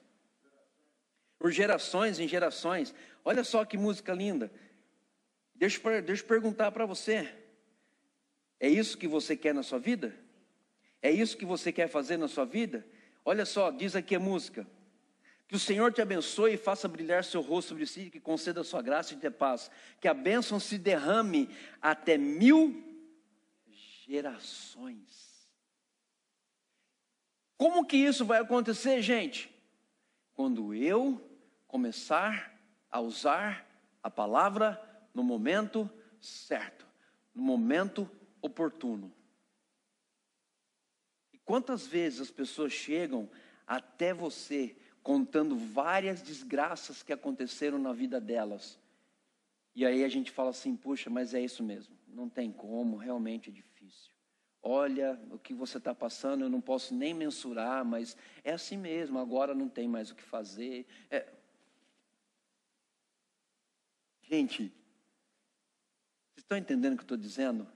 Por 1.38 1.51
gerações 1.51 2.20
em 2.20 2.28
gerações. 2.28 2.93
Olha 3.26 3.43
só 3.43 3.66
que 3.66 3.78
música 3.78 4.14
linda. 4.14 4.51
Deixa, 5.55 6.01
deixa 6.01 6.24
eu 6.24 6.28
perguntar 6.28 6.72
para 6.72 6.86
você. 6.86 7.32
É 8.59 8.68
isso 8.68 8.97
que 8.97 9.07
você 9.07 9.36
quer 9.36 9.53
na 9.53 9.64
sua 9.64 9.80
vida? 9.80 10.16
É 11.01 11.12
isso 11.12 11.38
que 11.38 11.45
você 11.45 11.72
quer 11.72 11.88
fazer 11.88 12.18
na 12.18 12.28
sua 12.28 12.45
vida? 12.45 12.86
Olha 13.26 13.45
só, 13.45 13.72
diz 13.72 13.95
aqui 13.95 14.16
a 14.16 14.20
música. 14.20 14.68
Que 15.52 15.58
o 15.58 15.60
Senhor 15.60 15.91
te 15.91 16.02
abençoe 16.02 16.54
e 16.54 16.58
faça 16.58 16.88
brilhar 16.88 17.26
seu 17.26 17.41
rosto 17.41 17.68
sobre 17.68 17.86
si, 17.86 18.10
que 18.10 18.22
conceda 18.22 18.64
sua 18.64 18.82
graça 18.82 19.14
e 19.14 19.18
te 19.18 19.30
paz. 19.30 19.70
Que 19.99 20.08
a 20.08 20.14
bênção 20.14 20.62
se 20.62 20.78
derrame 20.78 21.49
até 21.82 22.18
mil 22.18 22.82
gerações. 24.06 25.52
Como 27.58 27.86
que 27.86 27.97
isso 27.97 28.24
vai 28.24 28.39
acontecer, 28.39 29.02
gente? 29.02 29.54
Quando 30.34 30.74
eu 30.74 31.22
começar 31.68 32.58
a 32.89 33.02
usar 33.02 33.68
a 34.02 34.10
palavra 34.10 34.82
no 35.14 35.22
momento 35.22 35.91
certo, 36.22 36.88
no 37.36 37.43
momento 37.43 38.10
oportuno. 38.41 39.14
E 41.34 41.38
quantas 41.39 41.86
vezes 41.86 42.22
as 42.22 42.32
pessoas 42.32 42.72
chegam 42.72 43.30
até 43.68 44.14
você 44.14 44.78
contando 45.04 45.56
várias 45.58 46.22
desgraças 46.22 47.02
que 47.02 47.14
aconteceram 47.14 47.80
na 47.80 47.93
vida 47.93 48.20
delas. 48.20 48.80
E 49.76 49.86
aí 49.86 50.04
a 50.04 50.10
gente 50.10 50.32
fala 50.32 50.49
assim: 50.49 50.76
puxa, 50.76 51.10
mas 51.10 51.34
é 51.34 51.41
isso 51.41 51.64
mesmo, 51.64 51.95
não 52.08 52.30
tem 52.30 52.52
como, 52.52 52.97
realmente 52.97 53.49
é 53.49 53.54
difícil. 53.54 54.12
Olha 54.64 55.20
o 55.32 55.39
que 55.39 55.54
você 55.56 55.80
está 55.80 55.93
passando, 55.95 56.43
eu 56.43 56.49
não 56.49 56.62
posso 56.62 56.93
nem 56.93 57.14
mensurar, 57.14 57.84
mas 57.84 58.16
é 58.43 58.52
assim 58.52 58.78
mesmo, 58.78 59.18
agora 59.18 59.56
não 59.56 59.68
tem 59.68 59.88
mais 59.88 60.12
o 60.12 60.16
que 60.16 60.22
fazer. 60.22 60.86
É... 61.10 61.28
Gente, 64.22 64.72
vocês 66.30 66.43
estão 66.43 66.58
entendendo 66.58 66.93
o 66.93 66.97
que 66.97 67.02
eu 67.02 67.06
estou 67.06 67.18
dizendo? 67.18 67.68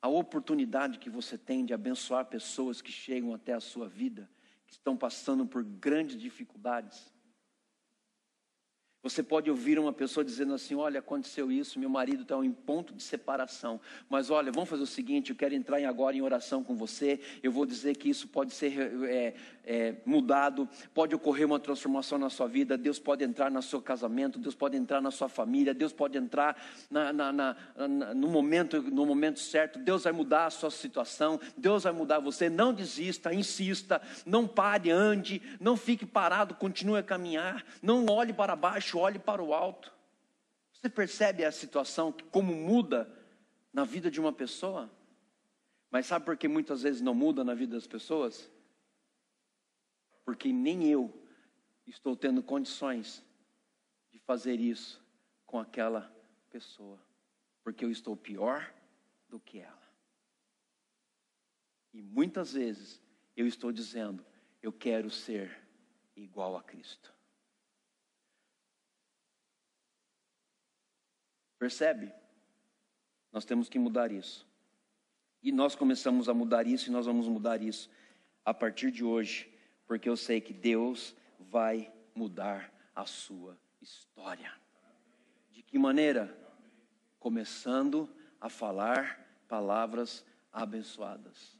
A 0.00 0.08
oportunidade 0.08 1.00
que 1.00 1.10
você 1.10 1.36
tem 1.36 1.64
de 1.64 1.74
abençoar 1.74 2.26
pessoas 2.26 2.80
que 2.80 2.92
chegam 2.92 3.34
até 3.34 3.52
a 3.52 3.60
sua 3.60 3.88
vida 3.88 4.30
estão 4.74 4.96
passando 4.96 5.46
por 5.46 5.62
grandes 5.64 6.20
dificuldades. 6.20 7.13
Você 9.04 9.22
pode 9.22 9.50
ouvir 9.50 9.78
uma 9.78 9.92
pessoa 9.92 10.24
dizendo 10.24 10.54
assim: 10.54 10.74
Olha, 10.74 11.00
aconteceu 11.00 11.52
isso, 11.52 11.78
meu 11.78 11.90
marido 11.90 12.22
está 12.22 12.34
em 12.42 12.50
ponto 12.50 12.94
de 12.94 13.02
separação. 13.02 13.78
Mas 14.08 14.30
olha, 14.30 14.50
vamos 14.50 14.70
fazer 14.70 14.82
o 14.82 14.86
seguinte: 14.86 15.28
eu 15.28 15.36
quero 15.36 15.54
entrar 15.54 15.76
agora 15.86 16.16
em 16.16 16.22
oração 16.22 16.64
com 16.64 16.74
você. 16.74 17.20
Eu 17.42 17.52
vou 17.52 17.66
dizer 17.66 17.98
que 17.98 18.08
isso 18.08 18.26
pode 18.26 18.54
ser 18.54 18.72
é, 19.04 19.34
é, 19.66 19.94
mudado, 20.06 20.66
pode 20.94 21.14
ocorrer 21.14 21.44
uma 21.46 21.60
transformação 21.60 22.16
na 22.16 22.30
sua 22.30 22.46
vida. 22.48 22.78
Deus 22.78 22.98
pode 22.98 23.22
entrar 23.22 23.50
no 23.50 23.60
seu 23.60 23.82
casamento, 23.82 24.38
Deus 24.38 24.54
pode 24.54 24.74
entrar 24.74 25.02
na 25.02 25.10
sua 25.10 25.28
família, 25.28 25.74
Deus 25.74 25.92
pode 25.92 26.16
entrar 26.16 26.56
na, 26.90 27.12
na, 27.12 27.30
na, 27.30 27.56
no, 28.14 28.28
momento, 28.28 28.80
no 28.80 29.04
momento 29.04 29.38
certo. 29.38 29.78
Deus 29.78 30.04
vai 30.04 30.14
mudar 30.14 30.46
a 30.46 30.50
sua 30.50 30.70
situação, 30.70 31.38
Deus 31.58 31.82
vai 31.82 31.92
mudar 31.92 32.20
você. 32.20 32.48
Não 32.48 32.72
desista, 32.72 33.34
insista, 33.34 34.00
não 34.24 34.46
pare, 34.46 34.90
ande, 34.90 35.42
não 35.60 35.76
fique 35.76 36.06
parado, 36.06 36.54
continue 36.54 36.98
a 36.98 37.02
caminhar, 37.02 37.62
não 37.82 38.06
olhe 38.06 38.32
para 38.32 38.56
baixo 38.56 38.93
olhe 38.98 39.18
para 39.18 39.42
o 39.42 39.54
alto. 39.54 39.92
Você 40.72 40.88
percebe 40.88 41.44
a 41.44 41.52
situação, 41.52 42.14
como 42.30 42.54
muda 42.54 43.10
na 43.72 43.84
vida 43.84 44.10
de 44.10 44.20
uma 44.20 44.32
pessoa? 44.32 44.90
Mas 45.90 46.06
sabe 46.06 46.24
por 46.24 46.36
que 46.36 46.48
muitas 46.48 46.82
vezes 46.82 47.00
não 47.00 47.14
muda 47.14 47.44
na 47.44 47.54
vida 47.54 47.76
das 47.76 47.86
pessoas? 47.86 48.50
Porque 50.24 50.52
nem 50.52 50.90
eu 50.90 51.12
estou 51.86 52.16
tendo 52.16 52.42
condições 52.42 53.24
de 54.10 54.18
fazer 54.18 54.60
isso 54.60 55.02
com 55.46 55.58
aquela 55.58 56.12
pessoa, 56.50 56.98
porque 57.62 57.84
eu 57.84 57.90
estou 57.90 58.16
pior 58.16 58.72
do 59.28 59.38
que 59.38 59.58
ela. 59.58 59.84
E 61.92 62.02
muitas 62.02 62.52
vezes 62.54 63.00
eu 63.36 63.46
estou 63.46 63.70
dizendo, 63.70 64.24
eu 64.62 64.72
quero 64.72 65.10
ser 65.10 65.64
igual 66.16 66.56
a 66.56 66.62
Cristo. 66.62 67.14
Percebe? 71.64 72.12
Nós 73.32 73.46
temos 73.46 73.70
que 73.70 73.78
mudar 73.78 74.12
isso. 74.12 74.46
E 75.42 75.50
nós 75.50 75.74
começamos 75.74 76.28
a 76.28 76.34
mudar 76.34 76.66
isso 76.66 76.90
e 76.90 76.92
nós 76.92 77.06
vamos 77.06 77.26
mudar 77.26 77.62
isso 77.62 77.88
a 78.44 78.52
partir 78.52 78.90
de 78.90 79.02
hoje, 79.02 79.50
porque 79.86 80.06
eu 80.06 80.14
sei 80.14 80.42
que 80.42 80.52
Deus 80.52 81.16
vai 81.38 81.90
mudar 82.14 82.70
a 82.94 83.06
sua 83.06 83.58
história. 83.80 84.52
De 85.52 85.62
que 85.62 85.78
maneira? 85.78 86.36
Começando 87.18 88.10
a 88.38 88.50
falar 88.50 89.26
palavras 89.48 90.22
abençoadas. 90.52 91.58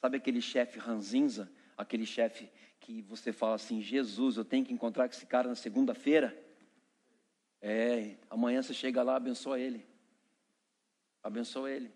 Sabe 0.00 0.18
aquele 0.18 0.40
chefe 0.40 0.78
ranzinza, 0.78 1.50
aquele 1.76 2.06
chefe 2.06 2.48
que 2.78 3.02
você 3.02 3.32
fala 3.32 3.56
assim: 3.56 3.80
Jesus, 3.80 4.36
eu 4.36 4.44
tenho 4.44 4.64
que 4.64 4.72
encontrar 4.72 5.08
com 5.08 5.16
esse 5.16 5.26
cara 5.26 5.48
na 5.48 5.56
segunda-feira? 5.56 6.41
É, 7.62 8.16
amanhã 8.28 8.60
você 8.60 8.74
chega 8.74 9.02
lá, 9.04 9.14
abençoa 9.14 9.58
ele. 9.58 9.86
Abençoa 11.22 11.70
ele. 11.70 11.92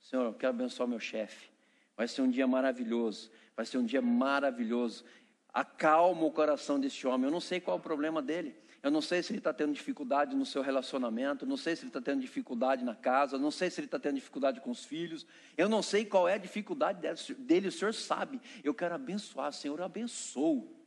Senhor, 0.00 0.24
eu 0.24 0.34
quero 0.34 0.50
abençoar 0.50 0.88
meu 0.88 0.98
chefe. 0.98 1.48
Vai 1.96 2.08
ser 2.08 2.22
um 2.22 2.28
dia 2.28 2.46
maravilhoso. 2.46 3.30
Vai 3.56 3.64
ser 3.64 3.78
um 3.78 3.84
dia 3.84 4.02
maravilhoso. 4.02 5.04
Acalma 5.52 6.24
o 6.24 6.32
coração 6.32 6.80
deste 6.80 7.06
homem. 7.06 7.26
Eu 7.26 7.30
não 7.30 7.40
sei 7.40 7.60
qual 7.60 7.76
é 7.76 7.80
o 7.80 7.82
problema 7.82 8.20
dele. 8.20 8.56
Eu 8.82 8.90
não 8.90 9.00
sei 9.00 9.22
se 9.22 9.30
ele 9.32 9.38
está 9.38 9.52
tendo 9.54 9.72
dificuldade 9.72 10.34
no 10.34 10.44
seu 10.44 10.60
relacionamento. 10.60 11.46
Não 11.46 11.56
sei 11.56 11.76
se 11.76 11.82
ele 11.82 11.90
está 11.90 12.00
tendo 12.00 12.20
dificuldade 12.20 12.84
na 12.84 12.94
casa. 12.94 13.38
Não 13.38 13.52
sei 13.52 13.70
se 13.70 13.80
ele 13.80 13.86
está 13.86 13.98
tendo 13.98 14.16
dificuldade 14.16 14.60
com 14.60 14.70
os 14.70 14.84
filhos. 14.84 15.24
Eu 15.56 15.68
não 15.68 15.80
sei 15.80 16.04
qual 16.04 16.28
é 16.28 16.34
a 16.34 16.38
dificuldade 16.38 17.00
dele. 17.38 17.68
O 17.68 17.72
Senhor 17.72 17.94
sabe. 17.94 18.40
Eu 18.64 18.74
quero 18.74 18.94
abençoar. 18.96 19.52
Senhor, 19.52 19.80
eu. 19.80 20.83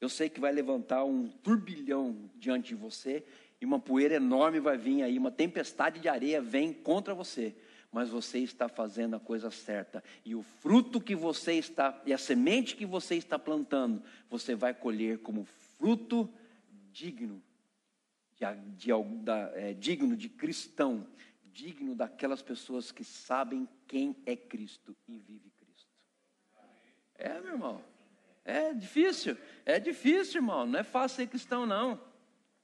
Eu 0.00 0.08
sei 0.08 0.28
que 0.28 0.40
vai 0.40 0.50
levantar 0.50 1.04
um 1.04 1.28
turbilhão 1.28 2.30
diante 2.36 2.68
de 2.68 2.74
você 2.74 3.24
e 3.60 3.66
uma 3.66 3.78
poeira 3.78 4.14
enorme 4.14 4.58
vai 4.58 4.78
vir 4.78 5.02
aí, 5.02 5.18
uma 5.18 5.30
tempestade 5.30 6.00
de 6.00 6.08
areia 6.08 6.40
vem 6.40 6.72
contra 6.72 7.14
você, 7.14 7.54
mas 7.92 8.08
você 8.08 8.38
está 8.38 8.68
fazendo 8.68 9.16
a 9.16 9.20
coisa 9.20 9.50
certa. 9.50 10.02
E 10.24 10.34
o 10.34 10.42
fruto 10.42 11.00
que 11.00 11.14
você 11.14 11.54
está, 11.54 12.00
e 12.06 12.12
a 12.14 12.18
semente 12.18 12.74
que 12.74 12.86
você 12.86 13.16
está 13.16 13.38
plantando, 13.38 14.02
você 14.30 14.54
vai 14.54 14.72
colher 14.72 15.18
como 15.18 15.44
fruto 15.78 16.32
digno, 16.90 17.42
de, 18.36 18.46
de, 18.76 18.90
da, 19.22 19.50
é, 19.54 19.74
digno 19.74 20.16
de 20.16 20.30
cristão, 20.30 21.06
digno 21.52 21.94
daquelas 21.94 22.40
pessoas 22.40 22.90
que 22.90 23.04
sabem 23.04 23.68
quem 23.86 24.16
é 24.24 24.34
Cristo 24.34 24.96
e 25.06 25.18
vive 25.18 25.50
Cristo. 25.50 25.90
É, 27.16 27.38
meu 27.40 27.52
irmão. 27.52 27.89
É 28.44 28.72
difícil, 28.72 29.36
é 29.64 29.78
difícil, 29.78 30.36
irmão. 30.36 30.66
Não 30.66 30.78
é 30.78 30.82
fácil 30.82 31.16
ser 31.16 31.26
cristão, 31.26 31.66
não. 31.66 32.00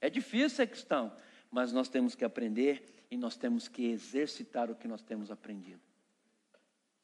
É 0.01 0.09
difícil 0.09 0.51
ser 0.51 0.67
cristão. 0.67 1.15
Mas 1.51 1.73
nós 1.73 1.89
temos 1.89 2.15
que 2.15 2.25
aprender 2.25 3.05
e 3.11 3.17
nós 3.17 3.37
temos 3.37 3.69
que 3.69 3.87
exercitar 3.87 4.71
o 4.71 4.75
que 4.75 4.89
nós 4.89 5.03
temos 5.03 5.31
aprendido. 5.31 5.81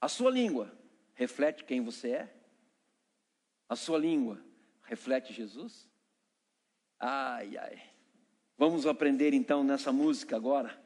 A 0.01 0.09
sua 0.09 0.31
língua 0.31 0.73
reflete 1.15 1.65
quem 1.65 1.81
você 1.81 2.11
é? 2.11 2.35
A 3.69 3.77
sua 3.77 3.99
língua 3.99 4.43
reflete 4.83 5.33
Jesus? 5.33 5.89
Ai, 6.99 7.57
ai. 7.57 7.83
Vamos 8.57 8.87
aprender 8.87 9.33
então 9.33 9.65
nessa 9.65 9.93
música 9.93 10.37
agora 10.37 10.81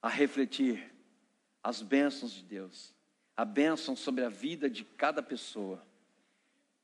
a 0.00 0.08
refletir 0.08 0.94
as 1.62 1.82
bênçãos 1.82 2.32
de 2.32 2.42
Deus, 2.42 2.94
a 3.36 3.44
bênção 3.44 3.96
sobre 3.96 4.24
a 4.24 4.28
vida 4.28 4.70
de 4.70 4.84
cada 4.84 5.22
pessoa. 5.22 5.85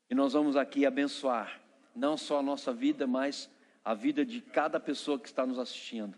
E 0.09 0.15
nós 0.15 0.33
vamos 0.33 0.55
aqui 0.55 0.85
abençoar 0.85 1.61
não 1.95 2.17
só 2.17 2.39
a 2.39 2.43
nossa 2.43 2.73
vida, 2.73 3.05
mas 3.05 3.49
a 3.83 3.93
vida 3.93 4.25
de 4.25 4.41
cada 4.41 4.79
pessoa 4.79 5.19
que 5.19 5.27
está 5.27 5.45
nos 5.45 5.59
assistindo. 5.59 6.17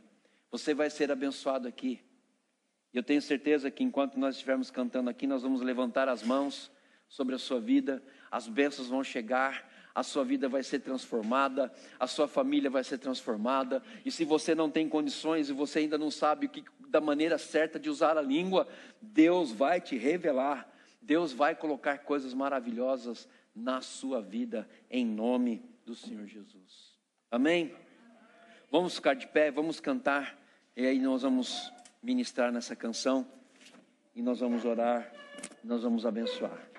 Você 0.52 0.74
vai 0.74 0.90
ser 0.90 1.12
abençoado 1.12 1.68
aqui. 1.68 2.02
Eu 2.94 3.04
tenho 3.04 3.22
certeza 3.22 3.70
que 3.70 3.84
enquanto 3.84 4.18
nós 4.18 4.36
estivermos 4.36 4.72
cantando 4.72 5.10
aqui, 5.10 5.28
nós 5.28 5.42
vamos 5.42 5.62
levantar 5.62 6.08
as 6.08 6.24
mãos 6.24 6.72
sobre 7.10 7.36
a 7.36 7.38
sua 7.38 7.60
vida, 7.60 8.02
as 8.32 8.48
bênçãos 8.48 8.88
vão 8.88 9.04
chegar, 9.04 9.70
a 9.94 10.04
sua 10.04 10.24
vida 10.24 10.48
vai 10.48 10.64
ser 10.64 10.80
transformada, 10.80 11.72
a 12.00 12.08
sua 12.08 12.28
família 12.28 12.70
vai 12.70 12.84
ser 12.84 12.98
transformada. 12.98 13.84
E 14.06 14.12
se 14.12 14.24
você 14.24 14.56
não 14.56 14.70
tem 14.70 14.88
condições 14.88 15.50
e 15.50 15.54
você 15.54 15.80
ainda 15.80 15.98
não 15.98 16.10
sabe 16.10 16.48
que, 16.48 16.64
da 16.88 17.02
maneira 17.02 17.38
certa 17.38 17.80
de 17.80 17.90
usar 17.90 18.18
a 18.18 18.22
língua, 18.22 18.68
Deus 19.02 19.52
vai 19.52 19.82
te 19.82 19.98
revelar. 19.98 20.70
Deus 21.02 21.32
vai 21.32 21.54
colocar 21.54 22.00
coisas 22.00 22.34
maravilhosas 22.34 23.28
na 23.56 23.82
sua 23.82 24.22
vida, 24.22 24.68
em 24.90 25.06
nome 25.06 25.64
do 25.86 25.96
Senhor 25.96 26.28
Jesus. 26.28 27.00
Amém? 27.32 27.74
Vamos 28.70 28.96
ficar 28.96 29.14
de 29.14 29.28
pé, 29.28 29.50
vamos 29.50 29.80
cantar, 29.80 30.38
e 30.76 30.86
aí 30.86 31.00
nós 31.00 31.22
vamos 31.22 31.72
ministrar 32.04 32.52
nessa 32.52 32.76
canção, 32.76 33.26
e 34.14 34.22
nós 34.22 34.40
vamos 34.40 34.66
orar, 34.66 35.12
nós 35.64 35.84
vamos 35.84 36.06
abençoar. 36.06 36.75